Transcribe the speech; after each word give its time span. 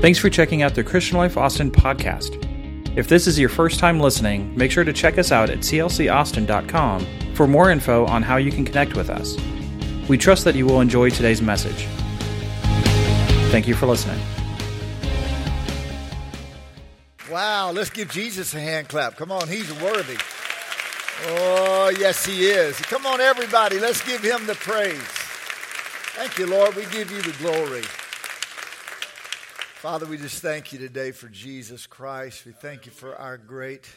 Thanks 0.00 0.18
for 0.18 0.30
checking 0.30 0.62
out 0.62 0.74
the 0.74 0.82
Christian 0.82 1.18
Life 1.18 1.36
Austin 1.36 1.70
podcast. 1.70 2.38
If 2.96 3.08
this 3.08 3.26
is 3.26 3.38
your 3.38 3.50
first 3.50 3.78
time 3.78 4.00
listening, 4.00 4.56
make 4.56 4.70
sure 4.70 4.82
to 4.82 4.94
check 4.94 5.18
us 5.18 5.30
out 5.30 5.50
at 5.50 5.58
clcaustin.com 5.58 7.34
for 7.34 7.46
more 7.46 7.70
info 7.70 8.06
on 8.06 8.22
how 8.22 8.38
you 8.38 8.50
can 8.50 8.64
connect 8.64 8.96
with 8.96 9.10
us. 9.10 9.36
We 10.08 10.16
trust 10.16 10.44
that 10.44 10.54
you 10.54 10.64
will 10.64 10.80
enjoy 10.80 11.10
today's 11.10 11.42
message. 11.42 11.86
Thank 13.50 13.68
you 13.68 13.74
for 13.74 13.84
listening. 13.84 14.18
Wow, 17.30 17.70
let's 17.72 17.90
give 17.90 18.10
Jesus 18.10 18.54
a 18.54 18.60
hand 18.60 18.88
clap. 18.88 19.16
Come 19.16 19.30
on, 19.30 19.48
he's 19.48 19.70
worthy. 19.82 20.16
Oh, 21.26 21.92
yes, 21.98 22.24
he 22.24 22.46
is. 22.46 22.74
Come 22.80 23.04
on, 23.04 23.20
everybody, 23.20 23.78
let's 23.78 24.00
give 24.06 24.22
him 24.22 24.46
the 24.46 24.54
praise. 24.54 24.96
Thank 26.16 26.38
you, 26.38 26.46
Lord. 26.46 26.74
We 26.74 26.86
give 26.86 27.10
you 27.10 27.20
the 27.20 27.32
glory. 27.32 27.82
Father, 29.80 30.04
we 30.04 30.18
just 30.18 30.42
thank 30.42 30.74
you 30.74 30.78
today 30.78 31.10
for 31.10 31.28
Jesus 31.28 31.86
Christ. 31.86 32.44
We 32.44 32.52
thank 32.52 32.84
you 32.84 32.92
for 32.92 33.16
our 33.16 33.38
great 33.38 33.88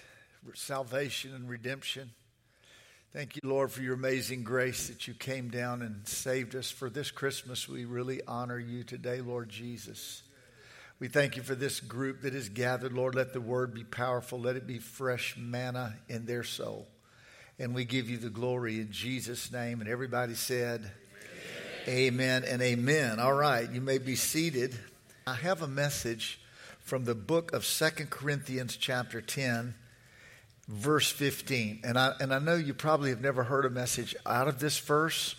salvation 0.54 1.36
and 1.36 1.50
redemption. 1.50 2.10
Thank 3.12 3.36
you, 3.36 3.42
Lord, 3.44 3.70
for 3.70 3.82
your 3.82 3.96
amazing 3.96 4.46
grace 4.46 4.88
that 4.88 5.10
you 5.10 5.14
came 5.14 5.50
down 5.50 5.82
and 5.82 6.08
saved 6.08 6.56
us. 6.56 6.72
For 6.72 6.90
this 6.90 7.12
Christmas, 7.12 7.68
we 7.68 7.84
really 7.84 8.22
honor 8.26 8.58
you 8.58 8.86
today, 8.86 9.20
Lord 9.20 9.50
Jesus. 9.50 10.24
We 11.02 11.10
thank 11.10 11.36
you 11.36 11.44
for 11.44 11.54
this 11.54 11.82
group 11.82 12.22
that 12.22 12.34
is 12.34 12.48
gathered. 12.48 12.94
Lord, 12.94 13.14
let 13.14 13.34
the 13.34 13.42
word 13.42 13.74
be 13.74 13.84
powerful. 13.84 14.40
Let 14.40 14.56
it 14.56 14.66
be 14.66 14.80
fresh 14.80 15.36
manna 15.38 15.96
in 16.08 16.26
their 16.26 16.44
soul. 16.44 16.88
And 17.60 17.76
we 17.76 17.84
give 17.84 18.10
you 18.10 18.16
the 18.16 18.30
glory 18.30 18.80
in 18.80 18.94
Jesus' 18.94 19.52
name. 19.52 19.82
And 19.82 19.90
everybody 19.90 20.36
said, 20.36 20.90
Amen, 21.90 22.44
amen 22.44 22.44
and 22.46 22.62
amen. 22.62 23.20
All 23.20 23.34
right, 23.34 23.70
you 23.70 23.82
may 23.82 23.98
be 23.98 24.16
seated. 24.16 24.80
I 25.26 25.36
have 25.36 25.62
a 25.62 25.68
message 25.68 26.38
from 26.82 27.06
the 27.06 27.16
book 27.16 27.54
of 27.54 27.64
Second 27.64 28.10
Corinthians, 28.10 28.76
chapter 28.76 29.22
10, 29.22 29.74
verse 30.68 31.10
15. 31.10 31.80
And 31.86 31.98
I, 31.98 32.12
and 32.20 32.34
I 32.34 32.40
know 32.40 32.56
you 32.56 32.74
probably 32.74 33.10
have 33.12 33.22
never 33.22 33.44
heard 33.44 33.64
a 33.64 33.70
message 33.70 34.18
out 34.26 34.50
of 34.50 34.60
this 34.60 34.78
verse, 34.80 35.36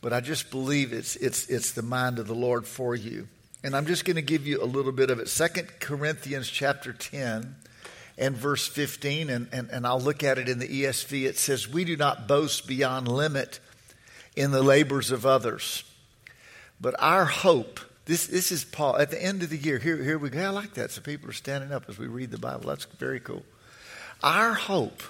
but 0.00 0.14
I 0.14 0.20
just 0.20 0.50
believe 0.50 0.94
it's, 0.94 1.16
it's, 1.16 1.48
it's 1.48 1.72
the 1.72 1.82
mind 1.82 2.18
of 2.18 2.28
the 2.28 2.34
Lord 2.34 2.66
for 2.66 2.94
you. 2.94 3.28
And 3.62 3.76
I'm 3.76 3.84
just 3.84 4.06
going 4.06 4.16
to 4.16 4.22
give 4.22 4.46
you 4.46 4.62
a 4.62 4.64
little 4.64 4.92
bit 4.92 5.10
of 5.10 5.18
it. 5.18 5.28
Second 5.28 5.68
Corinthians, 5.80 6.48
chapter 6.48 6.94
10, 6.94 7.56
and 8.16 8.34
verse 8.34 8.66
15, 8.66 9.28
and, 9.28 9.48
and, 9.52 9.68
and 9.68 9.86
I'll 9.86 10.00
look 10.00 10.24
at 10.24 10.38
it 10.38 10.48
in 10.48 10.60
the 10.60 10.68
ESV. 10.84 11.26
It 11.26 11.36
says, 11.36 11.68
We 11.68 11.84
do 11.84 11.98
not 11.98 12.26
boast 12.26 12.66
beyond 12.66 13.06
limit 13.06 13.60
in 14.34 14.50
the 14.50 14.62
labors 14.62 15.10
of 15.10 15.26
others, 15.26 15.84
but 16.80 16.94
our 16.98 17.26
hope 17.26 17.80
this, 18.10 18.26
this 18.26 18.50
is 18.50 18.64
Paul 18.64 18.96
at 18.96 19.12
the 19.12 19.22
end 19.22 19.44
of 19.44 19.50
the 19.50 19.56
year. 19.56 19.78
Here, 19.78 19.96
here 19.96 20.18
we 20.18 20.30
go. 20.30 20.42
I 20.44 20.48
like 20.48 20.74
that. 20.74 20.90
So 20.90 21.00
people 21.00 21.30
are 21.30 21.32
standing 21.32 21.70
up 21.70 21.84
as 21.88 21.96
we 21.96 22.08
read 22.08 22.32
the 22.32 22.38
Bible. 22.38 22.66
That's 22.66 22.84
very 22.84 23.20
cool. 23.20 23.44
Our 24.20 24.52
hope 24.52 25.00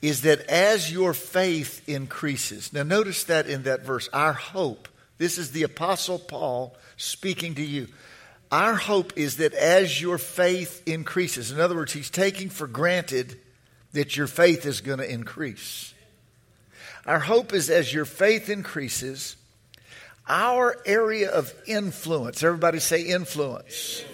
is 0.00 0.22
that 0.22 0.40
as 0.46 0.90
your 0.90 1.12
faith 1.12 1.86
increases, 1.86 2.72
now 2.72 2.84
notice 2.84 3.24
that 3.24 3.46
in 3.46 3.64
that 3.64 3.82
verse, 3.82 4.08
our 4.14 4.32
hope, 4.32 4.88
this 5.18 5.36
is 5.36 5.50
the 5.50 5.64
Apostle 5.64 6.18
Paul 6.18 6.74
speaking 6.96 7.56
to 7.56 7.62
you. 7.62 7.86
Our 8.50 8.76
hope 8.76 9.12
is 9.18 9.36
that 9.36 9.52
as 9.52 10.00
your 10.00 10.16
faith 10.16 10.82
increases, 10.86 11.52
in 11.52 11.60
other 11.60 11.76
words, 11.76 11.92
he's 11.92 12.08
taking 12.08 12.48
for 12.48 12.66
granted 12.66 13.38
that 13.92 14.16
your 14.16 14.26
faith 14.26 14.64
is 14.64 14.80
going 14.80 15.00
to 15.00 15.12
increase. 15.12 15.92
Our 17.04 17.20
hope 17.20 17.52
is 17.52 17.68
as 17.68 17.92
your 17.92 18.06
faith 18.06 18.48
increases, 18.48 19.36
our 20.28 20.76
area 20.86 21.30
of 21.30 21.52
influence. 21.66 22.42
Everybody 22.42 22.78
say 22.78 23.02
influence. 23.02 24.04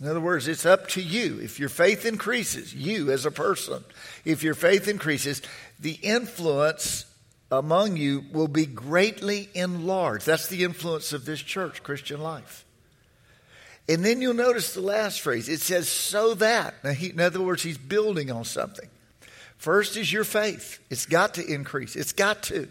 In 0.00 0.08
other 0.08 0.20
words, 0.20 0.48
it's 0.48 0.64
up 0.64 0.88
to 0.88 1.02
you. 1.02 1.40
If 1.40 1.60
your 1.60 1.68
faith 1.68 2.06
increases, 2.06 2.74
you 2.74 3.12
as 3.12 3.26
a 3.26 3.30
person, 3.30 3.84
if 4.24 4.42
your 4.42 4.54
faith 4.54 4.88
increases, 4.88 5.42
the 5.78 5.98
influence 6.02 7.04
among 7.50 7.96
you 7.96 8.24
will 8.32 8.48
be 8.48 8.64
greatly 8.64 9.48
enlarged. 9.54 10.24
That's 10.24 10.48
the 10.48 10.64
influence 10.64 11.12
of 11.12 11.26
this 11.26 11.40
church, 11.40 11.82
Christian 11.82 12.20
life. 12.20 12.64
And 13.88 14.04
then 14.04 14.22
you'll 14.22 14.34
notice 14.34 14.72
the 14.72 14.80
last 14.80 15.20
phrase. 15.20 15.48
It 15.48 15.60
says, 15.60 15.88
so 15.88 16.34
that. 16.34 16.74
He, 16.96 17.10
in 17.10 17.20
other 17.20 17.40
words, 17.40 17.62
he's 17.62 17.76
building 17.76 18.30
on 18.30 18.44
something. 18.44 18.88
First 19.58 19.96
is 19.96 20.12
your 20.12 20.24
faith. 20.24 20.78
It's 20.88 21.06
got 21.06 21.34
to 21.34 21.44
increase. 21.44 21.96
It's 21.96 22.12
got 22.12 22.44
to. 22.44 22.68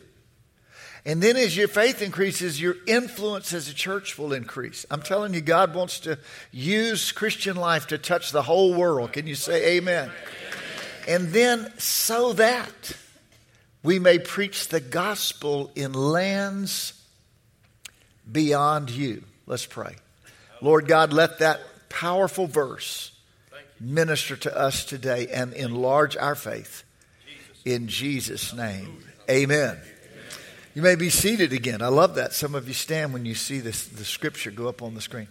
And 1.05 1.23
then 1.23 1.37
as 1.37 1.55
your 1.55 1.67
faith 1.67 2.01
increases, 2.01 2.59
your 2.59 2.75
influence 2.85 3.53
as 3.53 3.69
a 3.69 3.73
church 3.73 4.17
will 4.17 4.33
increase. 4.33 4.85
I'm 4.91 5.01
telling 5.01 5.33
you, 5.33 5.41
God 5.41 5.73
wants 5.73 6.01
to 6.01 6.19
use 6.51 7.11
Christian 7.11 7.55
life 7.55 7.87
to 7.87 7.97
touch 7.97 8.31
the 8.31 8.41
whole 8.41 8.73
world. 8.73 9.13
Can 9.13 9.25
you 9.25 9.35
say 9.35 9.77
amen? 9.77 10.09
amen? 10.09 10.15
And 11.07 11.29
then 11.29 11.71
so 11.77 12.33
that 12.33 12.93
we 13.81 13.97
may 13.97 14.19
preach 14.19 14.67
the 14.67 14.81
gospel 14.81 15.71
in 15.75 15.93
lands 15.93 16.93
beyond 18.29 18.89
you. 18.89 19.23
Let's 19.47 19.65
pray. 19.65 19.95
Lord 20.61 20.87
God, 20.87 21.13
let 21.13 21.39
that 21.39 21.61
powerful 21.87 22.45
verse 22.45 23.11
minister 23.79 24.35
to 24.35 24.57
us 24.57 24.83
today 24.85 25.27
and 25.27 25.53
enlarge 25.53 26.17
our 26.17 26.35
faith. 26.35 26.83
In 27.65 27.87
Jesus' 27.87 28.53
name, 28.53 29.03
amen. 29.29 29.77
You 30.79 30.83
may 30.83 30.95
be 30.95 31.09
seated 31.09 31.51
again. 31.51 31.81
I 31.81 31.89
love 31.89 32.15
that. 32.15 32.31
Some 32.31 32.55
of 32.55 32.65
you 32.69 32.73
stand 32.73 33.11
when 33.11 33.25
you 33.25 33.35
see 33.35 33.59
this, 33.59 33.85
the 33.85 34.05
scripture 34.05 34.49
go 34.49 34.69
up 34.69 34.81
on 34.81 34.93
the 34.93 35.01
screen. 35.01 35.27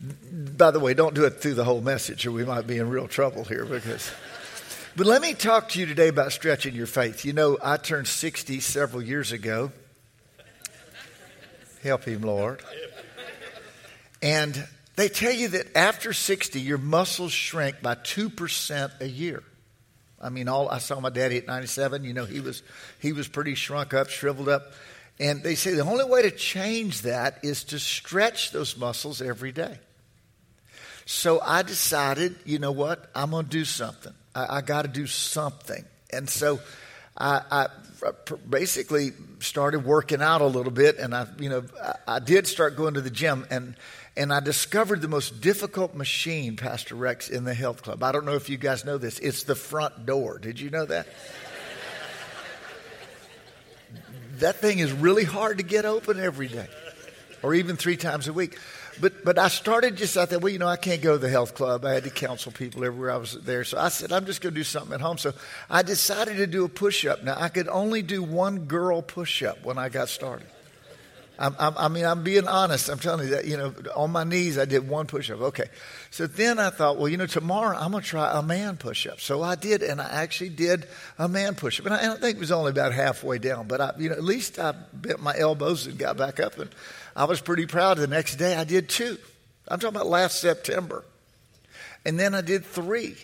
By 0.00 0.70
the 0.70 0.80
way, 0.80 0.94
don't 0.94 1.14
do 1.14 1.26
it 1.26 1.42
through 1.42 1.56
the 1.56 1.64
whole 1.64 1.82
message, 1.82 2.24
or 2.24 2.32
we 2.32 2.46
might 2.46 2.66
be 2.66 2.78
in 2.78 2.88
real 2.88 3.06
trouble 3.06 3.44
here. 3.44 3.66
Because, 3.66 4.10
but 4.96 5.06
let 5.06 5.20
me 5.20 5.34
talk 5.34 5.68
to 5.68 5.78
you 5.78 5.84
today 5.84 6.08
about 6.08 6.32
stretching 6.32 6.74
your 6.74 6.86
faith. 6.86 7.26
You 7.26 7.34
know, 7.34 7.58
I 7.62 7.76
turned 7.76 8.08
60 8.08 8.60
several 8.60 9.02
years 9.02 9.30
ago. 9.30 9.72
Help 11.82 12.04
him, 12.04 12.22
Lord. 12.22 12.62
And 14.22 14.66
they 14.96 15.10
tell 15.10 15.34
you 15.34 15.48
that 15.48 15.76
after 15.76 16.14
60, 16.14 16.58
your 16.58 16.78
muscles 16.78 17.32
shrink 17.32 17.82
by 17.82 17.96
2% 17.96 19.02
a 19.02 19.06
year. 19.06 19.42
I 20.22 20.28
mean, 20.28 20.48
all 20.48 20.68
I 20.68 20.78
saw 20.78 21.00
my 21.00 21.10
daddy 21.10 21.36
at 21.36 21.46
97. 21.46 22.04
You 22.04 22.14
know, 22.14 22.24
he 22.24 22.40
was 22.40 22.62
he 23.00 23.12
was 23.12 23.28
pretty 23.28 23.54
shrunk 23.54 23.92
up, 23.92 24.08
shriveled 24.08 24.48
up, 24.48 24.72
and 25.18 25.42
they 25.42 25.54
say 25.54 25.74
the 25.74 25.82
only 25.82 26.04
way 26.04 26.22
to 26.22 26.30
change 26.30 27.02
that 27.02 27.40
is 27.42 27.64
to 27.64 27.78
stretch 27.78 28.52
those 28.52 28.76
muscles 28.76 29.20
every 29.20 29.52
day. 29.52 29.78
So 31.04 31.40
I 31.40 31.62
decided, 31.62 32.36
you 32.44 32.58
know 32.58 32.72
what? 32.72 33.10
I'm 33.14 33.32
going 33.32 33.46
to 33.46 33.50
do 33.50 33.64
something. 33.64 34.12
I, 34.34 34.58
I 34.58 34.60
got 34.60 34.82
to 34.82 34.88
do 34.88 35.06
something, 35.06 35.84
and 36.12 36.30
so 36.30 36.60
I, 37.16 37.42
I, 37.50 37.66
basically 38.48 39.12
started 39.38 39.84
working 39.84 40.22
out 40.22 40.40
a 40.40 40.46
little 40.46 40.72
bit, 40.72 40.98
and 40.98 41.14
I, 41.14 41.26
you 41.38 41.48
know, 41.48 41.64
I, 41.82 42.16
I 42.16 42.18
did 42.18 42.46
start 42.46 42.76
going 42.76 42.94
to 42.94 43.00
the 43.00 43.10
gym, 43.10 43.46
and 43.50 43.76
and 44.16 44.32
I 44.32 44.40
discovered 44.40 45.00
the 45.00 45.08
most 45.08 45.40
difficult 45.40 45.94
machine, 45.94 46.56
Pastor 46.56 46.94
Rex, 46.94 47.30
in 47.30 47.44
the 47.44 47.54
health 47.54 47.82
club. 47.82 48.02
I 48.02 48.12
don't 48.12 48.26
know 48.26 48.34
if 48.34 48.50
you 48.50 48.58
guys 48.58 48.84
know 48.84 48.98
this. 48.98 49.18
It's 49.18 49.44
the 49.44 49.54
front 49.54 50.04
door. 50.04 50.38
Did 50.38 50.60
you 50.60 50.70
know 50.70 50.84
that? 50.86 51.06
that 54.38 54.56
thing 54.56 54.80
is 54.80 54.92
really 54.92 55.24
hard 55.24 55.58
to 55.58 55.64
get 55.64 55.84
open 55.84 56.20
every 56.20 56.48
day 56.48 56.68
or 57.42 57.54
even 57.54 57.76
three 57.76 57.96
times 57.96 58.28
a 58.28 58.32
week. 58.32 58.58
But, 59.00 59.24
but 59.24 59.38
I 59.38 59.48
started 59.48 59.96
just, 59.96 60.16
I 60.18 60.26
thought, 60.26 60.42
well, 60.42 60.52
you 60.52 60.58
know, 60.58 60.68
I 60.68 60.76
can't 60.76 61.00
go 61.00 61.12
to 61.12 61.18
the 61.18 61.30
health 61.30 61.54
club. 61.54 61.84
I 61.84 61.92
had 61.92 62.04
to 62.04 62.10
counsel 62.10 62.52
people 62.52 62.84
everywhere 62.84 63.10
I 63.10 63.16
was 63.16 63.32
there. 63.32 63.64
So 63.64 63.78
I 63.78 63.88
said, 63.88 64.12
I'm 64.12 64.26
just 64.26 64.42
going 64.42 64.52
to 64.52 64.60
do 64.60 64.64
something 64.64 64.92
at 64.92 65.00
home. 65.00 65.16
So 65.16 65.32
I 65.70 65.82
decided 65.82 66.36
to 66.36 66.46
do 66.46 66.64
a 66.64 66.68
push 66.68 67.06
up. 67.06 67.24
Now, 67.24 67.36
I 67.38 67.48
could 67.48 67.68
only 67.68 68.02
do 68.02 68.22
one 68.22 68.66
girl 68.66 69.00
push 69.00 69.42
up 69.42 69.64
when 69.64 69.78
I 69.78 69.88
got 69.88 70.10
started. 70.10 70.46
I'm, 71.42 71.56
I'm, 71.58 71.76
i 71.76 71.88
mean, 71.88 72.04
I'm 72.04 72.22
being 72.22 72.46
honest. 72.46 72.88
I'm 72.88 73.00
telling 73.00 73.26
you 73.26 73.34
that, 73.34 73.46
you 73.46 73.56
know, 73.56 73.74
on 73.96 74.12
my 74.12 74.22
knees, 74.22 74.58
I 74.58 74.64
did 74.64 74.88
one 74.88 75.08
push 75.08 75.28
up. 75.28 75.40
Okay. 75.40 75.68
So 76.12 76.28
then 76.28 76.60
I 76.60 76.70
thought, 76.70 76.98
well, 76.98 77.08
you 77.08 77.16
know, 77.16 77.26
tomorrow 77.26 77.76
I'm 77.76 77.90
going 77.90 78.04
to 78.04 78.08
try 78.08 78.38
a 78.38 78.42
man 78.42 78.76
push 78.76 79.08
up. 79.08 79.20
So 79.20 79.42
I 79.42 79.56
did, 79.56 79.82
and 79.82 80.00
I 80.00 80.08
actually 80.08 80.50
did 80.50 80.86
a 81.18 81.26
man 81.26 81.56
push 81.56 81.80
up. 81.80 81.86
And 81.86 81.94
I, 81.96 82.12
I 82.12 82.16
think 82.16 82.36
it 82.36 82.38
was 82.38 82.52
only 82.52 82.70
about 82.70 82.92
halfway 82.92 83.38
down, 83.38 83.66
but 83.66 83.80
I, 83.80 83.92
you 83.98 84.08
know, 84.08 84.14
at 84.14 84.22
least 84.22 84.60
I 84.60 84.72
bent 84.92 85.20
my 85.20 85.36
elbows 85.36 85.88
and 85.88 85.98
got 85.98 86.16
back 86.16 86.38
up. 86.38 86.56
And 86.58 86.70
I 87.16 87.24
was 87.24 87.40
pretty 87.40 87.66
proud. 87.66 87.98
The 87.98 88.06
next 88.06 88.36
day 88.36 88.54
I 88.54 88.62
did 88.62 88.88
two. 88.88 89.18
I'm 89.66 89.80
talking 89.80 89.96
about 89.96 90.06
last 90.06 90.40
September. 90.40 91.04
And 92.04 92.20
then 92.20 92.36
I 92.36 92.42
did 92.42 92.64
three. 92.64 93.16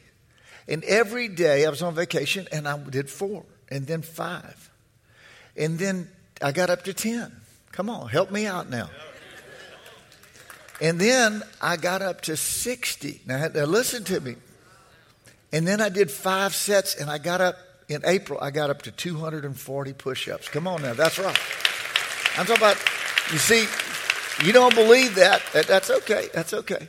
And 0.66 0.82
every 0.84 1.28
day 1.28 1.64
I 1.66 1.70
was 1.70 1.82
on 1.82 1.94
vacation 1.94 2.48
and 2.50 2.66
I 2.66 2.78
did 2.78 3.08
four 3.08 3.44
and 3.68 3.86
then 3.86 4.02
five. 4.02 4.70
And 5.56 5.78
then 5.78 6.08
I 6.42 6.50
got 6.50 6.68
up 6.68 6.82
to 6.84 6.92
10. 6.92 7.32
Come 7.72 7.90
on, 7.90 8.08
help 8.08 8.30
me 8.30 8.46
out 8.46 8.68
now. 8.68 8.90
And 10.80 11.00
then 11.00 11.42
I 11.60 11.76
got 11.76 12.02
up 12.02 12.20
to 12.22 12.36
60. 12.36 13.22
Now, 13.26 13.48
now 13.48 13.64
listen 13.64 14.04
to 14.04 14.20
me. 14.20 14.36
And 15.52 15.66
then 15.66 15.80
I 15.80 15.88
did 15.88 16.10
five 16.10 16.54
sets, 16.54 16.94
and 16.94 17.10
I 17.10 17.18
got 17.18 17.40
up 17.40 17.56
in 17.88 18.02
April, 18.04 18.38
I 18.40 18.50
got 18.50 18.68
up 18.68 18.82
to 18.82 18.90
240 18.90 19.92
push 19.94 20.28
ups. 20.28 20.48
Come 20.48 20.66
on 20.68 20.82
now, 20.82 20.92
that's 20.92 21.18
right. 21.18 21.38
I'm 22.36 22.44
talking 22.44 22.62
about, 22.62 22.76
you 23.32 23.38
see, 23.38 23.66
You 24.44 24.52
don't 24.52 24.74
believe 24.74 25.16
that? 25.16 25.42
That's 25.52 25.90
okay. 25.90 26.28
That's 26.32 26.54
okay. 26.54 26.88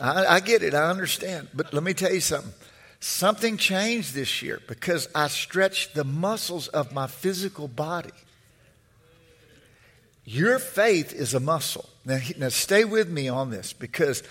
I, 0.00 0.26
I 0.26 0.40
get 0.40 0.62
it. 0.62 0.74
I 0.74 0.90
understand. 0.90 1.48
But 1.54 1.72
let 1.72 1.82
me 1.82 1.94
tell 1.94 2.12
you 2.12 2.20
something. 2.20 2.52
Something 3.00 3.56
changed 3.56 4.12
this 4.12 4.42
year 4.42 4.60
because 4.66 5.08
I 5.14 5.28
stretched 5.28 5.94
the 5.94 6.04
muscles 6.04 6.68
of 6.68 6.92
my 6.92 7.06
physical 7.06 7.68
body. 7.68 8.10
Your 10.30 10.58
faith 10.58 11.14
is 11.14 11.32
a 11.32 11.40
muscle. 11.40 11.88
Now, 12.04 12.18
now 12.36 12.50
stay 12.50 12.84
with 12.84 13.08
me 13.08 13.30
on 13.30 13.48
this 13.48 13.72
because 13.72 14.22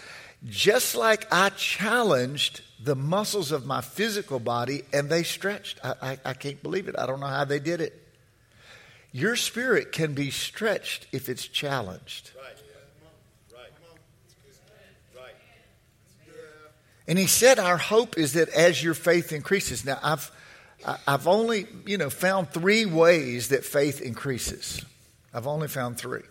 just 0.46 0.96
like 0.96 1.26
I 1.32 1.50
challenged 1.50 2.62
the 2.80 2.96
muscles 2.96 3.52
of 3.52 3.66
my 3.66 3.82
physical 3.82 4.40
body 4.40 4.84
and 4.94 5.10
they 5.10 5.24
stretched, 5.24 5.80
I, 5.84 5.96
I, 6.00 6.18
I 6.24 6.34
can't 6.34 6.62
believe 6.62 6.88
it. 6.88 6.94
I 7.00 7.08
don't 7.08 7.20
know 7.20 7.26
how 7.26 7.46
they 7.46 7.58
did 7.58 7.82
it. 7.82 8.00
Your 9.12 9.36
spirit 9.36 9.92
can 9.92 10.14
be 10.14 10.30
stretched 10.30 11.08
if 11.12 11.30
it's 11.30 11.48
challenged. 11.48 12.30
And 17.08 17.18
he 17.18 17.26
said, 17.26 17.58
Our 17.58 17.78
hope 17.78 18.20
is 18.20 18.34
that 18.34 18.50
as 18.50 18.84
your 18.84 18.94
faith 18.94 19.34
increases. 19.34 19.84
Now, 19.84 19.98
I've, 20.04 20.32
I've 21.08 21.26
only, 21.26 21.66
you 21.88 21.98
know, 21.98 22.12
found 22.12 22.52
three 22.52 22.86
ways 22.86 23.48
that 23.48 23.66
faith 23.66 24.00
increases. 24.00 24.86
I've 25.34 25.48
only 25.48 25.68
found 25.68 25.98
three. 25.98 26.24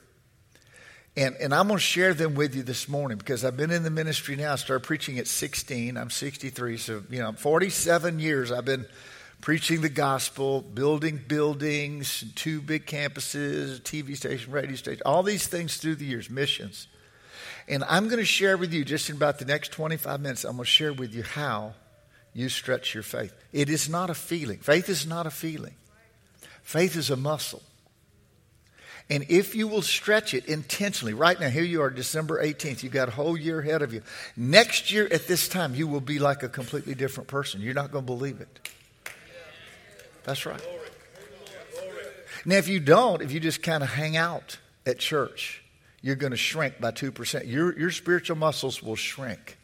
And, 1.16 1.34
and 1.36 1.54
I'm 1.54 1.68
going 1.68 1.78
to 1.78 1.84
share 1.84 2.12
them 2.12 2.34
with 2.34 2.54
you 2.54 2.62
this 2.62 2.88
morning 2.88 3.16
because 3.16 3.42
I've 3.44 3.56
been 3.56 3.70
in 3.70 3.82
the 3.82 3.90
ministry 3.90 4.36
now. 4.36 4.52
I 4.52 4.56
started 4.56 4.84
preaching 4.84 5.18
at 5.18 5.26
16. 5.26 5.96
I'm 5.96 6.10
63. 6.10 6.76
So, 6.76 7.02
you 7.08 7.20
know, 7.20 7.32
47 7.32 8.18
years 8.18 8.52
I've 8.52 8.66
been 8.66 8.84
preaching 9.40 9.80
the 9.80 9.88
gospel, 9.88 10.60
building 10.60 11.18
buildings, 11.26 12.24
two 12.34 12.60
big 12.60 12.84
campuses, 12.84 13.80
TV 13.80 14.16
station, 14.16 14.52
radio 14.52 14.76
station, 14.76 15.02
all 15.06 15.22
these 15.22 15.46
things 15.46 15.78
through 15.78 15.94
the 15.94 16.04
years, 16.04 16.28
missions. 16.28 16.86
And 17.68 17.82
I'm 17.84 18.06
going 18.06 18.18
to 18.18 18.24
share 18.24 18.56
with 18.56 18.72
you 18.72 18.84
just 18.84 19.08
in 19.08 19.16
about 19.16 19.38
the 19.38 19.44
next 19.44 19.72
25 19.72 20.20
minutes, 20.20 20.44
I'm 20.44 20.56
going 20.56 20.64
to 20.64 20.70
share 20.70 20.92
with 20.92 21.14
you 21.14 21.22
how 21.22 21.74
you 22.34 22.48
stretch 22.50 22.92
your 22.92 23.02
faith. 23.02 23.34
It 23.52 23.70
is 23.70 23.88
not 23.88 24.10
a 24.10 24.14
feeling. 24.14 24.58
Faith 24.58 24.88
is 24.88 25.06
not 25.06 25.26
a 25.26 25.30
feeling, 25.30 25.74
faith 26.62 26.94
is 26.94 27.08
a 27.10 27.16
muscle. 27.16 27.62
And 29.08 29.24
if 29.28 29.54
you 29.54 29.68
will 29.68 29.82
stretch 29.82 30.34
it 30.34 30.46
intentionally, 30.46 31.14
right 31.14 31.38
now, 31.38 31.48
here 31.48 31.62
you 31.62 31.80
are, 31.82 31.90
December 31.90 32.42
18th, 32.42 32.82
you've 32.82 32.92
got 32.92 33.08
a 33.08 33.12
whole 33.12 33.36
year 33.36 33.60
ahead 33.60 33.82
of 33.82 33.94
you. 33.94 34.02
Next 34.36 34.90
year 34.90 35.06
at 35.12 35.28
this 35.28 35.48
time, 35.48 35.76
you 35.76 35.86
will 35.86 36.00
be 36.00 36.18
like 36.18 36.42
a 36.42 36.48
completely 36.48 36.94
different 36.94 37.28
person. 37.28 37.60
You're 37.60 37.74
not 37.74 37.92
going 37.92 38.04
to 38.04 38.12
believe 38.12 38.40
it. 38.40 38.68
That's 40.24 40.44
right. 40.44 40.60
Now, 42.44 42.56
if 42.56 42.68
you 42.68 42.80
don't, 42.80 43.22
if 43.22 43.30
you 43.30 43.38
just 43.38 43.62
kind 43.62 43.84
of 43.84 43.90
hang 43.90 44.16
out 44.16 44.58
at 44.84 44.98
church, 44.98 45.62
you're 46.02 46.16
going 46.16 46.32
to 46.32 46.36
shrink 46.36 46.80
by 46.80 46.90
2%. 46.90 47.48
Your, 47.48 47.78
your 47.78 47.90
spiritual 47.92 48.36
muscles 48.36 48.82
will 48.82 48.96
shrink 48.96 49.56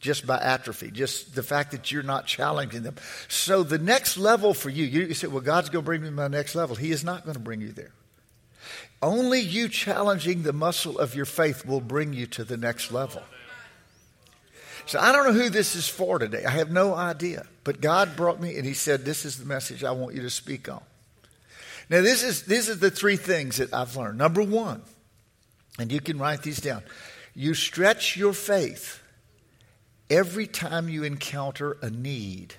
just 0.00 0.26
by 0.26 0.38
atrophy, 0.38 0.90
just 0.90 1.34
the 1.34 1.42
fact 1.42 1.70
that 1.72 1.90
you're 1.90 2.02
not 2.02 2.26
challenging 2.26 2.82
them. 2.82 2.96
So, 3.28 3.62
the 3.62 3.78
next 3.78 4.16
level 4.16 4.54
for 4.54 4.70
you, 4.70 4.84
you 4.84 5.14
say, 5.14 5.26
Well, 5.26 5.40
God's 5.40 5.70
going 5.70 5.84
to 5.84 5.86
bring 5.86 6.02
me 6.02 6.08
to 6.08 6.14
my 6.14 6.28
next 6.28 6.54
level. 6.54 6.76
He 6.76 6.92
is 6.92 7.02
not 7.02 7.24
going 7.24 7.34
to 7.34 7.40
bring 7.40 7.60
you 7.60 7.72
there. 7.72 7.90
Only 9.00 9.40
you 9.40 9.68
challenging 9.68 10.42
the 10.42 10.52
muscle 10.52 10.98
of 10.98 11.14
your 11.14 11.24
faith 11.24 11.64
will 11.64 11.80
bring 11.80 12.12
you 12.12 12.26
to 12.28 12.44
the 12.44 12.56
next 12.56 12.90
level. 12.90 13.22
So 14.86 14.98
I 14.98 15.12
don't 15.12 15.26
know 15.26 15.40
who 15.40 15.50
this 15.50 15.76
is 15.76 15.86
for 15.86 16.18
today. 16.18 16.44
I 16.44 16.50
have 16.50 16.70
no 16.70 16.94
idea. 16.94 17.46
But 17.62 17.80
God 17.80 18.16
brought 18.16 18.40
me 18.40 18.56
and 18.56 18.64
He 18.64 18.74
said, 18.74 19.04
This 19.04 19.24
is 19.24 19.38
the 19.38 19.44
message 19.44 19.84
I 19.84 19.90
want 19.90 20.14
you 20.14 20.22
to 20.22 20.30
speak 20.30 20.68
on. 20.68 20.82
Now, 21.90 22.02
this 22.02 22.22
is, 22.22 22.42
this 22.44 22.68
is 22.68 22.80
the 22.80 22.90
three 22.90 23.16
things 23.16 23.58
that 23.58 23.72
I've 23.72 23.96
learned. 23.96 24.18
Number 24.18 24.42
one, 24.42 24.82
and 25.78 25.92
you 25.92 26.00
can 26.00 26.18
write 26.18 26.42
these 26.42 26.60
down 26.60 26.82
you 27.34 27.54
stretch 27.54 28.16
your 28.16 28.32
faith 28.32 29.00
every 30.10 30.46
time 30.46 30.88
you 30.88 31.04
encounter 31.04 31.76
a 31.80 31.88
need. 31.88 32.54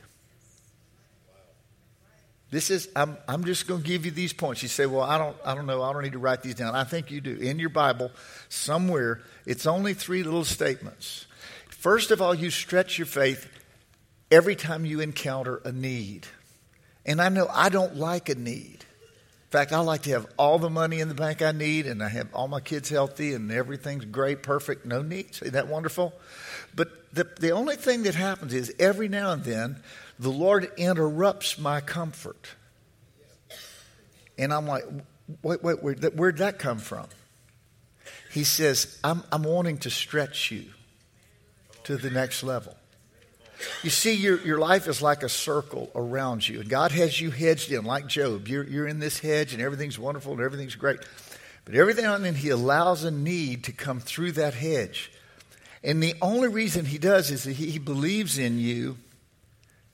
This 2.51 2.71
is, 2.71 2.89
I'm, 2.95 3.17
I'm 3.27 3.43
just 3.43 3.67
going 3.67 3.81
to 3.81 3.87
give 3.87 4.05
you 4.05 4.11
these 4.11 4.33
points. 4.33 4.63
You 4.63 4.69
say, 4.69 4.87
well, 4.87 5.03
I 5.03 5.17
don't, 5.17 5.37
I 5.45 5.53
don't 5.53 5.67
know. 5.67 5.83
I 5.83 5.93
don't 5.93 6.01
need 6.01 6.13
to 6.13 6.19
write 6.19 6.41
these 6.41 6.55
down. 6.55 6.75
I 6.75 6.83
think 6.83 7.11
you 7.11 7.21
do. 7.21 7.35
In 7.35 7.59
your 7.59 7.69
Bible, 7.69 8.11
somewhere, 8.49 9.21
it's 9.45 9.67
only 9.67 9.93
three 9.93 10.23
little 10.23 10.43
statements. 10.43 11.27
First 11.69 12.11
of 12.11 12.21
all, 12.21 12.33
you 12.33 12.49
stretch 12.49 12.97
your 12.97 13.05
faith 13.05 13.47
every 14.31 14.55
time 14.55 14.85
you 14.85 14.99
encounter 14.99 15.57
a 15.63 15.71
need. 15.71 16.25
And 17.05 17.21
I 17.21 17.29
know 17.29 17.47
I 17.51 17.69
don't 17.69 17.97
like 17.97 18.29
a 18.29 18.35
need. 18.35 18.85
In 19.49 19.51
fact, 19.51 19.71
I 19.71 19.79
like 19.79 20.03
to 20.03 20.11
have 20.11 20.27
all 20.37 20.59
the 20.59 20.69
money 20.69 20.99
in 20.99 21.07
the 21.07 21.15
bank 21.15 21.41
I 21.41 21.51
need, 21.51 21.87
and 21.87 22.03
I 22.03 22.09
have 22.09 22.27
all 22.33 22.47
my 22.47 22.59
kids 22.59 22.89
healthy, 22.89 23.33
and 23.33 23.51
everything's 23.51 24.05
great, 24.05 24.43
perfect, 24.43 24.85
no 24.85 25.01
needs. 25.01 25.41
Isn't 25.41 25.53
that 25.53 25.67
wonderful? 25.67 26.13
But 26.75 26.89
the, 27.13 27.27
the 27.39 27.51
only 27.51 27.75
thing 27.75 28.03
that 28.03 28.15
happens 28.15 28.53
is 28.53 28.73
every 28.79 29.07
now 29.07 29.31
and 29.31 29.43
then, 29.43 29.81
the 30.19 30.29
Lord 30.29 30.71
interrupts 30.77 31.57
my 31.57 31.81
comfort. 31.81 32.49
And 34.37 34.53
I'm 34.53 34.67
like, 34.67 34.83
wait, 35.41 35.63
wait, 35.63 35.83
wait 35.83 36.15
where'd 36.15 36.37
that 36.37 36.59
come 36.59 36.77
from? 36.77 37.07
He 38.31 38.43
says, 38.43 38.99
I'm, 39.03 39.23
I'm 39.31 39.43
wanting 39.43 39.79
to 39.79 39.89
stretch 39.89 40.51
you 40.51 40.65
to 41.83 41.97
the 41.97 42.11
next 42.11 42.43
level. 42.43 42.75
You 43.83 43.89
see, 43.89 44.13
your, 44.13 44.39
your 44.41 44.59
life 44.59 44.87
is 44.87 45.01
like 45.01 45.23
a 45.23 45.29
circle 45.29 45.89
around 45.95 46.47
you. 46.47 46.61
And 46.61 46.69
God 46.69 46.91
has 46.91 47.19
you 47.19 47.31
hedged 47.31 47.71
in, 47.71 47.83
like 47.83 48.07
Job. 48.07 48.47
You're, 48.47 48.65
you're 48.65 48.87
in 48.87 48.99
this 48.99 49.19
hedge, 49.19 49.53
and 49.53 49.61
everything's 49.61 49.99
wonderful 49.99 50.31
and 50.33 50.41
everything's 50.41 50.75
great. 50.75 50.99
But 51.65 51.75
every 51.75 51.93
now 51.95 52.15
and 52.15 52.23
then, 52.23 52.35
He 52.35 52.49
allows 52.49 53.03
a 53.03 53.11
need 53.11 53.65
to 53.65 53.71
come 53.71 53.99
through 53.99 54.33
that 54.33 54.53
hedge. 54.53 55.11
And 55.83 56.03
the 56.03 56.15
only 56.21 56.47
reason 56.47 56.85
He 56.85 56.97
does 56.97 57.31
is 57.31 57.43
that 57.43 57.53
He, 57.53 57.79
believes 57.79 58.37
in 58.37 58.59
you 58.59 58.97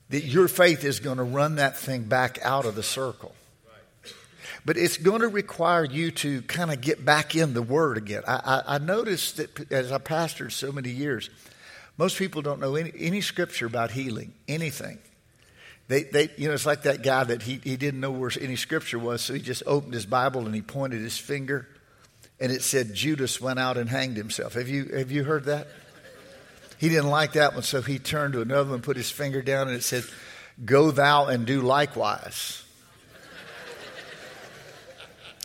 that 0.10 0.24
your 0.24 0.48
faith 0.48 0.84
is 0.84 1.00
going 1.00 1.18
to 1.18 1.24
run 1.24 1.56
that 1.56 1.78
thing 1.78 2.04
back 2.04 2.40
out 2.44 2.66
of 2.66 2.76
the 2.76 2.84
circle. 2.84 3.36
But 4.66 4.78
it's 4.78 4.98
going 4.98 5.22
to 5.22 5.28
require 5.28 5.86
you 5.86 6.10
to 6.12 6.42
kind 6.44 6.72
of 6.72 6.82
get 6.82 7.06
back 7.06 7.36
in 7.36 7.54
the 7.54 7.62
Word 7.62 7.98
again. 7.98 8.24
I, 8.28 8.64
I, 8.68 8.76
I 8.76 8.78
noticed 8.80 9.38
that 9.38 9.72
as 9.72 9.92
I 9.92 10.00
pastored 10.00 10.52
so 10.52 10.72
many 10.72 10.90
years, 10.90 11.30
most 11.98 12.18
people 12.18 12.42
don't 12.42 12.60
know 12.60 12.76
any, 12.76 12.92
any 12.98 13.22
scripture 13.22 13.68
about 13.68 13.92
healing, 13.92 14.34
anything. 14.48 14.98
They, 15.88 16.04
they, 16.04 16.30
you 16.38 16.48
know, 16.48 16.56
it's 16.56 16.66
like 16.66 16.82
that 16.84 17.04
guy 17.04 17.24
that 17.26 17.44
he, 17.44 17.62
he 17.64 17.78
didn't 17.78 18.00
know 18.00 18.12
where 18.12 18.32
any 18.42 18.56
scripture 18.56 18.98
was, 18.98 19.22
so 19.22 19.34
he 19.34 19.40
just 19.40 19.62
opened 19.68 19.94
his 19.94 20.06
Bible 20.06 20.46
and 20.46 20.56
he 20.56 20.62
pointed 20.62 21.02
his 21.02 21.18
finger, 21.18 21.68
and 22.40 22.52
it 22.52 22.64
said 22.64 22.94
Judas 22.94 23.40
went 23.40 23.60
out 23.60 23.78
and 23.78 23.88
hanged 23.88 24.18
himself. 24.18 24.54
Have 24.54 24.68
you, 24.68 24.86
have 24.86 25.12
you 25.12 25.24
heard 25.24 25.46
that? 25.46 25.68
He 26.78 26.90
didn't 26.90 27.10
like 27.10 27.34
that 27.34 27.54
one, 27.54 27.64
so 27.64 27.82
he 27.82 28.00
turned 28.00 28.34
to 28.34 28.42
another 28.42 28.72
one, 28.72 28.82
put 28.82 28.98
his 28.98 29.10
finger 29.10 29.42
down, 29.42 29.68
and 29.68 29.78
it 29.78 29.84
said, 29.84 30.04
Go 30.64 30.92
thou 30.92 31.28
and 31.28 31.46
do 31.46 31.62
likewise. 31.62 32.64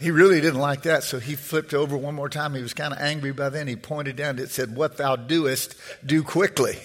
He 0.01 0.11
really 0.11 0.41
didn't 0.41 0.61
like 0.61 0.83
that, 0.83 1.03
so 1.03 1.19
he 1.19 1.35
flipped 1.35 1.75
over 1.75 1.95
one 1.95 2.15
more 2.15 2.31
time. 2.31 2.55
He 2.55 2.63
was 2.63 2.73
kind 2.73 2.95
of 2.95 3.01
angry 3.01 3.33
by 3.33 3.51
then. 3.51 3.69
He 3.69 3.77
pointed 3.77 4.17
down. 4.17 4.31
and 4.31 4.41
It 4.41 4.51
said, 4.51 4.75
What 4.75 4.97
thou 4.97 5.15
doest, 5.17 5.77
do 6.05 6.23
quickly. 6.23 6.79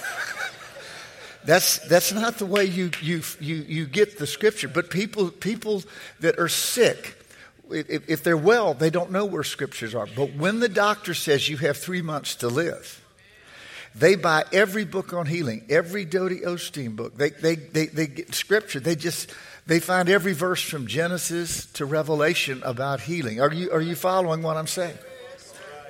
that's, 1.44 1.80
that's 1.80 2.12
not 2.12 2.38
the 2.38 2.46
way 2.46 2.64
you, 2.64 2.90
you, 3.02 3.20
you, 3.40 3.56
you 3.56 3.86
get 3.86 4.18
the 4.18 4.26
scripture. 4.26 4.68
But 4.68 4.88
people, 4.88 5.30
people 5.30 5.82
that 6.20 6.38
are 6.38 6.48
sick, 6.48 7.22
if, 7.70 8.08
if 8.08 8.24
they're 8.24 8.38
well, 8.38 8.72
they 8.72 8.88
don't 8.88 9.12
know 9.12 9.26
where 9.26 9.44
scriptures 9.44 9.94
are. 9.94 10.06
But 10.06 10.32
when 10.32 10.60
the 10.60 10.68
doctor 10.70 11.12
says 11.12 11.50
you 11.50 11.58
have 11.58 11.76
three 11.76 12.00
months 12.00 12.36
to 12.36 12.48
live, 12.48 13.04
they 13.94 14.14
buy 14.14 14.44
every 14.52 14.84
book 14.84 15.12
on 15.12 15.26
healing, 15.26 15.64
every 15.68 16.04
Dodie 16.04 16.40
Osteen 16.40 16.94
book. 16.96 17.16
They, 17.16 17.30
they, 17.30 17.54
they, 17.56 17.86
they 17.86 18.06
get 18.06 18.34
scripture. 18.34 18.80
They 18.80 18.96
just 18.96 19.32
they 19.68 19.80
find 19.80 20.08
every 20.08 20.32
verse 20.32 20.62
from 20.62 20.86
Genesis 20.86 21.66
to 21.72 21.84
Revelation 21.84 22.62
about 22.64 23.02
healing. 23.02 23.38
Are 23.38 23.52
you, 23.52 23.70
are 23.70 23.82
you 23.82 23.94
following 23.94 24.42
what 24.42 24.56
I'm 24.56 24.66
saying? 24.66 24.96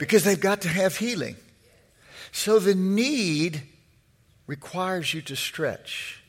Because 0.01 0.25
they've 0.25 0.41
got 0.41 0.63
to 0.63 0.69
have 0.69 0.97
healing. 0.97 1.37
So 2.33 2.59
the 2.59 2.75
need 2.75 3.63
requires 4.49 5.15
you 5.15 5.23
to 5.23 5.37
stretch. 5.37 6.21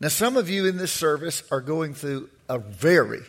Now, 0.00 0.08
some 0.08 0.38
of 0.38 0.48
you 0.48 0.64
in 0.66 0.78
this 0.78 0.90
service 0.90 1.42
are 1.50 1.60
going 1.60 1.92
through 1.92 2.30
a 2.48 2.58
very 2.58 3.20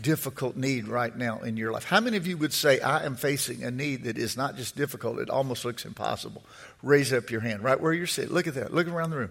difficult 0.00 0.56
need 0.56 0.88
right 0.88 1.16
now 1.16 1.40
in 1.40 1.56
your 1.56 1.72
life. 1.72 1.84
How 1.84 2.00
many 2.00 2.16
of 2.16 2.26
you 2.26 2.36
would 2.36 2.52
say, 2.52 2.80
I 2.80 3.04
am 3.04 3.16
facing 3.16 3.64
a 3.64 3.70
need 3.70 4.04
that 4.04 4.18
is 4.18 4.36
not 4.36 4.56
just 4.56 4.76
difficult, 4.76 5.18
it 5.18 5.30
almost 5.30 5.64
looks 5.64 5.84
impossible? 5.84 6.44
Raise 6.82 7.12
up 7.12 7.30
your 7.30 7.40
hand 7.40 7.62
right 7.62 7.80
where 7.80 7.92
you're 7.92 8.06
sitting. 8.06 8.32
Look 8.32 8.46
at 8.46 8.54
that. 8.54 8.74
Look 8.74 8.88
around 8.88 9.10
the 9.10 9.16
room. 9.16 9.30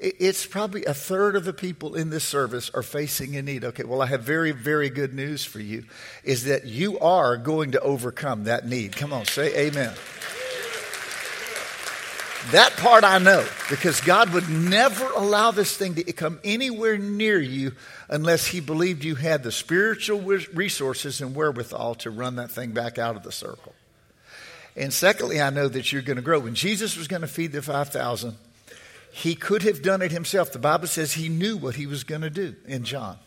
It's 0.00 0.46
probably 0.46 0.84
a 0.84 0.94
third 0.94 1.34
of 1.34 1.44
the 1.44 1.52
people 1.52 1.96
in 1.96 2.10
this 2.10 2.22
service 2.22 2.70
are 2.70 2.84
facing 2.84 3.36
a 3.36 3.42
need. 3.42 3.64
Okay, 3.64 3.82
well, 3.82 4.00
I 4.00 4.06
have 4.06 4.22
very, 4.22 4.52
very 4.52 4.90
good 4.90 5.12
news 5.12 5.44
for 5.44 5.58
you 5.58 5.84
is 6.22 6.44
that 6.44 6.66
you 6.66 7.00
are 7.00 7.36
going 7.36 7.72
to 7.72 7.80
overcome 7.80 8.44
that 8.44 8.64
need. 8.64 8.94
Come 8.94 9.12
on, 9.12 9.24
say 9.24 9.66
amen. 9.66 9.92
That 12.52 12.78
part 12.78 13.04
I 13.04 13.18
know 13.18 13.46
because 13.68 14.00
God 14.00 14.32
would 14.32 14.48
never 14.48 15.04
allow 15.04 15.50
this 15.50 15.76
thing 15.76 15.96
to 15.96 16.12
come 16.14 16.40
anywhere 16.42 16.96
near 16.96 17.38
you 17.38 17.72
unless 18.08 18.46
He 18.46 18.60
believed 18.60 19.04
you 19.04 19.16
had 19.16 19.42
the 19.42 19.52
spiritual 19.52 20.22
resources 20.22 21.20
and 21.20 21.34
wherewithal 21.34 21.96
to 21.96 22.10
run 22.10 22.36
that 22.36 22.50
thing 22.50 22.70
back 22.70 22.96
out 22.96 23.16
of 23.16 23.22
the 23.22 23.32
circle. 23.32 23.74
And 24.74 24.94
secondly, 24.94 25.42
I 25.42 25.50
know 25.50 25.68
that 25.68 25.92
you're 25.92 26.00
going 26.00 26.16
to 26.16 26.22
grow. 26.22 26.38
When 26.38 26.54
Jesus 26.54 26.96
was 26.96 27.06
going 27.06 27.20
to 27.20 27.28
feed 27.28 27.52
the 27.52 27.60
5,000, 27.60 28.36
He 29.12 29.34
could 29.34 29.62
have 29.64 29.82
done 29.82 30.00
it 30.00 30.12
Himself. 30.12 30.50
The 30.50 30.58
Bible 30.58 30.86
says 30.86 31.12
He 31.12 31.28
knew 31.28 31.58
what 31.58 31.74
He 31.74 31.86
was 31.86 32.02
going 32.02 32.22
to 32.22 32.30
do 32.30 32.56
in 32.66 32.84
John. 32.84 33.18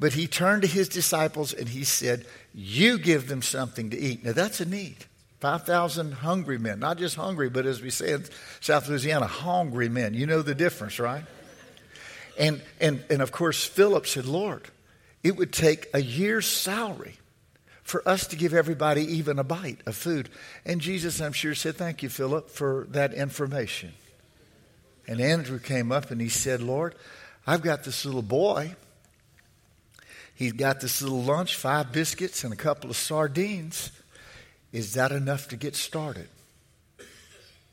But 0.00 0.14
He 0.14 0.26
turned 0.26 0.62
to 0.62 0.68
His 0.68 0.88
disciples 0.88 1.52
and 1.52 1.68
He 1.68 1.84
said, 1.84 2.24
You 2.54 2.98
give 2.98 3.28
them 3.28 3.42
something 3.42 3.90
to 3.90 3.98
eat. 3.98 4.24
Now, 4.24 4.32
that's 4.32 4.60
a 4.60 4.64
need. 4.64 5.04
5,000 5.44 6.12
hungry 6.12 6.56
men. 6.56 6.78
Not 6.78 6.96
just 6.96 7.16
hungry, 7.16 7.50
but 7.50 7.66
as 7.66 7.82
we 7.82 7.90
say 7.90 8.14
in 8.14 8.24
South 8.60 8.88
Louisiana, 8.88 9.26
hungry 9.26 9.90
men. 9.90 10.14
You 10.14 10.24
know 10.24 10.40
the 10.40 10.54
difference, 10.54 10.98
right? 10.98 11.22
And, 12.38 12.62
and, 12.80 13.04
and 13.10 13.20
of 13.20 13.30
course, 13.30 13.62
Philip 13.62 14.06
said, 14.06 14.24
Lord, 14.24 14.62
it 15.22 15.36
would 15.36 15.52
take 15.52 15.88
a 15.92 16.00
year's 16.00 16.46
salary 16.46 17.18
for 17.82 18.08
us 18.08 18.26
to 18.28 18.36
give 18.36 18.54
everybody 18.54 19.02
even 19.18 19.38
a 19.38 19.44
bite 19.44 19.80
of 19.84 19.94
food. 19.94 20.30
And 20.64 20.80
Jesus, 20.80 21.20
I'm 21.20 21.34
sure, 21.34 21.54
said, 21.54 21.76
Thank 21.76 22.02
you, 22.02 22.08
Philip, 22.08 22.48
for 22.48 22.86
that 22.92 23.12
information. 23.12 23.92
And 25.06 25.20
Andrew 25.20 25.58
came 25.58 25.92
up 25.92 26.10
and 26.10 26.22
he 26.22 26.30
said, 26.30 26.62
Lord, 26.62 26.94
I've 27.46 27.60
got 27.60 27.84
this 27.84 28.06
little 28.06 28.22
boy. 28.22 28.76
He's 30.34 30.54
got 30.54 30.80
this 30.80 31.02
little 31.02 31.22
lunch, 31.22 31.54
five 31.54 31.92
biscuits 31.92 32.44
and 32.44 32.52
a 32.54 32.56
couple 32.56 32.88
of 32.88 32.96
sardines. 32.96 33.92
Is 34.74 34.94
that 34.94 35.12
enough 35.12 35.48
to 35.48 35.56
get 35.56 35.76
started? 35.76 36.28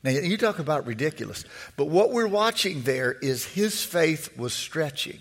Now, 0.04 0.12
you 0.12 0.36
talk 0.36 0.60
about 0.60 0.86
ridiculous, 0.86 1.44
but 1.76 1.86
what 1.86 2.12
we're 2.12 2.28
watching 2.28 2.82
there 2.82 3.12
is 3.12 3.44
his 3.44 3.82
faith 3.82 4.36
was 4.38 4.52
stretching. 4.52 5.18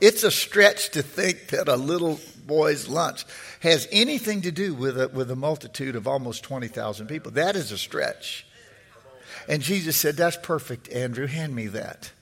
It's 0.00 0.22
a 0.22 0.30
stretch 0.30 0.90
to 0.90 1.02
think 1.02 1.48
that 1.48 1.68
a 1.68 1.74
little 1.74 2.20
boy's 2.46 2.88
lunch 2.88 3.24
has 3.58 3.88
anything 3.90 4.42
to 4.42 4.52
do 4.52 4.72
with 4.72 5.00
a, 5.00 5.08
with 5.08 5.32
a 5.32 5.36
multitude 5.36 5.96
of 5.96 6.06
almost 6.06 6.44
20,000 6.44 7.08
people. 7.08 7.32
That 7.32 7.56
is 7.56 7.72
a 7.72 7.78
stretch. 7.78 8.46
And 9.48 9.62
Jesus 9.62 9.96
said, 9.96 10.16
That's 10.16 10.36
perfect, 10.36 10.88
Andrew. 10.90 11.26
Hand 11.26 11.56
me 11.56 11.66
that. 11.68 12.12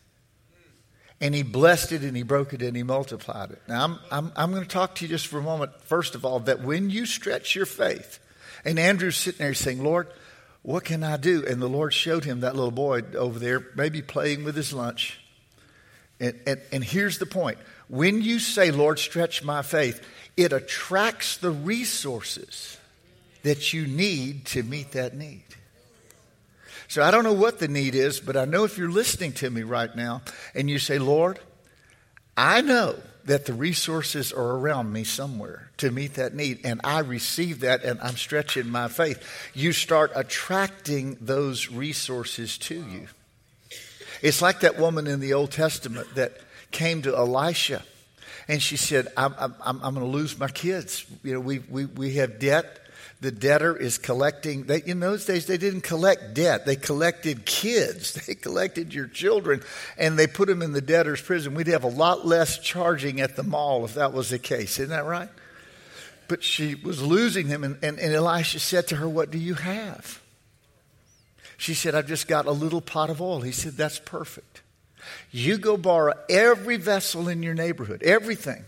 And 1.20 1.34
he 1.34 1.42
blessed 1.42 1.92
it 1.92 2.02
and 2.02 2.16
he 2.16 2.22
broke 2.22 2.54
it 2.54 2.62
and 2.62 2.76
he 2.76 2.82
multiplied 2.82 3.50
it. 3.50 3.60
Now, 3.68 3.84
I'm, 3.84 3.98
I'm, 4.10 4.32
I'm 4.36 4.50
going 4.50 4.62
to 4.62 4.68
talk 4.68 4.94
to 4.96 5.04
you 5.04 5.10
just 5.10 5.26
for 5.26 5.38
a 5.38 5.42
moment, 5.42 5.72
first 5.82 6.14
of 6.14 6.24
all, 6.24 6.40
that 6.40 6.62
when 6.62 6.88
you 6.88 7.04
stretch 7.04 7.54
your 7.54 7.66
faith, 7.66 8.20
and 8.64 8.78
Andrew's 8.78 9.16
sitting 9.16 9.38
there 9.38 9.54
saying, 9.54 9.82
Lord, 9.82 10.08
what 10.62 10.84
can 10.84 11.02
I 11.02 11.16
do? 11.16 11.44
And 11.46 11.62
the 11.62 11.68
Lord 11.68 11.94
showed 11.94 12.24
him 12.24 12.40
that 12.40 12.54
little 12.54 12.70
boy 12.70 13.02
over 13.16 13.38
there, 13.38 13.66
maybe 13.74 14.02
playing 14.02 14.44
with 14.44 14.56
his 14.56 14.72
lunch. 14.72 15.20
And, 16.20 16.38
and, 16.46 16.60
and 16.72 16.84
here's 16.84 17.18
the 17.18 17.26
point 17.26 17.58
when 17.88 18.22
you 18.22 18.38
say, 18.38 18.70
Lord, 18.70 18.98
stretch 18.98 19.42
my 19.42 19.62
faith, 19.62 20.04
it 20.36 20.52
attracts 20.52 21.38
the 21.38 21.50
resources 21.50 22.76
that 23.42 23.72
you 23.72 23.86
need 23.86 24.44
to 24.46 24.62
meet 24.62 24.92
that 24.92 25.16
need. 25.16 25.44
So 26.88 27.02
I 27.02 27.10
don't 27.10 27.24
know 27.24 27.34
what 27.34 27.58
the 27.58 27.68
need 27.68 27.94
is, 27.94 28.18
but 28.18 28.36
I 28.36 28.44
know 28.44 28.64
if 28.64 28.78
you're 28.78 28.90
listening 28.90 29.32
to 29.34 29.50
me 29.50 29.62
right 29.62 29.94
now 29.94 30.22
and 30.54 30.70
you 30.70 30.78
say, 30.78 30.98
Lord, 30.98 31.38
I 32.36 32.62
know 32.62 32.96
that 33.28 33.44
the 33.44 33.52
resources 33.52 34.32
are 34.32 34.56
around 34.56 34.90
me 34.90 35.04
somewhere 35.04 35.70
to 35.76 35.90
meet 35.90 36.14
that 36.14 36.34
need. 36.34 36.60
And 36.64 36.80
I 36.82 37.00
receive 37.00 37.60
that 37.60 37.84
and 37.84 38.00
I'm 38.00 38.16
stretching 38.16 38.70
my 38.70 38.88
faith. 38.88 39.22
You 39.52 39.72
start 39.72 40.10
attracting 40.14 41.18
those 41.20 41.70
resources 41.70 42.56
to 42.58 42.74
you. 42.74 43.06
It's 44.22 44.40
like 44.40 44.60
that 44.60 44.78
woman 44.78 45.06
in 45.06 45.20
the 45.20 45.34
Old 45.34 45.52
Testament 45.52 46.14
that 46.14 46.38
came 46.70 47.02
to 47.02 47.14
Elisha 47.14 47.82
and 48.48 48.62
she 48.62 48.78
said, 48.78 49.08
I'm, 49.14 49.34
I'm, 49.38 49.54
I'm 49.62 49.94
going 49.94 49.96
to 49.96 50.04
lose 50.06 50.38
my 50.38 50.48
kids. 50.48 51.04
You 51.22 51.34
know, 51.34 51.40
we, 51.40 51.58
we, 51.58 51.84
we 51.84 52.14
have 52.14 52.38
debt 52.38 52.80
the 53.20 53.32
debtor 53.32 53.76
is 53.76 53.98
collecting. 53.98 54.64
They, 54.64 54.78
in 54.78 55.00
those 55.00 55.24
days, 55.24 55.46
they 55.46 55.56
didn't 55.58 55.80
collect 55.80 56.34
debt. 56.34 56.66
They 56.66 56.76
collected 56.76 57.44
kids. 57.44 58.18
They 58.28 58.34
collected 58.34 58.92
your 58.92 59.06
children 59.06 59.62
and 59.96 60.18
they 60.18 60.26
put 60.26 60.48
them 60.48 60.60
in 60.60 60.72
the 60.72 60.82
debtor's 60.82 61.20
prison. 61.20 61.54
We'd 61.54 61.68
have 61.68 61.84
a 61.84 61.88
lot 61.88 62.26
less 62.26 62.58
charging 62.58 63.22
at 63.22 63.36
the 63.36 63.42
mall 63.42 63.86
if 63.86 63.94
that 63.94 64.12
was 64.12 64.28
the 64.28 64.38
case. 64.38 64.78
Isn't 64.78 64.90
that 64.90 65.06
right? 65.06 65.30
But 66.26 66.44
she 66.44 66.74
was 66.74 67.02
losing 67.02 67.48
them. 67.48 67.64
And, 67.64 67.78
and, 67.82 67.98
and 67.98 68.12
Elisha 68.12 68.58
said 68.58 68.88
to 68.88 68.96
her, 68.96 69.08
What 69.08 69.30
do 69.30 69.38
you 69.38 69.54
have? 69.54 70.20
She 71.56 71.72
said, 71.72 71.94
I've 71.94 72.06
just 72.06 72.28
got 72.28 72.44
a 72.44 72.52
little 72.52 72.82
pot 72.82 73.08
of 73.08 73.22
oil. 73.22 73.40
He 73.40 73.52
said, 73.52 73.72
That's 73.72 73.98
perfect. 73.98 74.60
You 75.30 75.56
go 75.56 75.78
borrow 75.78 76.12
every 76.28 76.76
vessel 76.76 77.28
in 77.28 77.42
your 77.42 77.54
neighborhood, 77.54 78.02
everything 78.02 78.64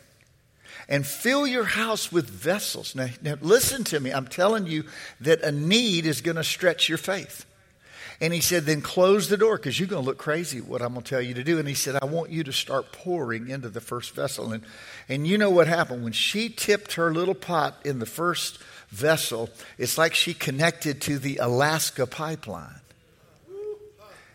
and 0.90 1.06
fill 1.06 1.46
your 1.46 1.64
house 1.64 2.10
with 2.10 2.28
vessels. 2.28 2.94
Now, 2.94 3.08
now 3.22 3.36
listen 3.40 3.84
to 3.84 4.00
me. 4.00 4.10
I'm 4.10 4.26
telling 4.26 4.66
you 4.66 4.84
that 5.20 5.40
a 5.42 5.52
need 5.52 6.04
is 6.04 6.20
going 6.20 6.36
to 6.36 6.44
stretch 6.44 6.88
your 6.88 6.98
faith. 6.98 7.46
And 8.20 8.34
he 8.34 8.40
said, 8.40 8.64
then 8.64 8.82
close 8.82 9.28
the 9.28 9.38
door 9.38 9.56
because 9.56 9.80
you're 9.80 9.88
going 9.88 10.02
to 10.02 10.06
look 10.06 10.18
crazy 10.18 10.60
what 10.60 10.82
I'm 10.82 10.92
going 10.92 11.04
to 11.04 11.08
tell 11.08 11.22
you 11.22 11.32
to 11.34 11.44
do. 11.44 11.58
And 11.58 11.66
he 11.66 11.72
said, 11.74 11.96
I 12.02 12.04
want 12.04 12.30
you 12.30 12.44
to 12.44 12.52
start 12.52 12.92
pouring 12.92 13.48
into 13.48 13.70
the 13.70 13.80
first 13.80 14.14
vessel. 14.14 14.52
And, 14.52 14.62
and 15.08 15.26
you 15.26 15.38
know 15.38 15.48
what 15.48 15.68
happened? 15.68 16.04
When 16.04 16.12
she 16.12 16.50
tipped 16.50 16.94
her 16.94 17.14
little 17.14 17.34
pot 17.34 17.76
in 17.82 17.98
the 17.98 18.04
first 18.04 18.58
vessel, 18.90 19.48
it's 19.78 19.96
like 19.96 20.12
she 20.12 20.34
connected 20.34 21.00
to 21.02 21.18
the 21.18 21.38
Alaska 21.38 22.06
pipeline. 22.06 22.79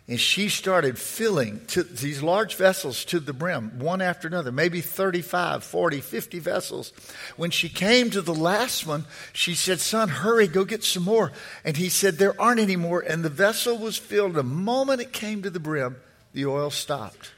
And 0.08 0.20
she 0.20 0.50
started 0.50 1.00
filling 1.00 1.62
these 1.92 2.22
large 2.22 2.56
vessels 2.56 3.06
to 3.06 3.20
the 3.20 3.34
brim, 3.34 3.80
one 3.80 4.02
after 4.02 4.28
another, 4.28 4.52
maybe 4.52 4.80
35, 4.80 5.64
40, 5.64 6.00
50 6.00 6.40
vessels. 6.40 6.94
When 7.38 7.50
she 7.50 7.70
came 7.70 8.12
to 8.12 8.22
the 8.22 8.34
last 8.34 8.86
one, 8.86 9.06
she 9.34 9.56
said, 9.56 9.80
Son, 9.80 10.10
hurry, 10.10 10.48
go 10.48 10.64
get 10.64 10.84
some 10.84 11.04
more. 11.04 11.32
And 11.64 11.76
he 11.76 11.90
said, 11.90 12.18
There 12.18 12.40
aren't 12.40 12.60
any 12.60 12.76
more. 12.76 13.00
And 13.00 13.26
the 13.26 13.30
vessel 13.30 13.80
was 13.80 13.98
filled. 13.98 14.36
The 14.36 14.44
moment 14.44 15.02
it 15.02 15.12
came 15.12 15.42
to 15.42 15.50
the 15.50 15.60
brim, 15.60 15.96
the 16.34 16.46
oil 16.46 16.70
stopped. 16.70 17.32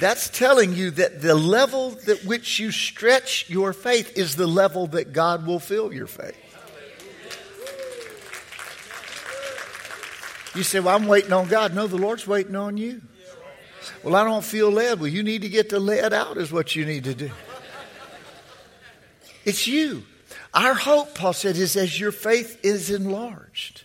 That's 0.00 0.30
telling 0.30 0.72
you 0.72 0.90
that 0.92 1.20
the 1.20 1.34
level 1.34 1.98
at 2.08 2.24
which 2.24 2.58
you 2.58 2.70
stretch 2.70 3.50
your 3.50 3.74
faith 3.74 4.16
is 4.16 4.36
the 4.36 4.46
level 4.46 4.86
that 4.88 5.12
God 5.12 5.46
will 5.46 5.60
fill 5.60 5.92
your 5.92 6.06
faith. 6.06 6.34
You 10.54 10.62
say, 10.62 10.80
Well, 10.80 10.96
I'm 10.96 11.06
waiting 11.06 11.32
on 11.32 11.48
God. 11.48 11.74
No, 11.74 11.86
the 11.86 11.96
Lord's 11.96 12.26
waiting 12.26 12.56
on 12.56 12.76
you. 12.76 13.02
Well, 14.02 14.16
I 14.16 14.24
don't 14.24 14.44
feel 14.44 14.70
led. 14.70 15.00
Well, 15.00 15.08
you 15.08 15.22
need 15.22 15.42
to 15.42 15.48
get 15.48 15.68
the 15.68 15.80
lead 15.80 16.12
out, 16.12 16.36
is 16.36 16.52
what 16.52 16.74
you 16.74 16.84
need 16.84 17.04
to 17.04 17.14
do. 17.14 17.30
It's 19.44 19.66
you. 19.66 20.04
Our 20.54 20.74
hope, 20.74 21.14
Paul 21.14 21.32
said, 21.32 21.56
is 21.56 21.76
as 21.76 21.98
your 21.98 22.12
faith 22.12 22.60
is 22.62 22.90
enlarged. 22.90 23.82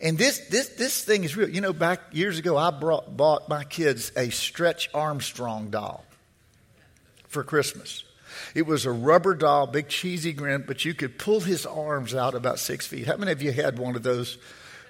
And 0.00 0.16
this, 0.16 0.38
this, 0.48 0.70
this 0.70 1.04
thing 1.04 1.24
is 1.24 1.36
real. 1.36 1.48
You 1.48 1.60
know, 1.60 1.74
back 1.74 2.00
years 2.12 2.38
ago, 2.38 2.56
I 2.56 2.70
brought, 2.70 3.16
bought 3.16 3.48
my 3.48 3.64
kids 3.64 4.10
a 4.16 4.30
Stretch 4.30 4.88
Armstrong 4.94 5.70
doll 5.70 6.04
for 7.28 7.44
Christmas. 7.44 8.04
It 8.54 8.66
was 8.66 8.86
a 8.86 8.92
rubber 8.92 9.34
doll, 9.34 9.66
big 9.66 9.88
cheesy 9.88 10.32
grin, 10.32 10.64
but 10.66 10.84
you 10.84 10.94
could 10.94 11.18
pull 11.18 11.40
his 11.40 11.66
arms 11.66 12.14
out 12.14 12.34
about 12.34 12.58
six 12.58 12.86
feet. 12.86 13.06
How 13.06 13.16
many 13.16 13.32
of 13.32 13.42
you 13.42 13.52
had 13.52 13.78
one 13.78 13.94
of 13.94 14.02
those 14.02 14.38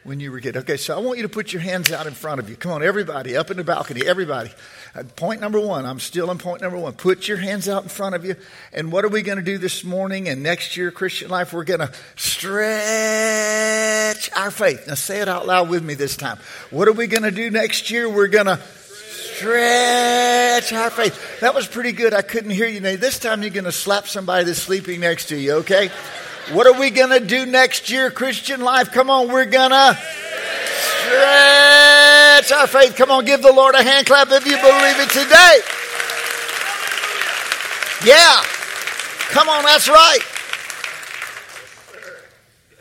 when 0.04 0.18
you 0.18 0.32
were 0.32 0.40
kid. 0.40 0.56
Okay, 0.56 0.78
so 0.78 0.96
I 0.96 1.00
want 1.00 1.18
you 1.18 1.24
to 1.24 1.28
put 1.28 1.52
your 1.52 1.60
hands 1.60 1.92
out 1.92 2.06
in 2.06 2.14
front 2.14 2.40
of 2.40 2.48
you. 2.48 2.56
Come 2.56 2.72
on, 2.72 2.82
everybody, 2.82 3.36
up 3.36 3.50
in 3.50 3.58
the 3.58 3.64
balcony, 3.64 4.06
everybody. 4.06 4.50
Uh, 4.94 5.02
point 5.16 5.40
number 5.40 5.60
one, 5.60 5.84
I'm 5.84 6.00
still 6.00 6.30
on 6.30 6.38
point 6.38 6.62
number 6.62 6.78
one. 6.78 6.94
Put 6.94 7.28
your 7.28 7.36
hands 7.36 7.68
out 7.68 7.82
in 7.82 7.90
front 7.90 8.14
of 8.14 8.24
you. 8.24 8.36
And 8.72 8.90
what 8.90 9.04
are 9.04 9.08
we 9.08 9.20
going 9.22 9.38
to 9.38 9.44
do 9.44 9.58
this 9.58 9.84
morning 9.84 10.28
and 10.28 10.42
next 10.42 10.76
year, 10.76 10.90
Christian 10.90 11.28
life? 11.30 11.52
We're 11.52 11.64
going 11.64 11.80
to 11.80 11.92
stretch 12.16 12.60
our 14.32 14.50
faith. 14.50 14.86
Now 14.88 14.94
say 14.94 15.20
it 15.20 15.28
out 15.28 15.46
loud 15.46 15.68
with 15.68 15.84
me 15.84 15.94
this 15.94 16.16
time. 16.16 16.38
What 16.70 16.88
are 16.88 16.92
we 16.92 17.06
going 17.06 17.24
to 17.24 17.30
do 17.30 17.50
next 17.50 17.90
year? 17.90 18.08
We're 18.08 18.28
going 18.28 18.46
to 18.46 18.58
stretch 19.40 20.72
our 20.72 20.90
faith. 20.90 21.40
That 21.40 21.54
was 21.54 21.66
pretty 21.66 21.92
good. 21.92 22.14
I 22.14 22.22
couldn't 22.22 22.50
hear 22.50 22.68
you. 22.68 22.80
Now, 22.80 22.96
this 22.96 23.18
time 23.18 23.42
you're 23.42 23.50
going 23.50 23.64
to 23.64 23.72
slap 23.72 24.06
somebody 24.06 24.44
that's 24.44 24.58
sleeping 24.58 25.00
next 25.00 25.26
to 25.26 25.36
you, 25.36 25.52
okay? 25.56 25.90
What 26.52 26.66
are 26.66 26.78
we 26.78 26.90
going 26.90 27.10
to 27.10 27.20
do 27.24 27.46
next 27.46 27.90
year, 27.90 28.10
Christian 28.10 28.60
life? 28.60 28.90
Come 28.90 29.08
on, 29.08 29.28
we're 29.28 29.44
going 29.44 29.70
to 29.70 29.96
stretch 31.04 32.50
our 32.52 32.66
faith. 32.66 32.96
Come 32.96 33.12
on, 33.12 33.24
give 33.24 33.40
the 33.40 33.52
Lord 33.52 33.76
a 33.76 33.82
hand 33.84 34.06
clap 34.06 34.32
if 34.32 34.44
you 34.44 34.56
believe 34.56 34.98
it 34.98 35.10
today. 35.10 35.60
Yeah. 38.04 38.42
Come 39.30 39.48
on, 39.48 39.64
that's 39.64 39.88
right. 39.88 40.18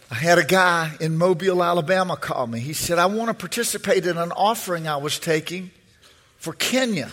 I 0.10 0.16
had 0.16 0.40
a 0.40 0.44
guy 0.44 0.94
in 1.00 1.16
Mobile, 1.16 1.64
Alabama 1.64 2.18
call 2.18 2.48
me. 2.48 2.60
He 2.62 2.74
said, 2.74 2.98
I 2.98 3.06
want 3.06 3.28
to 3.28 3.36
participate 3.36 4.08
in 4.08 4.18
an 4.18 4.32
offering 4.32 4.88
I 4.88 4.98
was 4.98 5.20
taking 5.20 5.70
for 6.38 6.54
Kenya. 6.54 7.12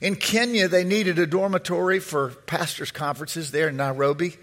In 0.00 0.16
Kenya, 0.16 0.68
they 0.68 0.84
needed 0.84 1.18
a 1.18 1.26
dormitory 1.26 1.98
for 1.98 2.30
pastors' 2.46 2.90
conferences 2.90 3.50
there 3.50 3.68
in 3.68 3.76
Nairobi. 3.76 4.38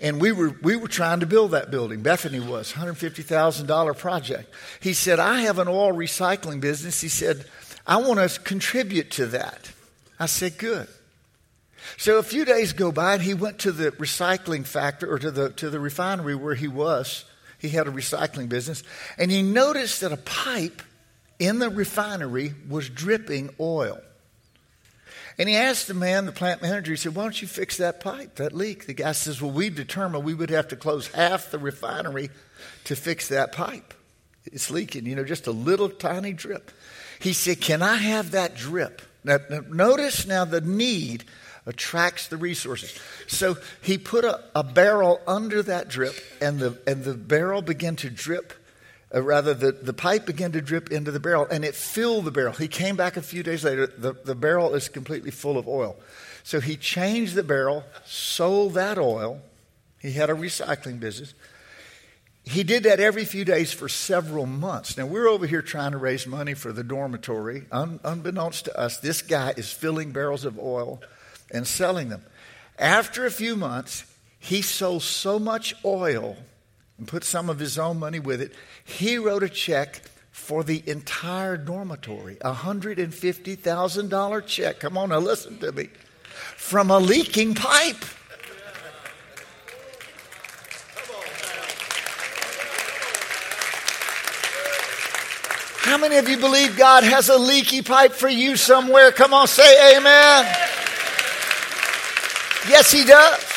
And 0.00 0.20
we 0.20 0.32
were, 0.32 0.56
we 0.62 0.76
were 0.76 0.88
trying 0.88 1.20
to 1.20 1.26
build 1.26 1.50
that 1.50 1.70
building. 1.70 2.02
Bethany 2.02 2.40
was, 2.40 2.72
$150,000 2.72 3.98
project. 3.98 4.52
He 4.80 4.94
said, 4.94 5.18
I 5.18 5.42
have 5.42 5.58
an 5.58 5.68
oil 5.68 5.92
recycling 5.92 6.60
business. 6.60 7.00
He 7.00 7.08
said, 7.08 7.44
I 7.86 7.96
want 7.96 8.18
to 8.18 8.40
contribute 8.40 9.10
to 9.12 9.26
that. 9.26 9.70
I 10.18 10.26
said, 10.26 10.56
good. 10.56 10.88
So 11.96 12.18
a 12.18 12.22
few 12.22 12.44
days 12.44 12.72
go 12.72 12.92
by, 12.92 13.14
and 13.14 13.22
he 13.22 13.34
went 13.34 13.58
to 13.60 13.72
the 13.72 13.90
recycling 13.92 14.66
factory 14.66 15.10
or 15.10 15.18
to 15.18 15.30
the, 15.30 15.50
to 15.50 15.70
the 15.70 15.80
refinery 15.80 16.34
where 16.34 16.54
he 16.54 16.68
was. 16.68 17.24
He 17.58 17.68
had 17.68 17.86
a 17.86 17.90
recycling 17.90 18.48
business. 18.48 18.82
And 19.18 19.30
he 19.30 19.42
noticed 19.42 20.00
that 20.00 20.12
a 20.12 20.16
pipe 20.16 20.82
in 21.38 21.58
the 21.58 21.68
refinery 21.68 22.54
was 22.68 22.88
dripping 22.88 23.50
oil. 23.60 24.00
And 25.40 25.48
he 25.48 25.56
asked 25.56 25.88
the 25.88 25.94
man, 25.94 26.26
the 26.26 26.32
plant 26.32 26.60
manager, 26.60 26.92
he 26.92 26.98
said, 26.98 27.14
Why 27.14 27.22
don't 27.22 27.40
you 27.40 27.48
fix 27.48 27.78
that 27.78 28.00
pipe, 28.00 28.34
that 28.34 28.52
leak? 28.52 28.84
The 28.84 28.92
guy 28.92 29.12
says, 29.12 29.40
Well, 29.40 29.50
we 29.50 29.70
determined 29.70 30.22
we 30.22 30.34
would 30.34 30.50
have 30.50 30.68
to 30.68 30.76
close 30.76 31.06
half 31.08 31.50
the 31.50 31.58
refinery 31.58 32.28
to 32.84 32.94
fix 32.94 33.28
that 33.28 33.50
pipe. 33.50 33.94
It's 34.44 34.70
leaking, 34.70 35.06
you 35.06 35.16
know, 35.16 35.24
just 35.24 35.46
a 35.46 35.50
little 35.50 35.88
tiny 35.88 36.34
drip. 36.34 36.70
He 37.20 37.32
said, 37.32 37.62
Can 37.62 37.80
I 37.80 37.94
have 37.94 38.32
that 38.32 38.54
drip? 38.54 39.00
Now, 39.24 39.38
now 39.48 39.60
notice 39.66 40.26
now 40.26 40.44
the 40.44 40.60
need 40.60 41.24
attracts 41.64 42.28
the 42.28 42.36
resources. 42.36 42.94
So 43.26 43.56
he 43.80 43.96
put 43.96 44.26
a, 44.26 44.44
a 44.54 44.62
barrel 44.62 45.22
under 45.26 45.62
that 45.62 45.88
drip, 45.88 46.16
and 46.42 46.58
the, 46.58 46.78
and 46.86 47.02
the 47.02 47.14
barrel 47.14 47.62
began 47.62 47.96
to 47.96 48.10
drip 48.10 48.52
uh, 49.14 49.22
rather, 49.22 49.54
the, 49.54 49.72
the 49.72 49.92
pipe 49.92 50.26
began 50.26 50.52
to 50.52 50.60
drip 50.60 50.90
into 50.92 51.10
the 51.10 51.20
barrel 51.20 51.46
and 51.50 51.64
it 51.64 51.74
filled 51.74 52.24
the 52.24 52.30
barrel. 52.30 52.52
He 52.52 52.68
came 52.68 52.96
back 52.96 53.16
a 53.16 53.22
few 53.22 53.42
days 53.42 53.64
later. 53.64 53.86
The, 53.86 54.12
the 54.12 54.34
barrel 54.34 54.74
is 54.74 54.88
completely 54.88 55.30
full 55.30 55.58
of 55.58 55.66
oil. 55.66 55.96
So 56.44 56.60
he 56.60 56.76
changed 56.76 57.34
the 57.34 57.42
barrel, 57.42 57.84
sold 58.04 58.74
that 58.74 58.98
oil. 58.98 59.40
He 59.98 60.12
had 60.12 60.30
a 60.30 60.34
recycling 60.34 61.00
business. 61.00 61.34
He 62.44 62.62
did 62.62 62.84
that 62.84 63.00
every 63.00 63.24
few 63.24 63.44
days 63.44 63.72
for 63.72 63.88
several 63.88 64.46
months. 64.46 64.96
Now, 64.96 65.06
we're 65.06 65.28
over 65.28 65.46
here 65.46 65.60
trying 65.60 65.92
to 65.92 65.98
raise 65.98 66.26
money 66.26 66.54
for 66.54 66.72
the 66.72 66.82
dormitory. 66.82 67.66
Un, 67.70 68.00
unbeknownst 68.02 68.64
to 68.64 68.78
us, 68.78 68.98
this 68.98 69.22
guy 69.22 69.52
is 69.56 69.70
filling 69.70 70.12
barrels 70.12 70.44
of 70.44 70.58
oil 70.58 71.02
and 71.50 71.66
selling 71.66 72.08
them. 72.08 72.22
After 72.78 73.26
a 73.26 73.30
few 73.30 73.56
months, 73.56 74.04
he 74.38 74.62
sold 74.62 75.02
so 75.02 75.38
much 75.38 75.74
oil 75.84 76.36
and 77.00 77.08
put 77.08 77.24
some 77.24 77.50
of 77.50 77.58
his 77.58 77.76
own 77.76 77.98
money 77.98 78.20
with 78.20 78.40
it 78.40 78.54
he 78.84 79.18
wrote 79.18 79.42
a 79.42 79.48
check 79.48 80.02
for 80.30 80.64
the 80.64 80.82
entire 80.86 81.56
dormitory, 81.56 82.36
a 82.40 82.52
$150,000 82.52 84.46
check. 84.46 84.80
Come 84.80 84.96
on 84.98 85.10
now, 85.10 85.18
listen 85.18 85.58
to 85.58 85.70
me. 85.70 85.90
From 86.56 86.90
a 86.90 86.98
leaking 86.98 87.54
pipe. 87.54 88.04
How 95.78 95.98
many 95.98 96.16
of 96.16 96.28
you 96.28 96.36
believe 96.36 96.76
God 96.76 97.04
has 97.04 97.28
a 97.28 97.36
leaky 97.38 97.82
pipe 97.82 98.12
for 98.12 98.28
you 98.28 98.56
somewhere? 98.56 99.12
Come 99.12 99.34
on, 99.34 99.46
say 99.48 99.96
amen. 99.96 100.44
Yes, 102.68 102.90
He 102.92 103.04
does. 103.04 103.49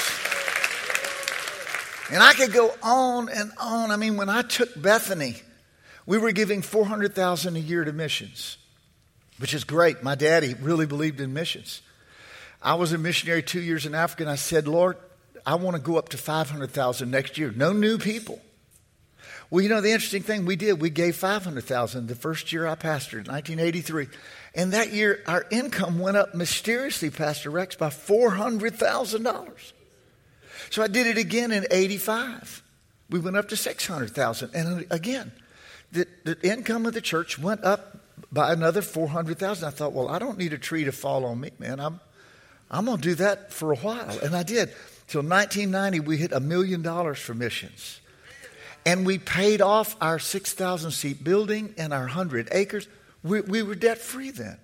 And 2.13 2.21
I 2.21 2.33
could 2.33 2.53
go 2.53 2.71
on 2.83 3.27
and 3.27 3.51
on. 3.59 3.89
I 3.89 3.95
mean, 3.95 4.17
when 4.17 4.29
I 4.29 4.43
took 4.43 4.79
Bethany, 4.79 5.41
we 6.05 6.19
were 6.19 6.31
giving 6.31 6.61
400,000 6.61 7.55
a 7.55 7.59
year 7.59 7.83
to 7.83 7.91
missions, 7.91 8.57
which 9.39 9.55
is 9.55 9.63
great. 9.63 10.03
My 10.03 10.13
daddy 10.13 10.53
really 10.53 10.85
believed 10.85 11.19
in 11.19 11.33
missions. 11.33 11.81
I 12.61 12.75
was 12.75 12.93
a 12.93 12.99
missionary 12.99 13.41
2 13.41 13.59
years 13.59 13.87
in 13.87 13.95
Africa 13.95 14.21
and 14.23 14.29
I 14.29 14.35
said, 14.35 14.67
"Lord, 14.67 14.97
I 15.43 15.55
want 15.55 15.75
to 15.75 15.81
go 15.81 15.97
up 15.97 16.09
to 16.09 16.17
500,000 16.17 17.09
next 17.09 17.39
year. 17.39 17.51
No 17.51 17.73
new 17.73 17.97
people." 17.97 18.39
Well, 19.49 19.63
you 19.63 19.69
know 19.69 19.81
the 19.81 19.91
interesting 19.91 20.21
thing 20.21 20.45
we 20.45 20.55
did, 20.55 20.79
we 20.79 20.91
gave 20.91 21.15
500,000 21.15 22.07
the 22.07 22.15
first 22.15 22.53
year 22.53 22.67
I 22.67 22.75
pastored, 22.75 23.27
1983. 23.27 24.07
And 24.53 24.71
that 24.73 24.93
year 24.93 25.23
our 25.25 25.47
income 25.49 25.97
went 25.97 26.17
up 26.17 26.35
mysteriously, 26.35 27.09
Pastor 27.09 27.49
Rex, 27.49 27.75
by 27.75 27.89
$400,000. 27.89 29.73
So 30.73 30.81
I 30.81 30.87
did 30.87 31.05
it 31.05 31.19
again 31.19 31.51
in 31.51 31.67
85. 31.69 32.63
We 33.11 33.19
went 33.19 33.37
up 33.37 33.47
to 33.49 33.55
600,000. 33.55 34.55
And 34.55 34.87
again, 34.89 35.31
the, 35.91 36.07
the 36.23 36.35
income 36.41 36.87
of 36.87 36.95
the 36.95 37.01
church 37.01 37.37
went 37.37 37.63
up 37.63 37.99
by 38.31 38.51
another 38.51 38.81
400,000. 38.81 39.67
I 39.67 39.69
thought, 39.69 39.93
well, 39.93 40.09
I 40.09 40.17
don't 40.17 40.35
need 40.35 40.51
a 40.51 40.57
tree 40.57 40.83
to 40.85 40.91
fall 40.91 41.25
on 41.25 41.39
me, 41.39 41.51
man. 41.59 41.79
I'm, 41.79 41.99
I'm 42.71 42.85
going 42.85 42.97
to 42.97 43.03
do 43.03 43.13
that 43.13 43.53
for 43.53 43.71
a 43.71 43.75
while. 43.75 44.17
And 44.23 44.35
I 44.35 44.41
did. 44.41 44.69
Till 45.07 45.21
1990, 45.21 45.99
we 45.99 46.17
hit 46.17 46.31
a 46.31 46.39
million 46.39 46.81
dollars 46.81 47.19
for 47.19 47.35
missions. 47.35 48.01
And 48.83 49.05
we 49.05 49.19
paid 49.19 49.61
off 49.61 49.95
our 50.01 50.17
6,000 50.17 50.89
seat 50.89 51.23
building 51.23 51.75
and 51.77 51.93
our 51.93 52.05
100 52.05 52.49
acres. 52.51 52.87
We, 53.21 53.41
we 53.41 53.61
were 53.61 53.75
debt 53.75 53.99
free 53.99 54.31
then. 54.31 54.57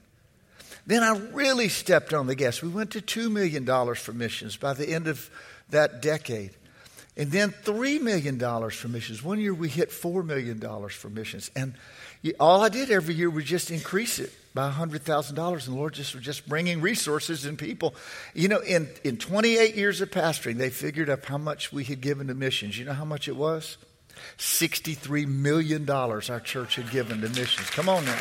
Then 0.88 1.04
I 1.04 1.20
really 1.34 1.70
stepped 1.70 2.16
on 2.16 2.26
the 2.26 2.34
gas. 2.34 2.64
We 2.64 2.70
went 2.70 2.90
to 2.94 3.00
$2 3.00 3.32
million 3.32 3.64
for 3.94 4.12
missions 4.12 4.58
by 4.58 4.74
the 4.74 4.90
end 4.90 5.08
of 5.08 5.30
that 5.72 6.02
decade. 6.02 6.52
And 7.18 7.32
then 7.32 7.52
$3 7.52 8.02
million 8.02 8.40
for 8.70 8.88
missions. 8.88 9.22
One 9.22 9.40
year 9.40 9.54
we 9.54 9.68
hit 9.68 9.90
$4 9.90 10.26
million 10.26 10.60
for 10.90 11.10
missions. 11.10 11.52
And 11.56 11.74
all 12.40 12.64
I 12.64 12.70
did 12.70 12.92
every 12.92 13.14
year 13.14 13.30
was 13.30 13.44
just 13.44 13.72
increase 13.72 14.20
it 14.20 14.34
by 14.54 14.72
$100,000. 14.72 15.30
And 15.38 15.62
the 15.62 15.78
Lord 15.78 15.94
just 15.94 16.16
was 16.16 16.24
just 16.24 16.48
bringing 16.48 16.80
resources 16.80 17.46
and 17.46 17.58
people. 17.58 17.94
You 18.34 18.48
know, 18.48 18.60
in, 18.60 18.88
in 19.04 19.18
28 19.18 19.76
years 19.76 20.00
of 20.00 20.12
pastoring, 20.12 20.58
they 20.58 20.70
figured 20.70 21.10
up 21.10 21.26
how 21.26 21.38
much 21.38 21.74
we 21.74 21.84
had 21.84 22.00
given 22.00 22.28
to 22.28 22.34
missions. 22.34 22.80
You 22.80 22.86
know 22.86 22.94
how 22.94 23.06
much 23.06 23.28
it 23.28 23.36
was? 23.36 23.78
$63 24.38 25.28
million 25.28 25.90
our 25.90 26.22
church 26.22 26.76
had 26.76 26.90
given 26.90 27.22
to 27.22 27.30
missions. 27.30 27.70
Come 27.70 27.90
on 27.90 28.06
now. 28.06 28.20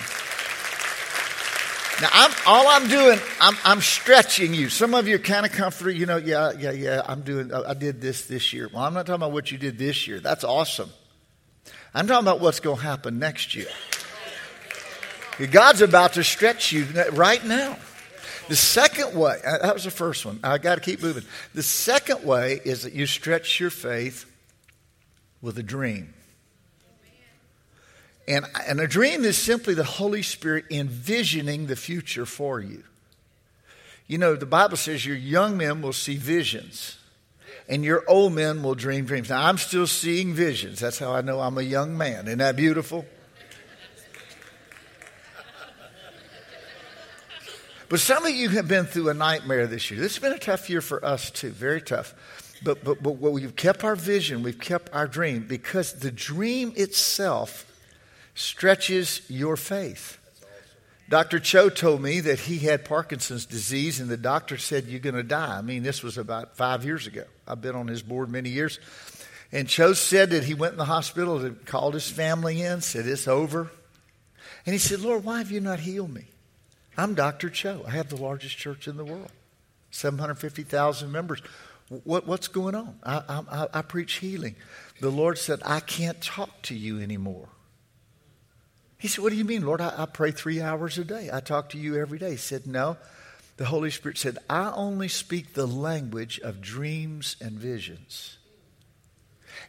Now, 2.01 2.09
I'm, 2.13 2.31
all 2.47 2.69
I'm 2.69 2.89
doing, 2.89 3.19
I'm, 3.41 3.57
I'm 3.65 3.81
stretching 3.81 4.55
you. 4.55 4.69
Some 4.69 4.95
of 4.95 5.09
you 5.09 5.17
are 5.17 5.19
kind 5.19 5.45
of 5.45 5.51
comfortable. 5.51 5.91
You 5.91 6.07
know, 6.07 6.17
yeah, 6.17 6.53
yeah, 6.57 6.71
yeah, 6.71 7.03
I'm 7.05 7.23
doing, 7.23 7.53
I 7.53 7.75
did 7.75 8.01
this 8.01 8.27
this 8.27 8.53
year. 8.53 8.71
Well, 8.73 8.85
I'm 8.85 8.95
not 8.95 9.07
talking 9.07 9.17
about 9.17 9.33
what 9.33 9.51
you 9.51 9.59
did 9.59 9.79
this 9.79 10.07
year. 10.07 10.21
That's 10.21 10.45
awesome. 10.45 10.91
I'm 11.93 12.07
talking 12.07 12.25
about 12.25 12.41
what's 12.41 12.61
going 12.61 12.77
to 12.77 12.83
happen 12.83 13.19
next 13.19 13.57
year. 13.57 13.67
God's 15.51 15.83
about 15.83 16.13
to 16.13 16.23
stretch 16.23 16.71
you 16.73 16.87
right 17.13 17.45
now. 17.45 17.77
The 18.49 18.57
second 18.57 19.19
way, 19.19 19.39
uh, 19.45 19.59
that 19.59 19.75
was 19.75 19.85
the 19.85 19.91
first 19.91 20.25
one. 20.25 20.41
I 20.43 20.59
got 20.59 20.77
to 20.77 20.81
keep 20.81 21.03
moving. 21.03 21.25
The 21.55 21.63
second 21.63 22.25
way 22.25 22.61
is 22.65 22.83
that 22.83 22.93
you 22.93 23.07
stretch 23.07 23.61
your 23.61 23.71
faith 23.71 24.25
with 25.43 25.59
a 25.59 25.63
dream. 25.63 26.15
And, 28.29 28.45
and 28.67 28.79
a 28.79 28.87
dream 28.87 29.25
is 29.25 29.39
simply 29.39 29.73
the 29.73 29.85
Holy 29.85 30.21
Spirit 30.21 30.67
envisioning 30.71 31.67
the 31.67 31.77
future 31.77 32.27
for 32.27 32.61
you. 32.61 32.85
You 34.07 34.19
know, 34.19 34.37
the 34.37 34.45
Bible 34.45 34.77
says 34.77 35.05
your 35.05 35.17
young 35.17 35.57
men 35.57 35.81
will 35.81 35.95
see 35.95 36.17
visions 36.17 36.99
and 37.71 37.83
your 37.83 38.05
old 38.07 38.35
men 38.35 38.63
will 38.63 38.75
dream 38.75 39.07
dreams. 39.07 39.31
Now, 39.31 39.47
I'm 39.47 39.57
still 39.57 39.87
seeing 39.87 40.35
visions. 40.35 40.81
That's 40.81 40.99
how 40.99 41.13
I 41.13 41.23
know 41.23 41.41
I'm 41.41 41.57
a 41.57 41.63
young 41.63 41.97
man. 41.97 42.27
Isn't 42.27 42.39
that 42.39 42.55
beautiful? 42.55 43.07
But 47.89 48.01
some 48.01 48.27
of 48.27 48.35
you 48.35 48.51
have 48.51 48.69
been 48.69 48.85
through 48.85 49.09
a 49.09 49.15
nightmare 49.15 49.67
this 49.67 49.91
year. 49.91 49.99
This 49.99 50.17
has 50.17 50.23
been 50.23 50.35
a 50.35 50.39
tough 50.39 50.69
year 50.69 50.83
for 50.83 51.03
us, 51.03 51.31
too, 51.31 51.51
very 51.51 51.81
tough. 51.81 52.15
But, 52.63 52.85
but, 52.85 53.03
but 53.03 53.13
we've 53.13 53.57
kept 53.57 53.85
our 53.85 53.97
vision, 53.97 54.43
we've 54.43 54.61
kept 54.61 54.93
our 54.93 55.07
dream, 55.07 55.47
because 55.49 55.95
the 55.95 56.11
dream 56.11 56.75
itself 56.77 57.65
stretches 58.39 59.21
your 59.29 59.57
faith. 59.57 60.17
Dr. 61.09 61.41
Cho 61.41 61.71
told 61.71 62.03
me 62.03 62.21
that 62.21 62.39
he 62.39 62.59
had 62.59 62.85
Parkinson's 62.85 63.47
disease, 63.47 63.99
and 63.99 64.11
the 64.11 64.17
doctor 64.17 64.59
said, 64.59 64.87
You're 64.87 65.01
going 65.01 65.15
to 65.15 65.23
die. 65.23 65.59
I 65.59 65.63
mean, 65.63 65.83
this 65.83 66.03
was 66.03 66.19
about 66.19 66.57
five 66.57 66.85
years 66.85 67.07
ago. 67.07 67.25
I've 67.47 67.61
been 67.61 67.75
on 67.75 67.89
his 67.89 68.03
board 68.03 68.31
many 68.31 68.51
years. 68.51 68.79
And 69.51 69.67
Cho 69.67 69.95
said 69.95 70.31
that 70.31 70.45
he 70.45 70.53
went 70.55 70.73
in 70.73 70.79
the 70.79 70.85
hospital 70.85 71.39
and 71.39 71.65
called 71.65 71.95
his 71.95 72.09
family 72.09 72.63
in, 72.63 72.83
said, 72.83 73.07
It's 73.07 73.27
over. 73.27 73.71
And 74.67 74.75
he 74.75 74.79
said, 74.79 75.01
Lord, 75.01 75.25
why 75.25 75.39
have 75.39 75.51
you 75.51 75.61
not 75.61 75.81
healed 75.81 76.13
me? 76.13 76.27
I'm 76.97 77.15
Dr. 77.15 77.49
Cho. 77.49 77.85
I 77.87 77.93
have 77.93 78.11
the 78.11 78.17
largest 78.17 78.59
church 78.59 78.87
in 78.87 78.99
the 78.99 79.05
world, 79.05 79.33
750,000 79.91 81.11
members. 81.11 81.41
What, 82.05 82.27
what's 82.27 82.49
going 82.49 82.75
on? 82.75 82.99
I, 83.03 83.23
I, 83.51 83.67
I 83.73 83.83
preach 83.83 84.15
healing. 84.15 84.57
The 85.01 85.11
Lord 85.11 85.39
said, 85.39 85.61
I 85.65 85.81
can't 85.81 86.21
talk 86.21 86.61
to 86.63 86.75
you 86.75 87.01
anymore. 87.01 87.49
He 88.99 89.09
said, 89.09 89.23
What 89.23 89.31
do 89.31 89.37
you 89.37 89.45
mean, 89.45 89.65
Lord? 89.65 89.81
I, 89.81 89.95
I 89.97 90.07
pray 90.07 90.33
three 90.33 90.61
hours 90.61 90.99
a 90.99 91.05
day. 91.05 91.31
I 91.33 91.41
talk 91.41 91.71
to 91.71 91.79
you 91.79 91.97
every 91.97 92.19
day. 92.19 92.33
He 92.33 92.37
said, 92.37 92.67
No. 92.67 92.97
The 93.57 93.67
Holy 93.67 93.91
Spirit 93.91 94.19
said, 94.19 94.39
I 94.49 94.73
only 94.73 95.09
speak 95.09 95.55
the 95.55 95.67
language 95.67 96.39
of 96.41 96.61
dreams 96.61 97.35
and 97.41 97.53
visions. 97.53 98.39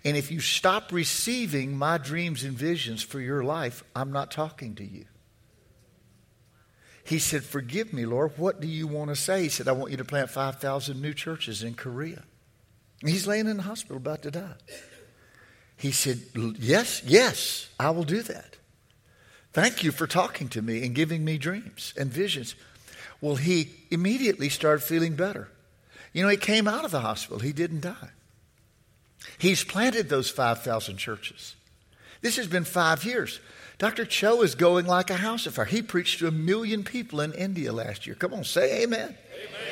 And 0.03 0.15
if 0.15 0.29
you 0.29 0.39
stop 0.39 0.91
receiving 0.91 1.75
my 1.75 1.97
dreams 1.97 2.43
and 2.43 2.53
visions 2.53 3.01
for 3.01 3.19
your 3.19 3.43
life, 3.43 3.83
I'm 3.95 4.11
not 4.11 4.29
talking 4.29 4.75
to 4.75 4.83
you. 4.83 5.05
He 7.03 7.17
said, 7.17 7.43
Forgive 7.43 7.91
me, 7.91 8.05
Lord. 8.05 8.33
What 8.37 8.61
do 8.61 8.67
you 8.67 8.87
want 8.87 9.09
to 9.09 9.15
say? 9.15 9.43
He 9.43 9.49
said, 9.49 9.67
I 9.67 9.71
want 9.71 9.91
you 9.91 9.97
to 9.97 10.05
plant 10.05 10.29
5,000 10.29 11.01
new 11.01 11.13
churches 11.13 11.63
in 11.63 11.73
Korea. 11.73 12.23
He's 13.01 13.25
laying 13.25 13.47
in 13.47 13.57
the 13.57 13.63
hospital 13.63 13.97
about 13.97 14.21
to 14.23 14.31
die. 14.31 14.53
He 15.77 15.91
said, 15.91 16.19
Yes, 16.35 17.01
yes, 17.05 17.69
I 17.79 17.89
will 17.89 18.03
do 18.03 18.21
that. 18.23 18.57
Thank 19.53 19.83
you 19.83 19.91
for 19.91 20.07
talking 20.07 20.47
to 20.49 20.61
me 20.61 20.85
and 20.85 20.93
giving 20.93 21.25
me 21.25 21.37
dreams 21.37 21.93
and 21.97 22.11
visions. 22.11 22.55
Well, 23.21 23.35
he 23.35 23.71
immediately 23.89 24.49
started 24.49 24.81
feeling 24.81 25.15
better. 25.15 25.49
You 26.13 26.23
know, 26.23 26.29
he 26.29 26.37
came 26.37 26.67
out 26.67 26.85
of 26.85 26.91
the 26.91 27.01
hospital, 27.01 27.39
he 27.39 27.53
didn't 27.53 27.81
die. 27.81 28.09
He's 29.37 29.63
planted 29.63 30.09
those 30.09 30.29
5,000 30.29 30.97
churches. 30.97 31.55
This 32.21 32.37
has 32.37 32.47
been 32.47 32.63
five 32.63 33.03
years. 33.03 33.39
Dr. 33.77 34.05
Cho 34.05 34.41
is 34.41 34.55
going 34.55 34.85
like 34.85 35.09
a 35.09 35.15
house 35.15 35.45
of 35.45 35.55
fire. 35.55 35.65
He 35.65 35.81
preached 35.81 36.19
to 36.19 36.27
a 36.27 36.31
million 36.31 36.83
people 36.83 37.21
in 37.21 37.33
India 37.33 37.71
last 37.71 38.05
year. 38.05 38.15
Come 38.15 38.33
on, 38.33 38.43
say 38.43 38.83
amen. 38.83 39.15
amen 39.33 39.68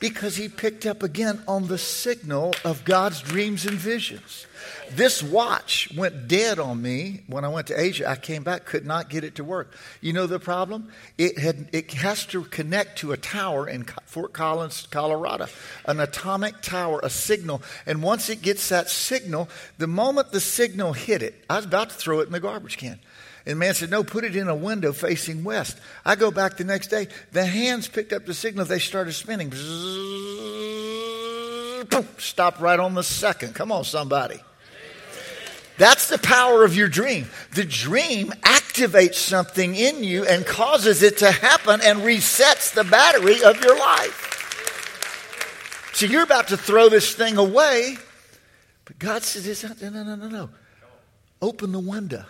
because 0.00 0.36
he 0.36 0.48
picked 0.48 0.86
up 0.86 1.02
again 1.02 1.42
on 1.48 1.68
the 1.68 1.78
signal 1.78 2.54
of 2.64 2.84
God's 2.84 3.20
dreams 3.20 3.66
and 3.66 3.76
visions. 3.76 4.46
This 4.90 5.22
watch 5.22 5.88
went 5.96 6.28
dead 6.28 6.58
on 6.58 6.80
me 6.80 7.22
when 7.26 7.44
I 7.44 7.48
went 7.48 7.66
to 7.68 7.78
Asia. 7.78 8.08
I 8.08 8.16
came 8.16 8.42
back, 8.42 8.64
could 8.64 8.86
not 8.86 9.10
get 9.10 9.24
it 9.24 9.34
to 9.36 9.44
work. 9.44 9.74
You 10.00 10.12
know 10.12 10.26
the 10.26 10.38
problem? 10.38 10.88
It, 11.16 11.38
had, 11.38 11.68
it 11.72 11.92
has 11.94 12.24
to 12.26 12.44
connect 12.44 12.98
to 12.98 13.12
a 13.12 13.16
tower 13.16 13.68
in 13.68 13.84
Fort 14.06 14.32
Collins, 14.32 14.86
Colorado, 14.90 15.46
an 15.86 16.00
atomic 16.00 16.60
tower, 16.62 17.00
a 17.02 17.10
signal. 17.10 17.62
And 17.86 18.02
once 18.02 18.28
it 18.30 18.42
gets 18.42 18.68
that 18.70 18.88
signal, 18.88 19.48
the 19.78 19.86
moment 19.86 20.32
the 20.32 20.40
signal 20.40 20.92
hit 20.92 21.22
it, 21.22 21.44
I 21.50 21.56
was 21.56 21.66
about 21.66 21.90
to 21.90 21.96
throw 21.96 22.20
it 22.20 22.26
in 22.26 22.32
the 22.32 22.40
garbage 22.40 22.78
can. 22.78 22.98
And 23.48 23.58
man 23.58 23.74
said, 23.74 23.90
No, 23.90 24.04
put 24.04 24.24
it 24.24 24.36
in 24.36 24.46
a 24.46 24.54
window 24.54 24.92
facing 24.92 25.42
west. 25.42 25.78
I 26.04 26.16
go 26.16 26.30
back 26.30 26.58
the 26.58 26.64
next 26.64 26.88
day. 26.88 27.08
The 27.32 27.46
hands 27.46 27.88
picked 27.88 28.12
up 28.12 28.26
the 28.26 28.34
signal. 28.34 28.66
They 28.66 28.78
started 28.78 29.14
spinning. 29.14 29.50
Stop 32.18 32.60
right 32.60 32.78
on 32.78 32.94
the 32.94 33.02
second. 33.02 33.54
Come 33.54 33.72
on, 33.72 33.84
somebody. 33.84 34.38
That's 35.78 36.08
the 36.08 36.18
power 36.18 36.62
of 36.62 36.76
your 36.76 36.88
dream. 36.88 37.30
The 37.54 37.64
dream 37.64 38.32
activates 38.42 39.14
something 39.14 39.74
in 39.74 40.04
you 40.04 40.26
and 40.26 40.44
causes 40.44 41.02
it 41.02 41.16
to 41.18 41.30
happen 41.30 41.80
and 41.82 42.00
resets 42.00 42.74
the 42.74 42.84
battery 42.84 43.42
of 43.42 43.64
your 43.64 43.78
life. 43.78 44.26
So 45.94 46.04
you're 46.04 46.22
about 46.22 46.48
to 46.48 46.58
throw 46.58 46.90
this 46.90 47.14
thing 47.14 47.38
away, 47.38 47.96
but 48.84 48.98
God 48.98 49.22
says, 49.22 49.64
no, 49.80 49.88
no, 49.88 50.02
no, 50.02 50.16
no, 50.16 50.28
no. 50.28 50.50
Open 51.40 51.72
the 51.72 51.78
window. 51.78 52.24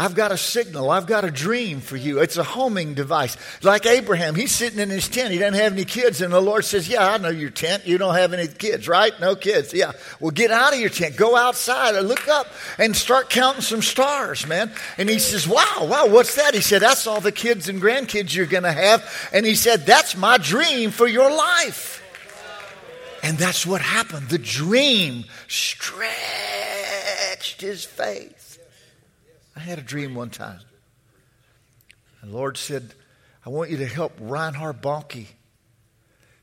I've 0.00 0.14
got 0.14 0.32
a 0.32 0.38
signal. 0.38 0.90
I've 0.90 1.04
got 1.04 1.26
a 1.26 1.30
dream 1.30 1.82
for 1.82 1.94
you. 1.94 2.20
It's 2.20 2.38
a 2.38 2.42
homing 2.42 2.94
device. 2.94 3.36
Like 3.62 3.84
Abraham, 3.84 4.34
he's 4.34 4.50
sitting 4.50 4.78
in 4.78 4.88
his 4.88 5.10
tent. 5.10 5.30
He 5.30 5.38
doesn't 5.38 5.60
have 5.60 5.74
any 5.74 5.84
kids. 5.84 6.22
And 6.22 6.32
the 6.32 6.40
Lord 6.40 6.64
says, 6.64 6.88
Yeah, 6.88 7.06
I 7.06 7.18
know 7.18 7.28
your 7.28 7.50
tent. 7.50 7.86
You 7.86 7.98
don't 7.98 8.14
have 8.14 8.32
any 8.32 8.48
kids, 8.48 8.88
right? 8.88 9.12
No 9.20 9.36
kids. 9.36 9.74
Yeah. 9.74 9.92
Well, 10.18 10.30
get 10.30 10.50
out 10.50 10.72
of 10.72 10.80
your 10.80 10.88
tent. 10.88 11.18
Go 11.18 11.36
outside 11.36 11.96
and 11.96 12.08
look 12.08 12.26
up 12.28 12.46
and 12.78 12.96
start 12.96 13.28
counting 13.28 13.60
some 13.60 13.82
stars, 13.82 14.46
man. 14.46 14.72
And 14.96 15.10
he 15.10 15.18
says, 15.18 15.46
Wow, 15.46 15.80
wow, 15.82 16.08
what's 16.08 16.36
that? 16.36 16.54
He 16.54 16.62
said, 16.62 16.80
That's 16.80 17.06
all 17.06 17.20
the 17.20 17.30
kids 17.30 17.68
and 17.68 17.82
grandkids 17.82 18.34
you're 18.34 18.46
going 18.46 18.62
to 18.62 18.72
have. 18.72 19.04
And 19.34 19.44
he 19.44 19.54
said, 19.54 19.84
That's 19.84 20.16
my 20.16 20.38
dream 20.38 20.92
for 20.92 21.06
your 21.06 21.30
life. 21.30 22.02
And 23.22 23.36
that's 23.36 23.66
what 23.66 23.82
happened. 23.82 24.30
The 24.30 24.38
dream 24.38 25.26
stretched 25.46 26.08
his 27.60 27.84
faith. 27.84 28.49
I 29.60 29.62
had 29.62 29.78
a 29.78 29.82
dream 29.82 30.14
one 30.14 30.30
time. 30.30 30.60
And 32.22 32.32
the 32.32 32.34
Lord 32.34 32.56
said, 32.56 32.94
I 33.44 33.50
want 33.50 33.68
you 33.68 33.76
to 33.76 33.86
help 33.86 34.14
Reinhard 34.18 34.80
Bonnke 34.80 35.26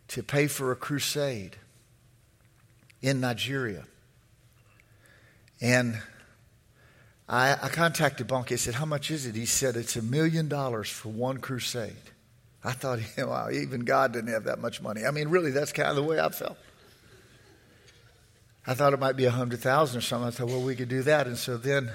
to 0.10 0.22
pay 0.22 0.46
for 0.46 0.72
a 0.72 0.76
crusade 0.76 1.56
in 3.02 3.20
Nigeria. 3.20 3.86
And 5.60 6.00
I, 7.28 7.54
I 7.54 7.70
contacted 7.70 8.28
Bonnke. 8.28 8.52
I 8.52 8.56
said, 8.58 8.76
How 8.76 8.86
much 8.86 9.10
is 9.10 9.26
it? 9.26 9.34
He 9.34 9.48
said, 9.48 9.76
It's 9.76 9.96
a 9.96 10.04
million 10.04 10.48
dollars 10.48 10.88
for 10.88 11.10
one 11.10 11.40
crusade. 11.40 11.96
I 12.64 12.74
thought, 12.74 13.00
wow, 13.18 13.50
even 13.50 13.80
God 13.80 14.14
didn't 14.14 14.32
have 14.32 14.44
that 14.44 14.60
much 14.60 14.80
money. 14.80 15.06
I 15.08 15.12
mean, 15.12 15.30
really, 15.30 15.50
that's 15.50 15.72
kind 15.72 15.90
of 15.90 15.96
the 15.96 16.04
way 16.04 16.20
I 16.20 16.30
felt. 16.30 16.58
I 18.68 18.76
thought 18.76 18.94
it 18.94 19.00
might 19.00 19.18
be 19.18 19.26
a 19.26 19.32
hundred 19.32 19.62
thousand 19.62 19.98
or 19.98 20.02
something. 20.02 20.28
I 20.28 20.30
thought, 20.30 20.50
well, 20.50 20.62
we 20.62 20.76
could 20.76 20.90
do 20.90 21.02
that. 21.02 21.26
And 21.26 21.36
so 21.36 21.58
then 21.58 21.90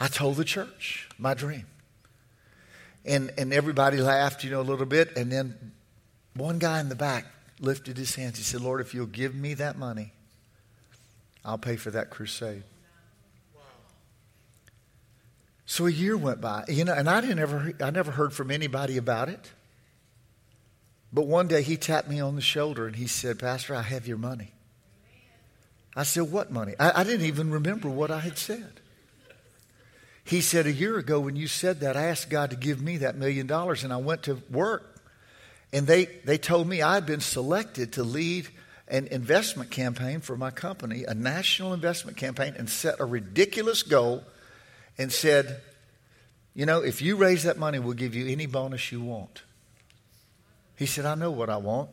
I 0.00 0.08
told 0.08 0.36
the 0.36 0.44
church 0.44 1.08
my 1.18 1.34
dream. 1.34 1.66
And, 3.04 3.30
and 3.36 3.52
everybody 3.52 3.98
laughed, 3.98 4.42
you 4.42 4.50
know, 4.50 4.60
a 4.60 4.62
little 4.62 4.86
bit. 4.86 5.16
And 5.16 5.30
then 5.30 5.72
one 6.34 6.58
guy 6.58 6.80
in 6.80 6.88
the 6.88 6.94
back 6.94 7.26
lifted 7.60 7.98
his 7.98 8.14
hands. 8.14 8.38
He 8.38 8.42
said, 8.42 8.62
Lord, 8.62 8.80
if 8.80 8.94
you'll 8.94 9.06
give 9.06 9.34
me 9.34 9.54
that 9.54 9.78
money, 9.78 10.12
I'll 11.44 11.58
pay 11.58 11.76
for 11.76 11.90
that 11.90 12.10
crusade. 12.10 12.64
So 15.66 15.86
a 15.86 15.90
year 15.90 16.16
went 16.16 16.40
by, 16.40 16.64
you 16.66 16.84
know, 16.84 16.92
and 16.92 17.08
I 17.08 17.20
didn't 17.20 17.38
ever, 17.38 17.72
I 17.80 17.90
never 17.90 18.10
heard 18.10 18.32
from 18.32 18.50
anybody 18.50 18.96
about 18.96 19.28
it. 19.28 19.52
But 21.12 21.26
one 21.26 21.46
day 21.46 21.62
he 21.62 21.76
tapped 21.76 22.08
me 22.08 22.20
on 22.20 22.34
the 22.34 22.42
shoulder 22.42 22.86
and 22.86 22.96
he 22.96 23.06
said, 23.06 23.38
Pastor, 23.38 23.74
I 23.74 23.82
have 23.82 24.08
your 24.08 24.18
money. 24.18 24.52
I 25.94 26.02
said, 26.04 26.30
What 26.30 26.50
money? 26.50 26.74
I, 26.78 27.00
I 27.00 27.04
didn't 27.04 27.26
even 27.26 27.50
remember 27.50 27.88
what 27.88 28.10
I 28.10 28.20
had 28.20 28.38
said. 28.38 28.80
He 30.24 30.40
said, 30.40 30.66
A 30.66 30.72
year 30.72 30.98
ago, 30.98 31.20
when 31.20 31.36
you 31.36 31.46
said 31.46 31.80
that, 31.80 31.96
I 31.96 32.06
asked 32.06 32.30
God 32.30 32.50
to 32.50 32.56
give 32.56 32.80
me 32.80 32.98
that 32.98 33.16
million 33.16 33.46
dollars, 33.46 33.84
and 33.84 33.92
I 33.92 33.96
went 33.96 34.24
to 34.24 34.38
work. 34.50 35.00
And 35.72 35.86
they, 35.86 36.06
they 36.24 36.38
told 36.38 36.66
me 36.66 36.82
I'd 36.82 37.06
been 37.06 37.20
selected 37.20 37.94
to 37.94 38.02
lead 38.02 38.48
an 38.88 39.06
investment 39.06 39.70
campaign 39.70 40.20
for 40.20 40.36
my 40.36 40.50
company, 40.50 41.04
a 41.04 41.14
national 41.14 41.72
investment 41.72 42.16
campaign, 42.16 42.54
and 42.58 42.68
set 42.68 42.98
a 42.98 43.04
ridiculous 43.04 43.82
goal 43.82 44.24
and 44.98 45.12
said, 45.12 45.60
You 46.54 46.66
know, 46.66 46.82
if 46.82 47.00
you 47.00 47.16
raise 47.16 47.44
that 47.44 47.56
money, 47.56 47.78
we'll 47.78 47.94
give 47.94 48.14
you 48.14 48.28
any 48.28 48.46
bonus 48.46 48.90
you 48.90 49.00
want. 49.00 49.42
He 50.76 50.86
said, 50.86 51.06
I 51.06 51.14
know 51.14 51.30
what 51.30 51.50
I 51.50 51.58
want. 51.58 51.90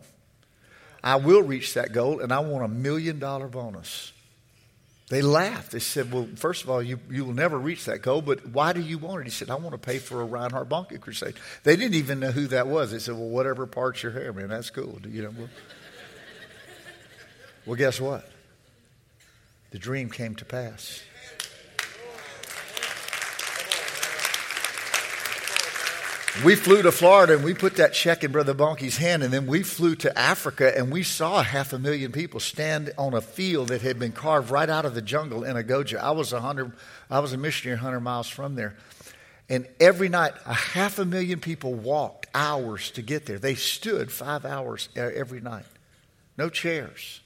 I 1.03 1.17
will 1.17 1.43
reach 1.43 1.75
that 1.75 1.93
goal, 1.93 2.19
and 2.19 2.31
I 2.31 2.39
want 2.39 2.65
a 2.65 2.67
million 2.67 3.19
dollar 3.19 3.47
bonus. 3.47 4.11
They 5.09 5.21
laughed. 5.21 5.71
They 5.71 5.79
said, 5.79 6.11
Well, 6.11 6.27
first 6.35 6.63
of 6.63 6.69
all, 6.69 6.83
you, 6.83 6.99
you 7.09 7.23
will 7.23 7.33
never 7.33 7.57
reach 7.57 7.85
that 7.85 8.01
goal, 8.01 8.21
but 8.21 8.45
why 8.47 8.73
do 8.73 8.81
you 8.81 8.97
want 8.97 9.21
it? 9.21 9.23
He 9.23 9.29
said, 9.29 9.49
I 9.49 9.55
want 9.55 9.71
to 9.71 9.77
pay 9.77 9.99
for 9.99 10.21
a 10.21 10.25
Reinhard 10.25 10.67
Bonnke 10.67 10.99
crusade. 10.99 11.35
They 11.63 11.77
didn't 11.77 11.95
even 11.95 12.19
know 12.19 12.31
who 12.31 12.47
that 12.47 12.67
was. 12.67 12.91
They 12.91 12.99
said, 12.99 13.15
Well, 13.15 13.29
whatever 13.29 13.65
parts 13.65 14.03
your 14.03 14.11
hair, 14.11 14.33
man, 14.33 14.49
that's 14.49 14.69
cool. 14.69 14.99
You 15.07 15.23
know, 15.23 15.33
well, 15.37 15.47
well, 17.65 17.75
guess 17.77 18.01
what? 18.01 18.29
The 19.71 19.79
dream 19.79 20.09
came 20.09 20.35
to 20.35 20.45
pass. 20.45 21.01
We 26.45 26.55
flew 26.55 26.83
to 26.83 26.91
Florida 26.91 27.33
and 27.33 27.43
we 27.43 27.55
put 27.55 27.77
that 27.77 27.93
check 27.93 28.23
in 28.23 28.31
Brother 28.31 28.53
Bonnke's 28.53 28.97
hand, 28.97 29.23
and 29.23 29.33
then 29.33 29.47
we 29.47 29.63
flew 29.63 29.95
to 29.95 30.17
Africa 30.17 30.71
and 30.77 30.91
we 30.91 31.01
saw 31.01 31.41
half 31.41 31.73
a 31.73 31.79
million 31.79 32.11
people 32.11 32.39
stand 32.39 32.93
on 32.95 33.15
a 33.15 33.21
field 33.21 33.69
that 33.69 33.81
had 33.81 33.97
been 33.97 34.11
carved 34.11 34.51
right 34.51 34.69
out 34.69 34.85
of 34.85 34.93
the 34.93 35.01
jungle 35.01 35.43
in 35.43 35.55
Agoja. 35.55 35.97
I 35.97 36.11
was 36.11 36.33
a 36.33 36.39
hundred, 36.39 36.73
I 37.09 37.19
was 37.19 37.33
a 37.33 37.37
missionary 37.37 37.79
hundred 37.79 38.01
miles 38.01 38.29
from 38.29 38.53
there, 38.53 38.75
and 39.49 39.67
every 39.79 40.09
night 40.09 40.33
a 40.45 40.53
half 40.53 40.99
a 40.99 41.05
million 41.05 41.39
people 41.39 41.73
walked 41.73 42.27
hours 42.35 42.91
to 42.91 43.01
get 43.01 43.25
there. 43.25 43.39
They 43.39 43.55
stood 43.55 44.11
five 44.11 44.45
hours 44.45 44.89
every 44.95 45.41
night, 45.41 45.65
no 46.37 46.49
chairs. 46.49 47.19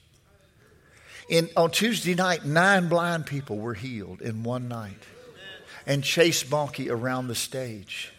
In, 1.28 1.50
on 1.58 1.72
Tuesday 1.72 2.16
night, 2.16 2.46
nine 2.46 2.88
blind 2.88 3.26
people 3.26 3.58
were 3.58 3.74
healed 3.74 4.22
in 4.22 4.44
one 4.44 4.70
night, 4.70 5.04
and 5.86 6.02
chased 6.02 6.50
Bonnke 6.50 6.90
around 6.90 7.28
the 7.28 7.36
stage. 7.36 8.11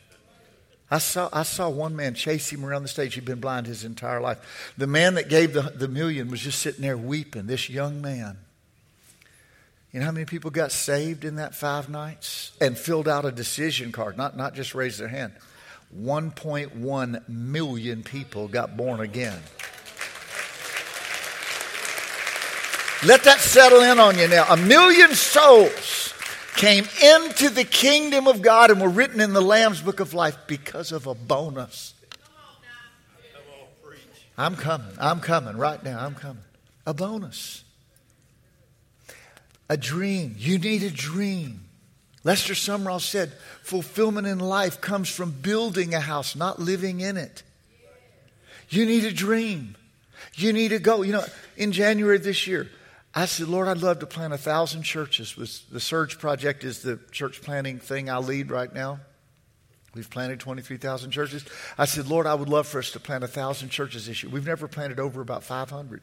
I 0.93 0.99
saw, 0.99 1.31
I 1.33 1.43
saw 1.45 1.71
one 1.71 1.97
man 1.97 2.13
chase 2.13 2.53
him 2.53 2.67
around 2.67 2.83
the 2.83 2.89
stage. 2.89 3.15
He'd 3.15 3.25
been 3.25 3.41
blind 3.41 3.67
his 3.67 3.83
entire 3.83 4.21
life. 4.21 4.75
The 4.77 4.87
man 4.87 5.15
that 5.15 5.31
gave 5.31 5.55
the, 5.55 5.63
the 5.63 5.89
million 5.89 6.31
was 6.31 6.41
just 6.41 6.59
sitting 6.59 6.83
there 6.83 6.99
weeping, 6.99 7.47
this 7.47 7.71
young 7.71 8.03
man. 8.03 8.37
You 9.91 10.01
know 10.01 10.05
how 10.05 10.13
many 10.13 10.27
people 10.27 10.51
got 10.51 10.71
saved 10.71 11.25
in 11.25 11.37
that 11.37 11.55
five 11.55 11.89
nights 11.89 12.53
and 12.61 12.77
filled 12.77 13.09
out 13.09 13.25
a 13.25 13.33
decision 13.33 13.91
card, 13.91 14.19
not, 14.19 14.37
not 14.37 14.55
just 14.55 14.75
raised 14.75 15.01
their 15.01 15.09
hand? 15.09 15.33
1.1 15.99 17.27
million 17.27 18.03
people 18.03 18.47
got 18.49 18.77
born 18.77 19.01
again. 19.01 19.41
Let 23.03 23.25
that 23.25 23.39
settle 23.39 23.81
in 23.81 23.99
on 23.99 24.19
you 24.19 24.29
now. 24.29 24.45
A 24.51 24.59
million 24.59 25.15
souls 25.15 26.13
came 26.55 26.85
into 27.03 27.49
the 27.49 27.65
kingdom 27.65 28.27
of 28.27 28.43
God 28.43 28.71
and 28.71 28.81
were 28.81 28.89
written 28.89 29.21
in 29.21 29.33
the 29.33 29.41
Lamb's 29.41 29.81
book 29.81 30.01
of 30.01 30.15
life 30.15 30.37
because 30.47 30.93
of 30.93 31.07
a 31.07 31.15
bonus. 31.15 31.95
I'm 34.37 34.57
coming. 34.57 34.95
I'm 34.99 35.21
coming 35.21 35.57
right 35.57 35.83
now. 35.83 36.05
I'm 36.05 36.15
coming. 36.15 36.43
A 36.87 36.95
bonus. 36.95 37.65
A 39.69 39.77
dream. 39.77 40.35
You 40.39 40.59
need 40.59 40.83
a 40.83 40.91
dream. 40.91 41.65
Lester 42.25 42.55
Sumrall 42.55 43.01
said, 43.01 43.33
fulfillment 43.63 44.27
in 44.27 44.39
life 44.39 44.81
comes 44.81 45.09
from 45.09 45.33
building 45.33 45.95
a 45.95 46.01
house, 46.01 46.37
not 46.37 46.61
living 46.61 47.01
in 47.01 47.17
it. 47.17 47.43
You 48.69 48.87
need 48.87 49.05
a 49.05 49.13
dream. 49.13 49.77
You 50.35 50.53
need 50.53 50.69
to 50.69 50.79
go. 50.79 51.03
You 51.03 51.13
know, 51.13 51.25
in 51.57 51.73
January 51.73 52.19
this 52.19 52.47
year, 52.47 52.71
I 53.15 53.27
said, 53.27 53.49
Lord, 53.49 53.69
I'd 53.69 53.79
love 53.79 53.99
to 53.99 54.07
plant 54.07 54.33
a 54.33 54.39
thousand 54.39 54.83
churches. 54.83 55.65
The 55.71 55.81
Surge 55.81 56.19
Project 56.19 56.65
is 56.65 56.83
the 56.83 56.99
church 57.11 57.43
planting 57.43 57.79
thing 57.79 58.09
I 58.09 58.19
lead 58.19 58.51
right 58.51 58.73
now. 58.73 59.01
We've 59.95 60.09
planted 60.09 60.41
23,000 60.41 61.11
churches. 61.11 61.45
I 61.77 61.85
said, 61.85 62.09
Lord, 62.09 62.27
I 62.27 62.35
would 62.35 62.49
love 62.49 62.67
for 62.67 62.79
us 62.79 62.93
to 62.93 63.01
plant 63.01 63.25
a 63.25 63.29
thousand 63.29 63.69
churches 63.69 64.07
this 64.07 64.23
year. 64.23 64.33
We've 64.33 64.47
never 64.47 64.67
planted 64.67 64.99
over 64.99 65.21
about 65.21 65.45
500. 65.45 66.01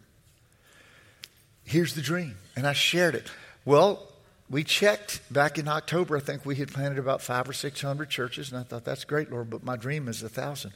Here's 1.64 1.96
the 1.96 2.02
dream. 2.02 2.36
And 2.56 2.68
I 2.68 2.74
shared 2.74 3.16
it. 3.16 3.32
Well, 3.66 4.08
we 4.48 4.64
checked 4.64 5.22
back 5.34 5.58
in 5.58 5.68
October. 5.68 6.18
I 6.18 6.20
think 6.20 6.46
we 6.46 6.56
had 6.56 6.72
planted 6.72 7.00
about 7.00 7.24
five 7.24 7.50
or 7.50 7.54
600 7.54 8.10
churches. 8.10 8.52
And 8.52 8.60
I 8.60 8.64
thought, 8.64 8.86
that's 8.86 9.06
great, 9.06 9.32
Lord, 9.32 9.50
but 9.50 9.64
my 9.64 9.76
dream 9.76 10.08
is 10.08 10.22
a 10.22 10.30
thousand. 10.30 10.74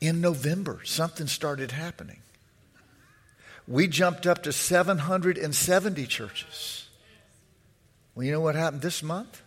In 0.00 0.22
November, 0.22 0.80
something 0.84 1.26
started 1.26 1.72
happening 1.72 2.20
we 3.66 3.88
jumped 3.88 4.26
up 4.26 4.42
to 4.42 4.52
770 4.52 6.06
churches. 6.06 6.86
Well, 8.14 8.24
you 8.24 8.32
know 8.32 8.40
what 8.40 8.54
happened 8.54 8.82
this 8.82 9.02
month? 9.02 9.42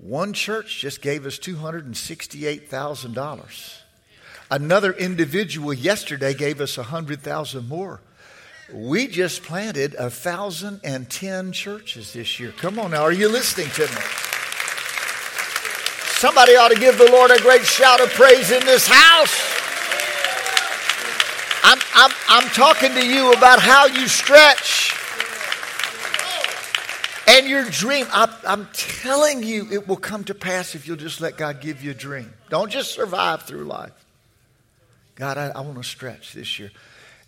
One 0.00 0.32
church 0.32 0.80
just 0.80 1.00
gave 1.00 1.24
us 1.24 1.38
$268,000. 1.38 3.76
Another 4.50 4.92
individual 4.92 5.72
yesterday 5.72 6.34
gave 6.34 6.60
us 6.60 6.76
100,000 6.76 7.68
more. 7.68 8.00
We 8.72 9.06
just 9.06 9.42
planted 9.42 9.94
1,010 9.98 11.52
churches 11.52 12.12
this 12.12 12.40
year. 12.40 12.52
Come 12.52 12.78
on 12.78 12.90
now, 12.90 13.02
are 13.02 13.12
you 13.12 13.28
listening 13.28 13.68
to 13.70 13.82
me? 13.82 14.02
Somebody 16.16 16.56
ought 16.56 16.72
to 16.72 16.80
give 16.80 16.98
the 16.98 17.10
Lord 17.10 17.30
a 17.30 17.40
great 17.40 17.64
shout 17.64 18.00
of 18.00 18.10
praise 18.10 18.50
in 18.50 18.64
this 18.64 18.88
house. 18.88 19.53
I'm, 21.94 22.10
I'm, 22.28 22.48
talking 22.48 22.92
to 22.92 23.06
you 23.06 23.32
about 23.32 23.60
how 23.60 23.86
you 23.86 24.08
stretch 24.08 24.94
and 27.28 27.46
your 27.46 27.64
dream. 27.70 28.06
I, 28.10 28.34
I'm 28.46 28.68
telling 28.72 29.42
you, 29.42 29.68
it 29.70 29.86
will 29.86 29.96
come 29.96 30.24
to 30.24 30.34
pass 30.34 30.74
if 30.74 30.88
you'll 30.88 30.96
just 30.96 31.20
let 31.20 31.36
God 31.36 31.60
give 31.60 31.84
you 31.84 31.92
a 31.92 31.94
dream. 31.94 32.32
Don't 32.50 32.70
just 32.70 32.92
survive 32.92 33.42
through 33.42 33.64
life. 33.64 33.92
God, 35.14 35.38
I, 35.38 35.50
I 35.50 35.60
want 35.60 35.76
to 35.76 35.84
stretch 35.84 36.32
this 36.32 36.58
year. 36.58 36.72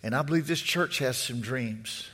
And 0.03 0.13
I 0.13 0.21
believe 0.21 0.47
this 0.47 0.61
church 0.61 0.99
has 0.99 1.17
some 1.17 1.39
dreams 1.39 2.07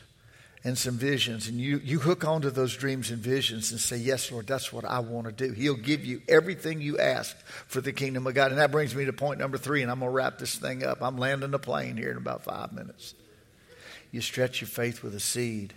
and 0.65 0.77
some 0.77 0.97
visions, 0.97 1.49
and 1.49 1.59
you, 1.59 1.81
you 1.83 1.99
hook 1.99 2.23
onto 2.23 2.49
those 2.49 2.75
dreams 2.75 3.11
and 3.11 3.19
visions 3.19 3.71
and 3.71 3.81
say, 3.81 3.97
Yes, 3.97 4.31
Lord, 4.31 4.47
that's 4.47 4.71
what 4.71 4.85
I 4.85 4.99
want 4.99 5.25
to 5.25 5.33
do. 5.33 5.51
He'll 5.53 5.75
give 5.75 6.05
you 6.05 6.21
everything 6.29 6.79
you 6.79 6.97
ask 6.97 7.35
for 7.67 7.81
the 7.81 7.91
kingdom 7.91 8.25
of 8.27 8.33
God. 8.33 8.51
And 8.51 8.59
that 8.61 8.71
brings 8.71 8.95
me 8.95 9.03
to 9.05 9.13
point 9.13 9.39
number 9.39 9.57
three, 9.57 9.81
and 9.81 9.91
I'm 9.91 9.99
going 9.99 10.09
to 10.09 10.15
wrap 10.15 10.37
this 10.37 10.55
thing 10.55 10.83
up. 10.83 11.01
I'm 11.01 11.17
landing 11.17 11.51
the 11.51 11.59
plane 11.59 11.97
here 11.97 12.11
in 12.11 12.17
about 12.17 12.45
five 12.45 12.71
minutes. 12.71 13.13
You 14.11 14.21
stretch 14.21 14.61
your 14.61 14.69
faith 14.69 15.03
with 15.03 15.15
a 15.15 15.19
seed. 15.19 15.73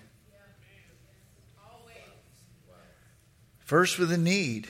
First 3.59 3.99
with 3.99 4.13
a 4.13 4.19
need, 4.19 4.69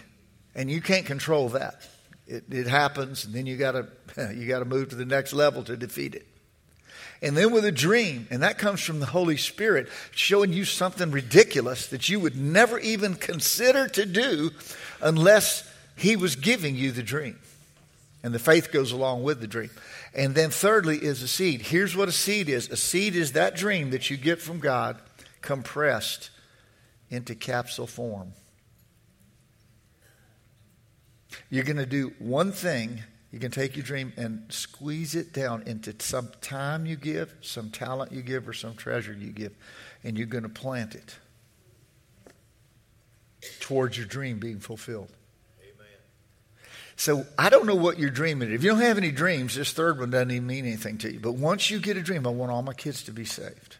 and 0.55 0.70
you 0.70 0.81
can't 0.81 1.05
control 1.05 1.50
that. 1.50 1.87
It, 2.26 2.44
it 2.50 2.66
happens, 2.66 3.26
and 3.26 3.35
then 3.35 3.44
you 3.44 3.59
got 3.59 3.72
to 3.72 3.87
you 4.35 4.48
got 4.48 4.61
to 4.61 4.64
move 4.64 4.88
to 4.88 4.96
the 4.96 5.05
next 5.05 5.35
level 5.35 5.62
to 5.64 5.76
defeat 5.76 6.14
it 6.14 6.26
and 7.22 7.37
then 7.37 7.52
with 7.52 7.64
a 7.64 7.72
dream. 7.72 8.26
And 8.31 8.42
that 8.42 8.59
comes 8.59 8.81
from 8.81 9.00
the 9.00 9.07
Holy 9.07 9.37
Spirit 9.37 9.88
showing 10.11 10.52
you 10.52 10.64
something 10.64 11.11
ridiculous 11.11 11.87
that 11.88 12.09
you 12.09 12.20
would 12.20 12.37
never 12.37 12.79
even 12.79 13.14
consider 13.14 13.88
to 13.88 14.07
do 14.07 14.50
unless 15.00 15.68
He 15.96 16.16
was 16.16 16.37
giving 16.37 16.76
you 16.76 16.92
the 16.92 17.02
dream. 17.02 17.38
And 18.22 18.35
the 18.35 18.38
faith 18.38 18.72
goes 18.72 18.92
along 18.92 19.22
with 19.22 19.40
the 19.40 19.46
dream. 19.46 19.70
And 20.14 20.35
then, 20.35 20.50
thirdly, 20.50 20.96
is 20.96 21.22
a 21.22 21.29
seed. 21.29 21.61
Here's 21.61 21.94
what 21.94 22.09
a 22.09 22.12
seed 22.12 22.48
is 22.48 22.70
a 22.70 22.76
seed 22.76 23.14
is 23.14 23.33
that 23.33 23.55
dream 23.55 23.90
that 23.90 24.11
you 24.11 24.16
get 24.16 24.40
from 24.40 24.61
God 24.61 24.98
compressed 25.42 26.31
into 27.11 27.35
capsule 27.35 27.87
form. 27.87 28.33
You're 31.50 31.64
going 31.64 31.76
to 31.76 31.87
do 31.87 32.12
one 32.18 32.52
thing 32.52 33.02
you 33.32 33.38
can 33.38 33.50
take 33.50 33.76
your 33.76 33.84
dream 33.84 34.12
and 34.16 34.44
squeeze 34.48 35.14
it 35.14 35.32
down 35.32 35.62
into 35.66 35.94
some 35.98 36.30
time 36.40 36.86
you 36.86 36.96
give, 36.96 37.34
some 37.40 37.70
talent 37.70 38.12
you 38.12 38.22
give, 38.22 38.48
or 38.48 38.52
some 38.52 38.74
treasure 38.74 39.12
you 39.12 39.30
give, 39.30 39.52
and 40.04 40.16
you're 40.16 40.26
going 40.26 40.44
to 40.44 40.48
plant 40.48 40.94
it 40.94 41.16
towards 43.60 43.96
your 43.96 44.06
dream 44.06 44.38
being 44.38 44.60
fulfilled. 44.60 45.10
Amen. 45.60 45.86
So 46.96 47.26
I 47.38 47.50
don't 47.50 47.66
know 47.66 47.74
what 47.74 47.98
your 47.98 48.10
dream 48.10 48.42
is. 48.42 48.50
If 48.50 48.62
you 48.62 48.70
don't 48.70 48.80
have 48.80 48.98
any 48.98 49.10
dreams, 49.10 49.56
this 49.56 49.72
third 49.72 49.98
one 49.98 50.10
doesn't 50.10 50.30
even 50.30 50.46
mean 50.46 50.64
anything 50.64 50.98
to 50.98 51.12
you. 51.12 51.20
But 51.20 51.32
once 51.32 51.70
you 51.70 51.80
get 51.80 51.96
a 51.96 52.02
dream, 52.02 52.26
I 52.26 52.30
want 52.30 52.52
all 52.52 52.62
my 52.62 52.74
kids 52.74 53.02
to 53.04 53.12
be 53.12 53.24
saved. 53.24 53.76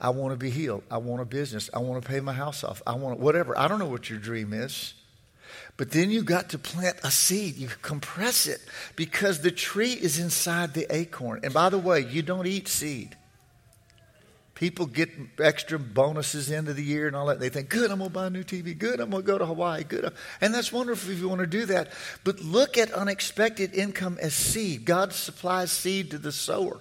I 0.00 0.10
want 0.10 0.32
to 0.32 0.36
be 0.36 0.50
healed. 0.50 0.82
I 0.90 0.98
want 0.98 1.22
a 1.22 1.24
business. 1.24 1.70
I 1.72 1.78
want 1.78 2.02
to 2.02 2.08
pay 2.08 2.18
my 2.18 2.32
house 2.32 2.64
off. 2.64 2.82
I 2.86 2.96
want 2.96 3.20
whatever. 3.20 3.56
I 3.56 3.68
don't 3.68 3.78
know 3.78 3.86
what 3.86 4.10
your 4.10 4.18
dream 4.18 4.52
is. 4.52 4.94
But 5.76 5.90
then 5.90 6.10
you 6.10 6.22
got 6.22 6.50
to 6.50 6.58
plant 6.58 6.98
a 7.02 7.10
seed. 7.10 7.56
You 7.56 7.68
compress 7.80 8.46
it 8.46 8.60
because 8.94 9.40
the 9.40 9.50
tree 9.50 9.92
is 9.92 10.18
inside 10.18 10.74
the 10.74 10.86
acorn. 10.94 11.40
And 11.42 11.54
by 11.54 11.70
the 11.70 11.78
way, 11.78 12.00
you 12.00 12.22
don't 12.22 12.46
eat 12.46 12.68
seed. 12.68 13.16
People 14.54 14.86
get 14.86 15.08
extra 15.40 15.78
bonuses 15.78 16.50
of 16.50 16.76
the 16.76 16.82
year 16.82 17.06
and 17.08 17.16
all 17.16 17.26
that. 17.26 17.40
They 17.40 17.48
think, 17.48 17.68
good, 17.68 17.90
I'm 17.90 17.98
going 17.98 18.10
to 18.10 18.14
buy 18.14 18.26
a 18.26 18.30
new 18.30 18.44
TV. 18.44 18.78
Good, 18.78 19.00
I'm 19.00 19.10
going 19.10 19.22
to 19.22 19.26
go 19.26 19.38
to 19.38 19.46
Hawaii. 19.46 19.82
Good. 19.82 20.04
Uh, 20.04 20.10
and 20.40 20.54
that's 20.54 20.70
wonderful 20.70 21.10
if 21.10 21.18
you 21.18 21.28
want 21.28 21.40
to 21.40 21.46
do 21.46 21.66
that. 21.66 21.88
But 22.22 22.40
look 22.40 22.78
at 22.78 22.92
unexpected 22.92 23.74
income 23.74 24.18
as 24.20 24.34
seed. 24.34 24.84
God 24.84 25.14
supplies 25.14 25.72
seed 25.72 26.10
to 26.12 26.18
the 26.18 26.30
sower 26.32 26.80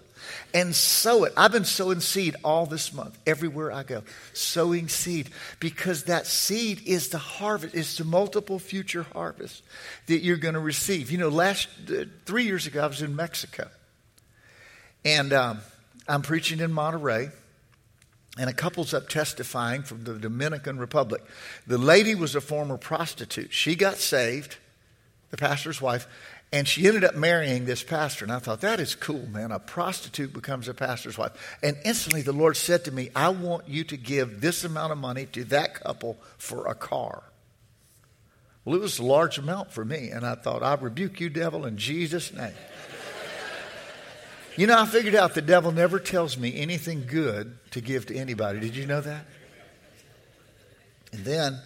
and 0.54 0.76
sow 0.76 1.24
it. 1.24 1.34
I've 1.38 1.52
been 1.52 1.66
sowing 1.66 2.00
seed 2.00 2.36
all 2.44 2.66
this 2.66 2.94
month, 2.94 3.18
everywhere 3.26 3.72
I 3.72 3.84
go, 3.84 4.04
sowing 4.34 4.88
seed 4.88 5.30
because 5.60 6.06
that 6.06 6.28
seed 6.28 6.82
is 6.86 7.10
the 7.10 7.18
harvest, 7.18 7.76
it's 7.76 7.98
the 7.98 8.04
multiple 8.04 8.60
future 8.60 9.04
harvest 9.14 9.64
that 10.08 10.20
you're 10.20 10.38
going 10.38 10.54
to 10.56 10.60
receive. 10.60 11.12
You 11.12 11.18
know, 11.18 11.30
last 11.30 11.68
uh, 11.90 12.06
three 12.26 12.44
years 12.44 12.68
ago, 12.68 12.84
I 12.84 12.88
was 12.88 13.02
in 13.02 13.16
Mexico, 13.16 13.70
and 15.06 15.34
um, 15.34 15.60
I'm 16.08 16.22
preaching 16.22 16.60
in 16.60 16.72
Monterrey. 16.72 17.32
And 18.38 18.50
a 18.50 18.54
couple's 18.54 18.94
up 18.94 19.10
testifying 19.10 19.84
from 19.84 20.06
the 20.06 20.14
Dominican 20.14 20.80
Republic. 20.80 21.22
The 21.68 21.78
lady 21.78 22.16
was 22.16 22.34
a 22.34 22.40
former 22.40 22.78
prostitute. 22.78 23.52
She 23.52 23.76
got 23.76 23.98
saved, 23.98 24.56
the 25.32 25.38
pastor's 25.38 25.82
wife, 25.82 26.08
and 26.54 26.68
she 26.68 26.86
ended 26.86 27.06
up 27.06 27.16
marrying 27.16 27.66
this 27.66 27.82
pastor. 27.82 28.26
And 28.26 28.32
I 28.32 28.40
thought, 28.40 28.62
that 28.62 28.82
is 28.82 28.94
cool, 28.94 29.26
man. 29.28 29.52
A 29.52 29.60
prostitute 29.60 30.34
becomes 30.34 30.68
a 30.68 30.74
pastor's 30.74 31.18
wife. 31.18 31.32
And 31.64 31.78
instantly 31.86 32.24
the 32.24 32.34
Lord 32.34 32.58
said 32.58 32.86
to 32.86 32.92
me, 32.92 33.10
I 33.16 33.30
want 33.30 33.70
you 33.70 33.86
to 33.86 33.96
give 33.96 34.42
this 34.42 34.66
amount 34.66 34.92
of 34.92 34.98
money 34.98 35.28
to 35.28 35.46
that 35.46 35.76
couple 35.76 36.20
for 36.38 36.68
a 36.68 36.76
car. 36.76 37.24
Well, 38.66 38.76
it 38.76 38.82
was 38.82 39.00
a 39.00 39.06
large 39.06 39.38
amount 39.38 39.72
for 39.72 39.86
me. 39.86 40.10
And 40.10 40.26
I 40.26 40.36
thought, 40.36 40.62
I 40.62 40.76
rebuke 40.76 41.22
you, 41.22 41.30
devil, 41.30 41.66
in 41.66 41.78
Jesus' 41.78 42.34
name. 42.34 42.54
you 44.58 44.68
know, 44.68 44.78
I 44.78 44.86
figured 44.86 45.16
out 45.16 45.34
the 45.34 45.42
devil 45.42 45.72
never 45.72 46.00
tells 46.00 46.38
me 46.38 46.60
anything 46.60 47.06
good 47.08 47.58
to 47.72 47.80
give 47.80 48.08
to 48.08 48.16
anybody. 48.16 48.60
Did 48.60 48.76
you 48.76 48.86
know 48.86 49.02
that? 49.02 49.26
And 51.14 51.24
then 51.24 51.62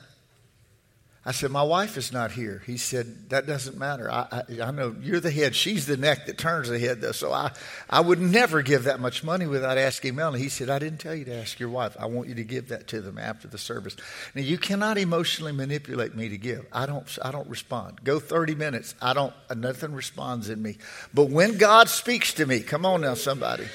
I 1.28 1.32
said, 1.32 1.50
My 1.50 1.64
wife 1.64 1.98
is 1.98 2.14
not 2.14 2.32
here. 2.32 2.62
He 2.68 2.78
said, 2.78 3.30
That 3.30 3.48
doesn't 3.48 3.78
matter. 3.78 4.12
I, 4.12 4.28
I, 4.32 4.62
I, 4.62 4.72
know 4.72 4.96
you're 5.02 5.20
the 5.20 5.32
head. 5.32 5.56
She's 5.56 5.88
the 5.88 5.98
neck 5.98 6.28
that 6.28 6.38
turns 6.38 6.70
the 6.70 6.78
head, 6.78 7.02
though. 7.02 7.14
So 7.14 7.34
I, 7.34 7.52
I 7.90 8.02
would 8.02 8.22
never 8.22 8.62
give 8.62 8.84
that 8.84 9.00
much 9.00 9.24
money 9.24 9.48
without 9.48 9.80
asking 9.80 10.16
Melanie. 10.16 10.44
He 10.44 10.50
said, 10.50 10.70
I 10.70 10.78
didn't 10.78 11.00
tell 11.00 11.16
you 11.16 11.26
to 11.26 11.36
ask 11.36 11.60
your 11.60 11.70
wife. 11.70 11.98
I 12.00 12.06
want 12.06 12.30
you 12.30 12.36
to 12.36 12.44
give 12.44 12.68
that 12.68 12.88
to 12.90 13.02
them 13.02 13.18
after 13.18 13.48
the 13.48 13.58
service. 13.58 13.96
Now, 14.36 14.44
you 14.44 14.60
cannot 14.60 15.00
emotionally 15.00 15.52
manipulate 15.52 16.14
me 16.14 16.30
to 16.30 16.38
give. 16.38 16.68
I 16.72 16.86
don't, 16.86 17.06
I 17.24 17.32
don't 17.32 17.50
respond. 17.50 18.04
Go 18.04 18.20
30 18.20 18.54
minutes. 18.54 18.94
I 19.02 19.14
don't, 19.14 19.34
nothing 19.56 19.94
responds 19.94 20.50
in 20.50 20.62
me. 20.62 20.78
But 21.12 21.32
when 21.32 21.58
God 21.58 21.90
speaks 21.90 22.36
to 22.36 22.46
me, 22.46 22.60
come 22.60 22.86
on 22.86 23.02
now, 23.02 23.16
somebody, 23.16 23.66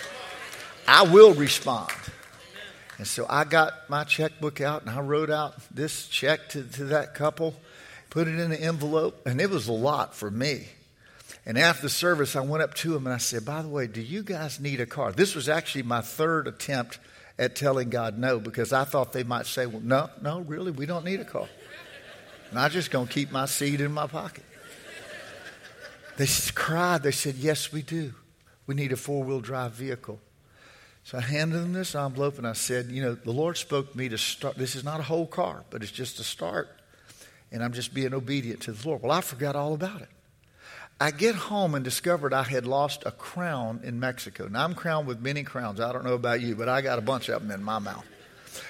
I 0.87 1.03
will 1.03 1.35
respond. 1.35 1.91
And 3.01 3.07
so 3.07 3.25
I 3.31 3.45
got 3.45 3.89
my 3.89 4.05
checkbook 4.05 4.61
out 4.61 4.83
and 4.83 4.91
I 4.91 5.01
wrote 5.01 5.31
out 5.31 5.55
this 5.75 6.07
check 6.07 6.51
to, 6.51 6.63
to 6.63 6.85
that 6.85 7.15
couple, 7.15 7.55
put 8.11 8.29
it 8.29 8.35
in 8.35 8.53
an 8.53 8.59
envelope, 8.59 9.27
and 9.27 9.41
it 9.41 9.49
was 9.49 9.69
a 9.69 9.73
lot 9.73 10.15
for 10.15 10.31
me. 10.31 10.69
And 11.47 11.57
after 11.57 11.81
the 11.81 11.89
service, 11.89 12.37
I 12.37 12.43
went 12.43 12.63
up 12.63 12.75
to 12.75 12.93
them 12.93 13.07
and 13.07 13.15
I 13.15 13.17
said, 13.17 13.47
By 13.47 13.63
the 13.63 13.69
way, 13.69 13.87
do 13.87 14.03
you 14.03 14.23
guys 14.23 14.61
need 14.61 14.83
a 14.83 14.87
car? 14.87 15.13
This 15.13 15.35
was 15.35 15.49
actually 15.49 15.85
my 15.85 16.03
third 16.03 16.47
attempt 16.47 16.99
at 17.39 17.57
telling 17.57 17.89
God 17.89 18.19
no 18.19 18.39
because 18.39 18.71
I 18.71 18.85
thought 18.85 19.15
they 19.15 19.25
might 19.25 19.47
say, 19.47 19.65
Well, 19.65 19.81
no, 19.81 20.11
no, 20.21 20.41
really, 20.41 20.71
we 20.71 20.85
don't 20.85 21.07
need 21.07 21.21
a 21.21 21.25
car. 21.25 21.49
And 22.51 22.59
I'm 22.59 22.71
just 22.71 22.91
going 22.91 23.07
to 23.07 23.13
keep 23.15 23.33
my 23.33 23.47
seed 23.47 23.81
in 23.81 23.93
my 23.93 24.09
pocket. 24.09 24.45
They 26.19 26.27
cried. 26.55 27.03
They 27.03 27.13
said, 27.13 27.37
Yes, 27.37 27.73
we 27.73 27.81
do. 27.81 28.13
We 28.67 28.75
need 28.75 28.93
a 28.93 28.97
four 28.99 29.25
wheel 29.25 29.41
drive 29.41 29.73
vehicle. 29.73 30.21
So 31.05 31.19
I 31.19 31.23
handed 31.23 31.59
them 31.59 31.73
this 31.73 31.95
envelope 31.95 32.39
and 32.39 32.47
I 32.47 32.53
said, 32.53 32.91
You 32.91 33.03
know, 33.03 33.15
the 33.15 33.33
Lord 33.33 33.57
spoke 33.57 33.93
to 33.93 33.99
me 33.99 34.09
to 34.09 34.19
start. 34.19 34.57
This 34.57 34.77
is 34.77 34.85
not 34.85 35.01
a 35.01 35.05
whole 35.05 35.27
car, 35.27 35.65
but 35.71 35.83
it's 35.83 35.93
just 35.93 36.21
a 36.21 36.25
start. 36.25 36.69
And 37.53 37.65
I'm 37.65 37.73
just 37.73 37.93
being 37.93 38.15
obedient 38.15 38.61
to 38.63 38.73
the 38.73 38.89
Lord. 38.89 39.03
Well, 39.03 39.13
I 39.13 39.21
forgot 39.21 39.57
all 39.57 39.75
about 39.75 40.03
it. 40.03 40.09
I 41.03 41.11
get 41.11 41.35
home 41.35 41.75
and 41.75 41.83
discovered 41.83 42.35
I 42.35 42.43
had 42.43 42.67
lost 42.67 43.05
a 43.07 43.11
crown 43.11 43.81
in 43.83 43.99
Mexico. 43.99 44.49
Now, 44.49 44.65
I'm 44.65 44.75
crowned 44.75 45.07
with 45.07 45.21
many 45.21 45.43
crowns. 45.45 45.81
I 45.81 45.93
don't 45.93 46.05
know 46.05 46.13
about 46.13 46.43
you, 46.43 46.55
but 46.55 46.69
I 46.69 46.83
got 46.83 46.99
a 46.99 47.03
bunch 47.03 47.31
of 47.31 47.41
them 47.41 47.51
in 47.51 47.65
my 47.65 47.79
mouth. 47.79 48.05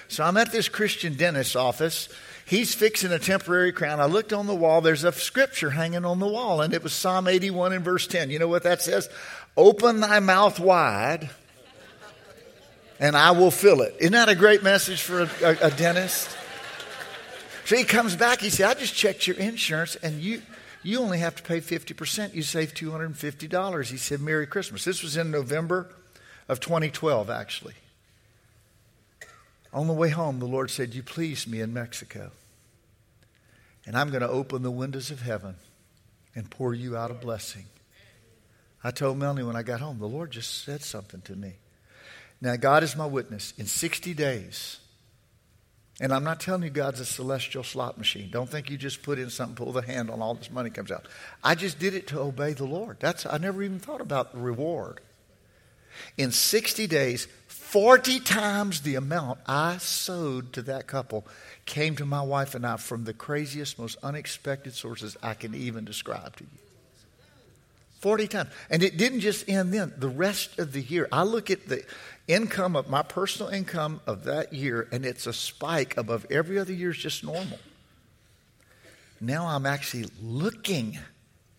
So 0.07 0.23
I'm 0.23 0.37
at 0.37 0.51
this 0.51 0.69
Christian 0.69 1.15
dentist's 1.15 1.57
office. 1.57 2.07
He's 2.45 2.73
fixing 2.73 3.11
a 3.11 3.19
temporary 3.19 3.73
crown. 3.73 3.99
I 3.99 4.05
looked 4.05 4.31
on 4.31 4.47
the 4.47 4.55
wall. 4.55 4.79
There's 4.79 5.03
a 5.03 5.11
scripture 5.11 5.71
hanging 5.71 6.05
on 6.05 6.19
the 6.19 6.27
wall, 6.27 6.61
and 6.61 6.73
it 6.73 6.83
was 6.83 6.93
Psalm 6.93 7.27
81 7.27 7.73
and 7.73 7.83
verse 7.83 8.07
10. 8.07 8.29
You 8.29 8.39
know 8.39 8.47
what 8.47 8.63
that 8.63 8.81
says? 8.81 9.09
Open 9.57 9.99
thy 9.99 10.19
mouth 10.19 10.59
wide, 10.59 11.29
and 13.01 13.17
I 13.17 13.31
will 13.31 13.51
fill 13.51 13.81
it. 13.81 13.95
Isn't 13.99 14.13
that 14.13 14.29
a 14.29 14.35
great 14.35 14.63
message 14.63 15.01
for 15.01 15.21
a, 15.21 15.29
a, 15.43 15.67
a 15.67 15.71
dentist? 15.71 16.29
So 17.65 17.75
he 17.75 17.83
comes 17.83 18.15
back. 18.15 18.39
He 18.39 18.51
said, 18.51 18.69
I 18.69 18.79
just 18.79 18.93
checked 18.93 19.27
your 19.27 19.37
insurance, 19.37 19.97
and 19.97 20.21
you 20.21 20.41
you 20.83 20.99
only 20.99 21.19
have 21.19 21.35
to 21.35 21.43
pay 21.43 21.61
50%. 21.61 22.33
You 22.33 22.41
save 22.41 22.73
$250. 22.73 23.89
He 23.89 23.97
said, 23.97 24.19
Merry 24.19 24.47
Christmas. 24.47 24.83
This 24.83 25.03
was 25.03 25.15
in 25.15 25.29
November 25.29 25.87
of 26.49 26.59
2012, 26.59 27.29
actually. 27.29 27.75
On 29.73 29.85
the 29.85 29.93
way 29.93 30.09
home, 30.09 30.39
the 30.39 30.47
Lord 30.47 30.71
said, 30.71 30.95
You 30.95 31.03
pleased 31.03 31.47
me 31.47 31.61
in 31.61 31.71
Mexico. 31.71 32.31
And 33.85 33.95
I'm 33.95 34.09
going 34.09 34.21
to 34.21 34.29
open 34.29 34.63
the 34.63 34.71
windows 34.71 35.11
of 35.11 35.21
heaven 35.21 35.55
and 36.35 36.49
pour 36.49 36.73
you 36.73 36.97
out 36.97 37.11
a 37.11 37.15
blessing. 37.15 37.65
I 38.83 38.89
told 38.89 39.19
Melanie 39.19 39.43
when 39.43 39.55
I 39.55 39.61
got 39.61 39.81
home, 39.81 39.99
the 39.99 40.07
Lord 40.07 40.31
just 40.31 40.63
said 40.63 40.81
something 40.81 41.21
to 41.21 41.35
me. 41.35 41.53
Now, 42.41 42.55
God 42.55 42.83
is 42.83 42.95
my 42.95 43.05
witness. 43.05 43.53
In 43.57 43.67
60 43.67 44.13
days, 44.15 44.79
and 45.99 46.11
I'm 46.11 46.23
not 46.23 46.39
telling 46.39 46.63
you 46.63 46.71
God's 46.71 46.99
a 46.99 47.05
celestial 47.05 47.63
slot 47.63 47.99
machine. 47.99 48.29
Don't 48.31 48.49
think 48.49 48.71
you 48.71 48.77
just 48.77 49.03
put 49.03 49.19
in 49.19 49.29
something, 49.29 49.55
pull 49.55 49.71
the 49.71 49.83
handle, 49.83 50.15
on 50.15 50.21
all 50.21 50.33
this 50.33 50.49
money 50.49 50.71
comes 50.71 50.91
out. 50.91 51.07
I 51.43 51.53
just 51.53 51.77
did 51.77 51.93
it 51.93 52.07
to 52.07 52.19
obey 52.19 52.53
the 52.53 52.65
Lord. 52.65 52.97
That's 52.99 53.27
I 53.27 53.37
never 53.37 53.61
even 53.61 53.77
thought 53.79 54.01
about 54.01 54.33
the 54.33 54.39
reward. 54.39 54.99
In 56.17 56.31
60 56.31 56.87
days, 56.87 57.27
40 57.47 58.19
times 58.21 58.81
the 58.81 58.95
amount 58.95 59.39
I 59.45 59.77
sowed 59.77 60.53
to 60.53 60.63
that 60.63 60.87
couple 60.87 61.27
came 61.65 61.95
to 61.97 62.05
my 62.05 62.21
wife 62.21 62.55
and 62.55 62.65
I 62.65 62.77
from 62.77 63.03
the 63.03 63.13
craziest, 63.13 63.77
most 63.77 63.97
unexpected 64.01 64.73
sources 64.73 65.15
I 65.21 65.35
can 65.35 65.53
even 65.53 65.85
describe 65.85 66.35
to 66.37 66.45
you. 66.45 66.70
40 68.01 68.27
times. 68.27 68.49
And 68.69 68.83
it 68.83 68.97
didn't 68.97 69.19
just 69.19 69.47
end 69.47 69.73
then. 69.73 69.93
The 69.95 70.09
rest 70.09 70.59
of 70.59 70.73
the 70.73 70.81
year, 70.81 71.07
I 71.11 71.23
look 71.23 71.51
at 71.51 71.67
the 71.67 71.85
income 72.27 72.75
of 72.75 72.89
my 72.89 73.03
personal 73.03 73.51
income 73.51 74.01
of 74.07 74.23
that 74.23 74.53
year, 74.53 74.87
and 74.91 75.05
it's 75.05 75.27
a 75.27 75.33
spike 75.33 75.97
above 75.97 76.25
every 76.29 76.57
other 76.57 76.73
year 76.73 76.89
is 76.89 76.97
just 76.97 77.23
normal. 77.23 77.59
Now 79.19 79.45
I'm 79.47 79.67
actually 79.67 80.05
looking 80.21 80.97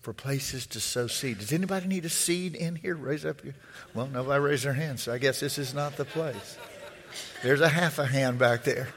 for 0.00 0.12
places 0.12 0.66
to 0.68 0.80
sow 0.80 1.06
seed. 1.06 1.38
Does 1.38 1.52
anybody 1.52 1.86
need 1.86 2.04
a 2.04 2.08
seed 2.08 2.56
in 2.56 2.74
here? 2.74 2.96
Raise 2.96 3.24
up 3.24 3.44
your. 3.44 3.54
Well, 3.94 4.08
nobody 4.08 4.42
raised 4.42 4.64
their 4.64 4.72
hand, 4.72 4.98
so 4.98 5.12
I 5.12 5.18
guess 5.18 5.38
this 5.38 5.58
is 5.58 5.72
not 5.72 5.96
the 5.96 6.04
place. 6.04 6.58
There's 7.44 7.60
a 7.60 7.68
half 7.68 8.00
a 8.00 8.06
hand 8.06 8.38
back 8.40 8.64
there. 8.64 8.88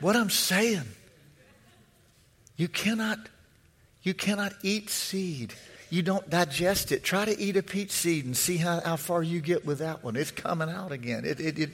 What 0.00 0.14
I'm 0.14 0.30
saying, 0.30 0.84
you 2.56 2.68
cannot, 2.68 3.18
you 4.02 4.14
cannot 4.14 4.52
eat 4.62 4.88
seed 4.88 5.52
you 5.94 6.02
don't 6.02 6.28
digest 6.28 6.90
it. 6.90 7.04
Try 7.04 7.24
to 7.24 7.38
eat 7.38 7.56
a 7.56 7.62
peach 7.62 7.92
seed 7.92 8.24
and 8.24 8.36
see 8.36 8.56
how, 8.56 8.80
how 8.80 8.96
far 8.96 9.22
you 9.22 9.40
get 9.40 9.64
with 9.64 9.78
that 9.78 10.02
one. 10.02 10.16
It's 10.16 10.32
coming 10.32 10.68
out 10.68 10.90
again. 10.90 11.24
It, 11.24 11.38
it, 11.38 11.56
it, 11.56 11.70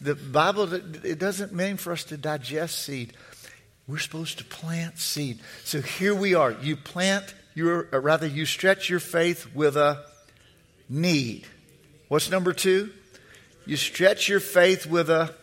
the 0.00 0.14
Bible, 0.14 0.72
it 0.72 1.18
doesn't 1.18 1.52
mean 1.52 1.76
for 1.76 1.92
us 1.92 2.04
to 2.04 2.16
digest 2.16 2.78
seed. 2.78 3.14
We're 3.88 3.98
supposed 3.98 4.38
to 4.38 4.44
plant 4.44 4.98
seed. 4.98 5.40
So 5.64 5.80
here 5.80 6.14
we 6.14 6.36
are. 6.36 6.52
You 6.52 6.76
plant 6.76 7.34
your, 7.56 7.88
or 7.90 8.00
rather, 8.00 8.28
you 8.28 8.46
stretch 8.46 8.88
your 8.88 9.00
faith 9.00 9.52
with 9.56 9.76
a 9.76 10.04
need. 10.88 11.44
What's 12.06 12.30
number 12.30 12.52
two? 12.52 12.90
You 13.66 13.76
stretch 13.76 14.28
your 14.28 14.40
faith 14.40 14.86
with 14.86 15.10
a. 15.10 15.34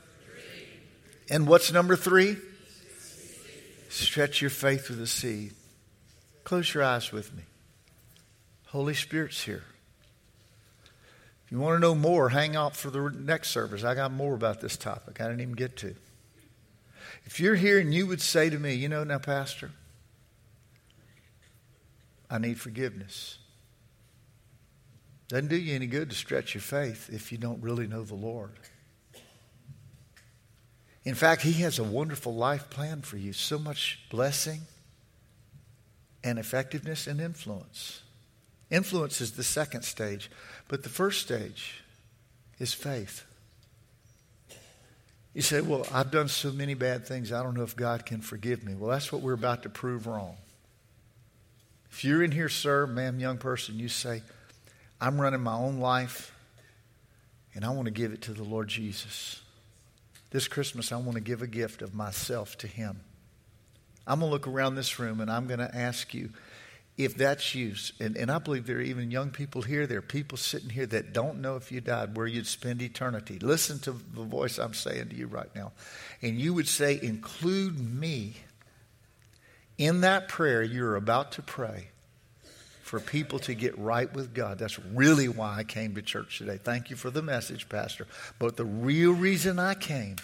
And 1.29 1.47
what's 1.47 1.69
number 1.73 1.97
three? 1.97 2.37
Stretch 3.89 4.39
your 4.39 4.51
faith 4.51 4.89
with 4.89 5.01
a 5.01 5.07
seed. 5.07 5.51
Close 6.45 6.73
your 6.73 6.83
eyes 6.83 7.11
with 7.11 7.35
me. 7.35 7.43
Holy 8.71 8.93
Spirit's 8.93 9.43
here. 9.43 9.63
If 11.45 11.51
you 11.51 11.59
want 11.59 11.75
to 11.75 11.79
know 11.79 11.93
more, 11.93 12.29
hang 12.29 12.55
out 12.55 12.73
for 12.73 12.89
the 12.89 13.09
next 13.09 13.49
service. 13.49 13.83
I 13.83 13.95
got 13.95 14.13
more 14.13 14.33
about 14.33 14.61
this 14.61 14.77
topic 14.77 15.19
I 15.19 15.25
didn't 15.25 15.41
even 15.41 15.55
get 15.55 15.75
to. 15.77 15.93
If 17.25 17.41
you're 17.41 17.55
here 17.55 17.79
and 17.79 17.93
you 17.93 18.07
would 18.07 18.21
say 18.21 18.49
to 18.49 18.57
me, 18.57 18.73
you 18.73 18.87
know, 18.87 19.03
now, 19.03 19.17
Pastor, 19.17 19.71
I 22.29 22.37
need 22.37 22.61
forgiveness. 22.61 23.39
Doesn't 25.27 25.49
do 25.49 25.57
you 25.57 25.75
any 25.75 25.87
good 25.87 26.09
to 26.09 26.15
stretch 26.15 26.53
your 26.53 26.61
faith 26.61 27.09
if 27.11 27.33
you 27.33 27.37
don't 27.37 27.61
really 27.61 27.87
know 27.87 28.03
the 28.03 28.15
Lord. 28.15 28.51
In 31.03 31.15
fact, 31.15 31.41
He 31.41 31.53
has 31.63 31.77
a 31.77 31.83
wonderful 31.83 32.33
life 32.33 32.69
plan 32.69 33.01
for 33.01 33.17
you, 33.17 33.33
so 33.33 33.59
much 33.59 33.99
blessing 34.09 34.61
and 36.23 36.39
effectiveness 36.39 37.05
and 37.05 37.19
influence. 37.19 38.00
Influence 38.71 39.19
is 39.19 39.33
the 39.33 39.43
second 39.43 39.83
stage, 39.83 40.31
but 40.69 40.83
the 40.83 40.89
first 40.89 41.21
stage 41.21 41.83
is 42.57 42.73
faith. 42.73 43.25
You 45.33 45.41
say, 45.41 45.59
Well, 45.61 45.85
I've 45.91 46.09
done 46.09 46.29
so 46.29 46.51
many 46.51 46.73
bad 46.73 47.05
things, 47.05 47.33
I 47.33 47.43
don't 47.43 47.53
know 47.53 47.63
if 47.63 47.75
God 47.75 48.05
can 48.05 48.21
forgive 48.21 48.63
me. 48.63 48.73
Well, 48.73 48.89
that's 48.89 49.11
what 49.11 49.21
we're 49.21 49.33
about 49.33 49.63
to 49.63 49.69
prove 49.69 50.07
wrong. 50.07 50.37
If 51.91 52.05
you're 52.05 52.23
in 52.23 52.31
here, 52.31 52.47
sir, 52.47 52.87
ma'am, 52.87 53.19
young 53.19 53.37
person, 53.37 53.77
you 53.77 53.89
say, 53.89 54.23
I'm 55.01 55.19
running 55.19 55.41
my 55.41 55.55
own 55.55 55.79
life 55.79 56.33
and 57.53 57.65
I 57.65 57.69
want 57.71 57.85
to 57.85 57.91
give 57.91 58.13
it 58.13 58.21
to 58.23 58.33
the 58.33 58.43
Lord 58.43 58.69
Jesus. 58.69 59.41
This 60.29 60.47
Christmas, 60.47 60.93
I 60.93 60.97
want 60.97 61.15
to 61.15 61.21
give 61.21 61.41
a 61.41 61.47
gift 61.47 61.81
of 61.81 61.93
myself 61.93 62.57
to 62.59 62.67
Him. 62.67 63.01
I'm 64.07 64.19
going 64.19 64.29
to 64.29 64.33
look 64.33 64.47
around 64.47 64.75
this 64.75 64.99
room 64.99 65.19
and 65.19 65.29
I'm 65.29 65.47
going 65.47 65.59
to 65.59 65.75
ask 65.75 66.13
you 66.13 66.29
if 66.97 67.15
that's 67.15 67.55
you, 67.55 67.73
and, 67.99 68.17
and 68.17 68.29
I 68.29 68.37
believe 68.39 68.67
there 68.67 68.77
are 68.77 68.81
even 68.81 69.11
young 69.11 69.31
people 69.31 69.61
here, 69.61 69.87
there 69.87 69.99
are 69.99 70.03
people 70.03 70.37
sitting 70.37 70.69
here 70.69 70.85
that 70.87 71.13
don't 71.13 71.41
know 71.41 71.55
if 71.55 71.71
you 71.71 71.81
died 71.81 72.15
where 72.15 72.27
you'd 72.27 72.47
spend 72.47 72.81
eternity. 72.81 73.39
Listen 73.39 73.79
to 73.79 73.91
the 73.91 74.23
voice 74.23 74.59
I'm 74.59 74.73
saying 74.73 75.09
to 75.09 75.15
you 75.15 75.27
right 75.27 75.53
now. 75.55 75.71
And 76.21 76.37
you 76.37 76.53
would 76.53 76.67
say, 76.67 76.99
Include 77.01 77.79
me 77.79 78.35
in 79.77 80.01
that 80.01 80.27
prayer 80.27 80.61
you're 80.61 80.95
about 80.95 81.31
to 81.33 81.41
pray 81.41 81.87
for 82.83 82.99
people 82.99 83.39
to 83.39 83.53
get 83.53 83.77
right 83.79 84.13
with 84.13 84.33
God. 84.33 84.59
That's 84.59 84.77
really 84.77 85.29
why 85.29 85.57
I 85.57 85.63
came 85.63 85.95
to 85.95 86.01
church 86.01 86.39
today. 86.39 86.57
Thank 86.57 86.89
you 86.89 86.97
for 86.97 87.09
the 87.09 87.21
message, 87.21 87.69
Pastor. 87.69 88.05
But 88.37 88.57
the 88.57 88.65
real 88.65 89.13
reason 89.13 89.59
I 89.59 89.75
came 89.75 90.17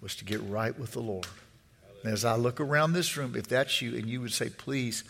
was 0.00 0.16
to 0.16 0.24
get 0.24 0.40
right 0.42 0.76
with 0.78 0.92
the 0.92 1.00
Lord. 1.00 1.26
And 2.02 2.12
as 2.12 2.24
I 2.24 2.36
look 2.36 2.60
around 2.60 2.94
this 2.94 3.16
room, 3.16 3.34
if 3.36 3.48
that's 3.48 3.82
you, 3.82 3.94
and 3.94 4.08
you 4.08 4.20
would 4.22 4.32
say, 4.32 4.48
Please, 4.48 5.04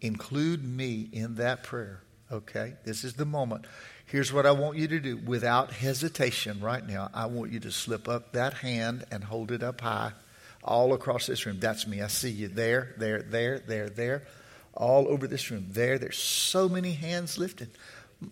Include 0.00 0.64
me 0.64 1.08
in 1.12 1.36
that 1.36 1.62
prayer. 1.62 2.02
Okay? 2.30 2.74
This 2.84 3.04
is 3.04 3.14
the 3.14 3.24
moment. 3.24 3.66
Here's 4.06 4.32
what 4.32 4.46
I 4.46 4.52
want 4.52 4.76
you 4.76 4.86
to 4.88 5.00
do 5.00 5.16
without 5.16 5.72
hesitation 5.72 6.60
right 6.60 6.86
now. 6.86 7.10
I 7.12 7.26
want 7.26 7.52
you 7.52 7.60
to 7.60 7.72
slip 7.72 8.08
up 8.08 8.32
that 8.32 8.54
hand 8.54 9.04
and 9.10 9.24
hold 9.24 9.50
it 9.50 9.62
up 9.62 9.80
high 9.80 10.12
all 10.62 10.92
across 10.92 11.26
this 11.26 11.46
room. 11.46 11.58
That's 11.60 11.86
me. 11.86 12.02
I 12.02 12.08
see 12.08 12.30
you 12.30 12.48
there, 12.48 12.94
there, 12.98 13.22
there, 13.22 13.58
there, 13.60 13.88
there, 13.88 14.22
all 14.74 15.08
over 15.08 15.26
this 15.26 15.50
room. 15.50 15.66
There, 15.70 15.98
there's 15.98 16.18
so 16.18 16.68
many 16.68 16.92
hands 16.92 17.38
lifted. 17.38 17.70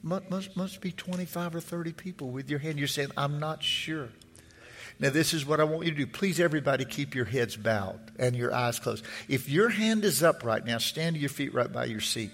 Must, 0.02 0.30
must, 0.30 0.56
must 0.56 0.80
be 0.80 0.92
25 0.92 1.56
or 1.56 1.60
30 1.60 1.92
people 1.92 2.30
with 2.30 2.50
your 2.50 2.58
hand. 2.58 2.78
You're 2.78 2.88
saying, 2.88 3.10
I'm 3.16 3.38
not 3.38 3.62
sure. 3.62 4.08
Now, 5.00 5.10
this 5.10 5.34
is 5.34 5.44
what 5.44 5.60
I 5.60 5.64
want 5.64 5.84
you 5.84 5.90
to 5.90 5.96
do. 5.96 6.06
Please, 6.06 6.38
everybody, 6.38 6.84
keep 6.84 7.14
your 7.14 7.24
heads 7.24 7.56
bowed 7.56 8.00
and 8.18 8.36
your 8.36 8.54
eyes 8.54 8.78
closed. 8.78 9.04
If 9.28 9.48
your 9.48 9.68
hand 9.68 10.04
is 10.04 10.22
up 10.22 10.44
right 10.44 10.64
now, 10.64 10.78
stand 10.78 11.16
to 11.16 11.20
your 11.20 11.30
feet 11.30 11.52
right 11.52 11.72
by 11.72 11.86
your 11.86 12.00
seat. 12.00 12.30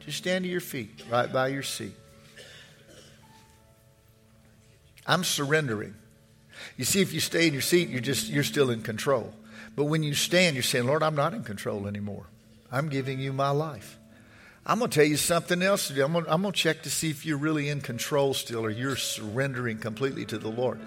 Just 0.00 0.18
stand 0.18 0.44
to 0.44 0.50
your 0.50 0.60
feet 0.60 1.02
right 1.10 1.30
by 1.30 1.48
your 1.48 1.62
seat. 1.62 1.94
I'm 5.06 5.24
surrendering. 5.24 5.94
You 6.76 6.84
see, 6.84 7.00
if 7.00 7.12
you 7.12 7.20
stay 7.20 7.48
in 7.48 7.52
your 7.52 7.62
seat, 7.62 7.88
you're 7.88 8.00
just 8.00 8.28
you're 8.28 8.44
still 8.44 8.70
in 8.70 8.82
control. 8.82 9.34
But 9.74 9.84
when 9.84 10.02
you 10.02 10.14
stand, 10.14 10.54
you're 10.54 10.62
saying, 10.62 10.86
Lord, 10.86 11.02
I'm 11.02 11.14
not 11.14 11.34
in 11.34 11.42
control 11.42 11.86
anymore. 11.86 12.26
I'm 12.70 12.88
giving 12.88 13.18
you 13.18 13.32
my 13.32 13.50
life. 13.50 13.98
I'm 14.64 14.78
going 14.78 14.90
to 14.90 14.94
tell 14.94 15.06
you 15.06 15.16
something 15.16 15.62
else 15.62 15.88
to 15.88 15.94
do. 15.94 16.04
I'm 16.04 16.12
going, 16.12 16.26
I'm 16.28 16.42
going 16.42 16.52
to 16.52 16.58
check 16.58 16.82
to 16.82 16.90
see 16.90 17.10
if 17.10 17.24
you're 17.24 17.38
really 17.38 17.68
in 17.68 17.80
control 17.80 18.34
still 18.34 18.64
or 18.64 18.70
you're 18.70 18.96
surrendering 18.96 19.78
completely 19.78 20.24
to 20.26 20.38
the 20.38 20.50
Lord. 20.50 20.78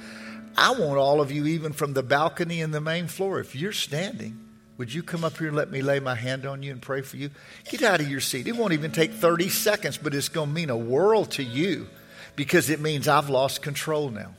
I 0.57 0.71
want 0.71 0.97
all 0.97 1.21
of 1.21 1.31
you, 1.31 1.45
even 1.45 1.73
from 1.73 1.93
the 1.93 2.03
balcony 2.03 2.61
and 2.61 2.73
the 2.73 2.81
main 2.81 3.07
floor, 3.07 3.39
if 3.39 3.55
you're 3.55 3.71
standing, 3.71 4.39
would 4.77 4.93
you 4.93 5.03
come 5.03 5.23
up 5.23 5.37
here 5.37 5.47
and 5.47 5.55
let 5.55 5.71
me 5.71 5.81
lay 5.81 5.99
my 5.99 6.15
hand 6.15 6.45
on 6.45 6.63
you 6.63 6.71
and 6.71 6.81
pray 6.81 7.01
for 7.01 7.17
you? 7.17 7.29
Get 7.69 7.83
out 7.83 7.99
of 7.99 8.09
your 8.09 8.19
seat. 8.19 8.47
It 8.47 8.55
won't 8.55 8.73
even 8.73 8.91
take 8.91 9.11
30 9.11 9.49
seconds, 9.49 9.97
but 9.97 10.15
it's 10.15 10.29
going 10.29 10.49
to 10.49 10.53
mean 10.53 10.69
a 10.69 10.77
world 10.77 11.31
to 11.31 11.43
you 11.43 11.87
because 12.35 12.69
it 12.69 12.79
means 12.79 13.07
I've 13.07 13.29
lost 13.29 13.61
control 13.61 14.09
now. 14.09 14.33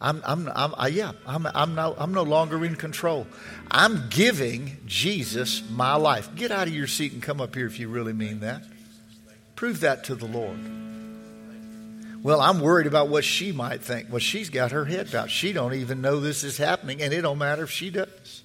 I'm, 0.00 0.22
I'm, 0.26 0.50
I'm 0.54 0.74
I, 0.76 0.88
yeah, 0.88 1.12
I'm, 1.26 1.46
I'm, 1.46 1.74
no, 1.74 1.94
I'm 1.96 2.12
no 2.12 2.24
longer 2.24 2.64
in 2.64 2.74
control. 2.76 3.26
I'm 3.70 4.08
giving 4.10 4.76
Jesus 4.86 5.62
my 5.70 5.94
life. 5.94 6.34
Get 6.34 6.50
out 6.50 6.66
of 6.66 6.74
your 6.74 6.88
seat 6.88 7.12
and 7.12 7.22
come 7.22 7.40
up 7.40 7.54
here 7.54 7.66
if 7.66 7.78
you 7.78 7.88
really 7.88 8.12
mean 8.12 8.40
that. 8.40 8.62
Prove 9.56 9.80
that 9.80 10.04
to 10.04 10.14
the 10.14 10.26
Lord. 10.26 10.58
Well, 12.24 12.40
I'm 12.40 12.60
worried 12.60 12.86
about 12.86 13.08
what 13.08 13.22
she 13.22 13.52
might 13.52 13.82
think. 13.82 14.08
Well, 14.10 14.18
she's 14.18 14.48
got 14.48 14.72
her 14.72 14.86
head 14.86 15.10
down. 15.10 15.28
She 15.28 15.52
don't 15.52 15.74
even 15.74 16.00
know 16.00 16.20
this 16.20 16.42
is 16.42 16.56
happening, 16.56 17.02
and 17.02 17.12
it 17.12 17.20
don't 17.20 17.36
matter 17.36 17.64
if 17.64 17.70
she 17.70 17.90
does. 17.90 18.42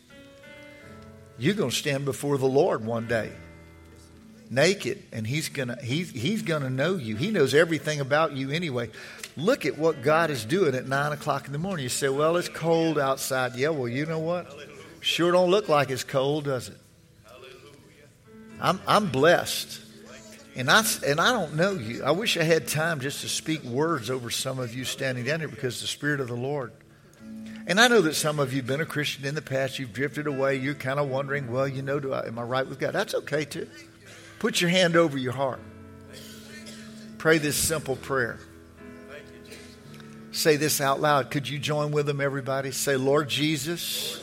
You're 1.37 1.53
going 1.53 1.69
to 1.69 1.75
stand 1.75 2.03
before 2.03 2.37
the 2.37 2.45
Lord 2.45 2.85
one 2.85 3.07
day, 3.07 3.31
naked, 4.49 5.01
and 5.13 5.25
He's 5.25 5.47
gonna 5.47 5.77
He's 5.81 6.11
He's 6.11 6.41
gonna 6.41 6.69
know 6.69 6.97
you. 6.97 7.15
He 7.15 7.31
knows 7.31 7.53
everything 7.53 8.01
about 8.01 8.33
you 8.33 8.51
anyway. 8.51 8.89
Look 9.37 9.65
at 9.65 9.77
what 9.77 10.01
God 10.03 10.29
is 10.29 10.43
doing 10.43 10.75
at 10.75 10.85
nine 10.85 11.13
o'clock 11.13 11.47
in 11.47 11.53
the 11.53 11.57
morning. 11.57 11.83
You 11.83 11.89
say, 11.89 12.09
"Well, 12.09 12.35
it's 12.35 12.49
cold 12.49 12.99
outside." 12.99 13.55
Yeah, 13.55 13.69
well, 13.69 13.87
you 13.87 14.05
know 14.05 14.19
what? 14.19 14.53
Sure, 14.99 15.31
don't 15.31 15.49
look 15.49 15.69
like 15.69 15.89
it's 15.89 16.03
cold, 16.03 16.43
does 16.43 16.67
it? 16.67 16.77
I'm 18.59 18.81
I'm 18.85 19.09
blessed. 19.09 19.79
And 20.59 20.69
I, 20.69 20.83
and 21.07 21.21
I 21.21 21.31
don't 21.31 21.55
know 21.55 21.71
you. 21.71 22.03
I 22.03 22.11
wish 22.11 22.35
I 22.35 22.43
had 22.43 22.67
time 22.67 22.99
just 22.99 23.21
to 23.21 23.29
speak 23.29 23.63
words 23.63 24.09
over 24.09 24.29
some 24.29 24.59
of 24.59 24.75
you 24.75 24.83
standing 24.83 25.23
down 25.23 25.39
here 25.39 25.47
because 25.47 25.79
the 25.79 25.87
Spirit 25.87 26.19
of 26.19 26.27
the 26.27 26.35
Lord. 26.35 26.73
And 27.65 27.79
I 27.79 27.87
know 27.87 28.01
that 28.01 28.15
some 28.15 28.39
of 28.39 28.51
you 28.51 28.57
have 28.57 28.67
been 28.67 28.81
a 28.81 28.85
Christian 28.85 29.23
in 29.23 29.35
the 29.35 29.41
past. 29.41 29.79
You've 29.79 29.93
drifted 29.93 30.27
away. 30.27 30.57
You're 30.57 30.73
kind 30.73 30.99
of 30.99 31.07
wondering, 31.07 31.49
well, 31.49 31.65
you 31.65 31.81
know, 31.81 32.01
do 32.01 32.11
I, 32.11 32.27
am 32.27 32.37
I 32.37 32.41
right 32.41 32.67
with 32.67 32.77
God? 32.77 32.91
That's 32.91 33.15
okay 33.15 33.45
too. 33.45 33.69
Put 34.39 34.59
your 34.59 34.69
hand 34.69 34.97
over 34.97 35.17
your 35.17 35.31
heart. 35.31 35.61
Pray 37.19 37.37
this 37.37 37.55
simple 37.55 37.95
prayer. 37.95 38.37
Say 40.33 40.57
this 40.57 40.81
out 40.81 40.99
loud. 40.99 41.31
Could 41.31 41.47
you 41.47 41.57
join 41.57 41.91
with 41.91 42.05
them, 42.05 42.19
everybody? 42.19 42.71
Say, 42.71 42.97
Lord 42.97 43.29
Jesus, 43.29 44.21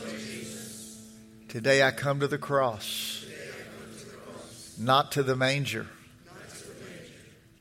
today 1.49 1.83
I 1.83 1.93
come 1.93 2.21
to 2.21 2.29
the 2.29 2.37
cross, 2.37 3.25
not 4.79 5.13
to 5.13 5.23
the 5.23 5.35
manger. 5.35 5.87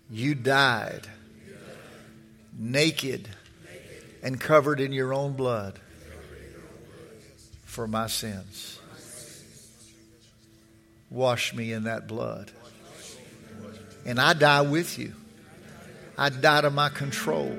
You 0.10 0.36
died 0.36 1.08
naked 2.58 3.28
and 4.24 4.39
covered 4.39 4.80
in 4.80 4.91
your 4.91 5.14
own 5.14 5.34
blood 5.34 5.80
for 7.64 7.88
my 7.88 8.08
sins. 8.08 8.80
Wash 11.10 11.53
me 11.53 11.72
in 11.72 11.84
that 11.84 12.08
blood. 12.08 12.51
And 14.06 14.20
I 14.20 14.34
die 14.34 14.62
with 14.62 14.97
you. 14.97 15.14
I 16.18 16.30
die 16.30 16.62
to 16.62 16.70
my 16.70 16.89
control. 16.89 17.56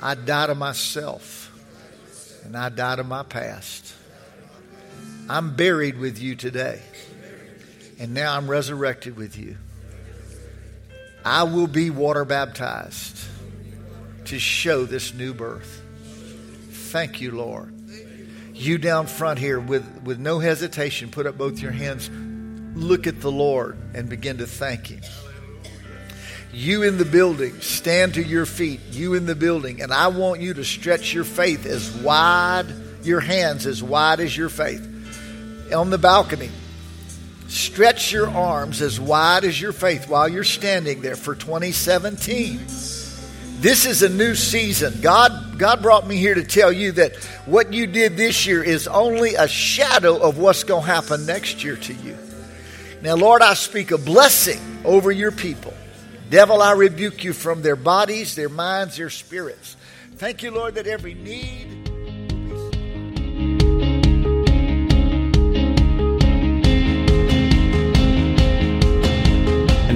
I 0.00 0.14
die 0.14 0.46
to 0.46 0.54
myself. 0.54 1.44
And 2.44 2.56
I 2.56 2.68
die 2.68 2.96
to 2.96 3.04
my 3.04 3.22
past. 3.22 3.94
I'm 5.28 5.54
buried 5.54 5.98
with 5.98 6.20
you 6.20 6.34
today. 6.34 6.80
And 7.98 8.14
now 8.14 8.36
I'm 8.36 8.48
resurrected 8.48 9.16
with 9.16 9.36
you. 9.36 9.56
I 11.24 11.42
will 11.44 11.66
be 11.66 11.90
water 11.90 12.24
baptized 12.24 13.18
to 14.26 14.38
show 14.38 14.84
this 14.84 15.14
new 15.14 15.34
birth. 15.34 15.82
Thank 16.70 17.20
you, 17.20 17.32
Lord. 17.32 17.74
You 18.54 18.78
down 18.78 19.06
front 19.06 19.38
here 19.38 19.60
with, 19.60 20.02
with 20.02 20.18
no 20.18 20.38
hesitation, 20.38 21.10
put 21.10 21.26
up 21.26 21.38
both 21.38 21.60
your 21.60 21.70
hands, 21.70 22.10
look 22.74 23.06
at 23.06 23.20
the 23.20 23.30
Lord, 23.30 23.78
and 23.94 24.08
begin 24.08 24.38
to 24.38 24.46
thank 24.46 24.88
Him. 24.88 25.00
You 26.52 26.82
in 26.82 26.98
the 26.98 27.04
building, 27.04 27.60
stand 27.60 28.14
to 28.14 28.22
your 28.22 28.46
feet. 28.46 28.80
You 28.90 29.14
in 29.14 29.26
the 29.26 29.34
building, 29.34 29.82
and 29.82 29.92
I 29.92 30.08
want 30.08 30.40
you 30.40 30.54
to 30.54 30.64
stretch 30.64 31.12
your 31.12 31.24
faith 31.24 31.66
as 31.66 31.90
wide, 31.98 32.66
your 33.02 33.20
hands 33.20 33.66
as 33.66 33.82
wide 33.82 34.20
as 34.20 34.36
your 34.36 34.48
faith. 34.48 34.84
On 35.72 35.90
the 35.90 35.98
balcony, 35.98 36.50
Stretch 37.48 38.12
your 38.12 38.28
arms 38.28 38.82
as 38.82 39.00
wide 39.00 39.44
as 39.44 39.58
your 39.58 39.72
faith 39.72 40.08
while 40.08 40.28
you're 40.28 40.44
standing 40.44 41.00
there 41.00 41.16
for 41.16 41.34
2017. 41.34 42.58
This 43.60 43.86
is 43.86 44.02
a 44.02 44.08
new 44.08 44.34
season. 44.34 45.00
God, 45.00 45.58
God 45.58 45.82
brought 45.82 46.06
me 46.06 46.16
here 46.16 46.34
to 46.34 46.44
tell 46.44 46.70
you 46.70 46.92
that 46.92 47.16
what 47.46 47.72
you 47.72 47.86
did 47.86 48.16
this 48.16 48.46
year 48.46 48.62
is 48.62 48.86
only 48.86 49.34
a 49.34 49.48
shadow 49.48 50.18
of 50.18 50.38
what's 50.38 50.62
going 50.62 50.84
to 50.84 50.92
happen 50.92 51.24
next 51.26 51.64
year 51.64 51.76
to 51.76 51.94
you. 51.94 52.16
Now, 53.00 53.16
Lord, 53.16 53.40
I 53.40 53.54
speak 53.54 53.90
a 53.92 53.98
blessing 53.98 54.60
over 54.84 55.10
your 55.10 55.32
people. 55.32 55.72
Devil, 56.30 56.60
I 56.60 56.72
rebuke 56.72 57.24
you 57.24 57.32
from 57.32 57.62
their 57.62 57.76
bodies, 57.76 58.34
their 58.34 58.50
minds, 58.50 58.98
their 58.98 59.10
spirits. 59.10 59.76
Thank 60.16 60.42
you, 60.42 60.50
Lord, 60.50 60.74
that 60.74 60.86
every 60.86 61.14
need 61.14 61.77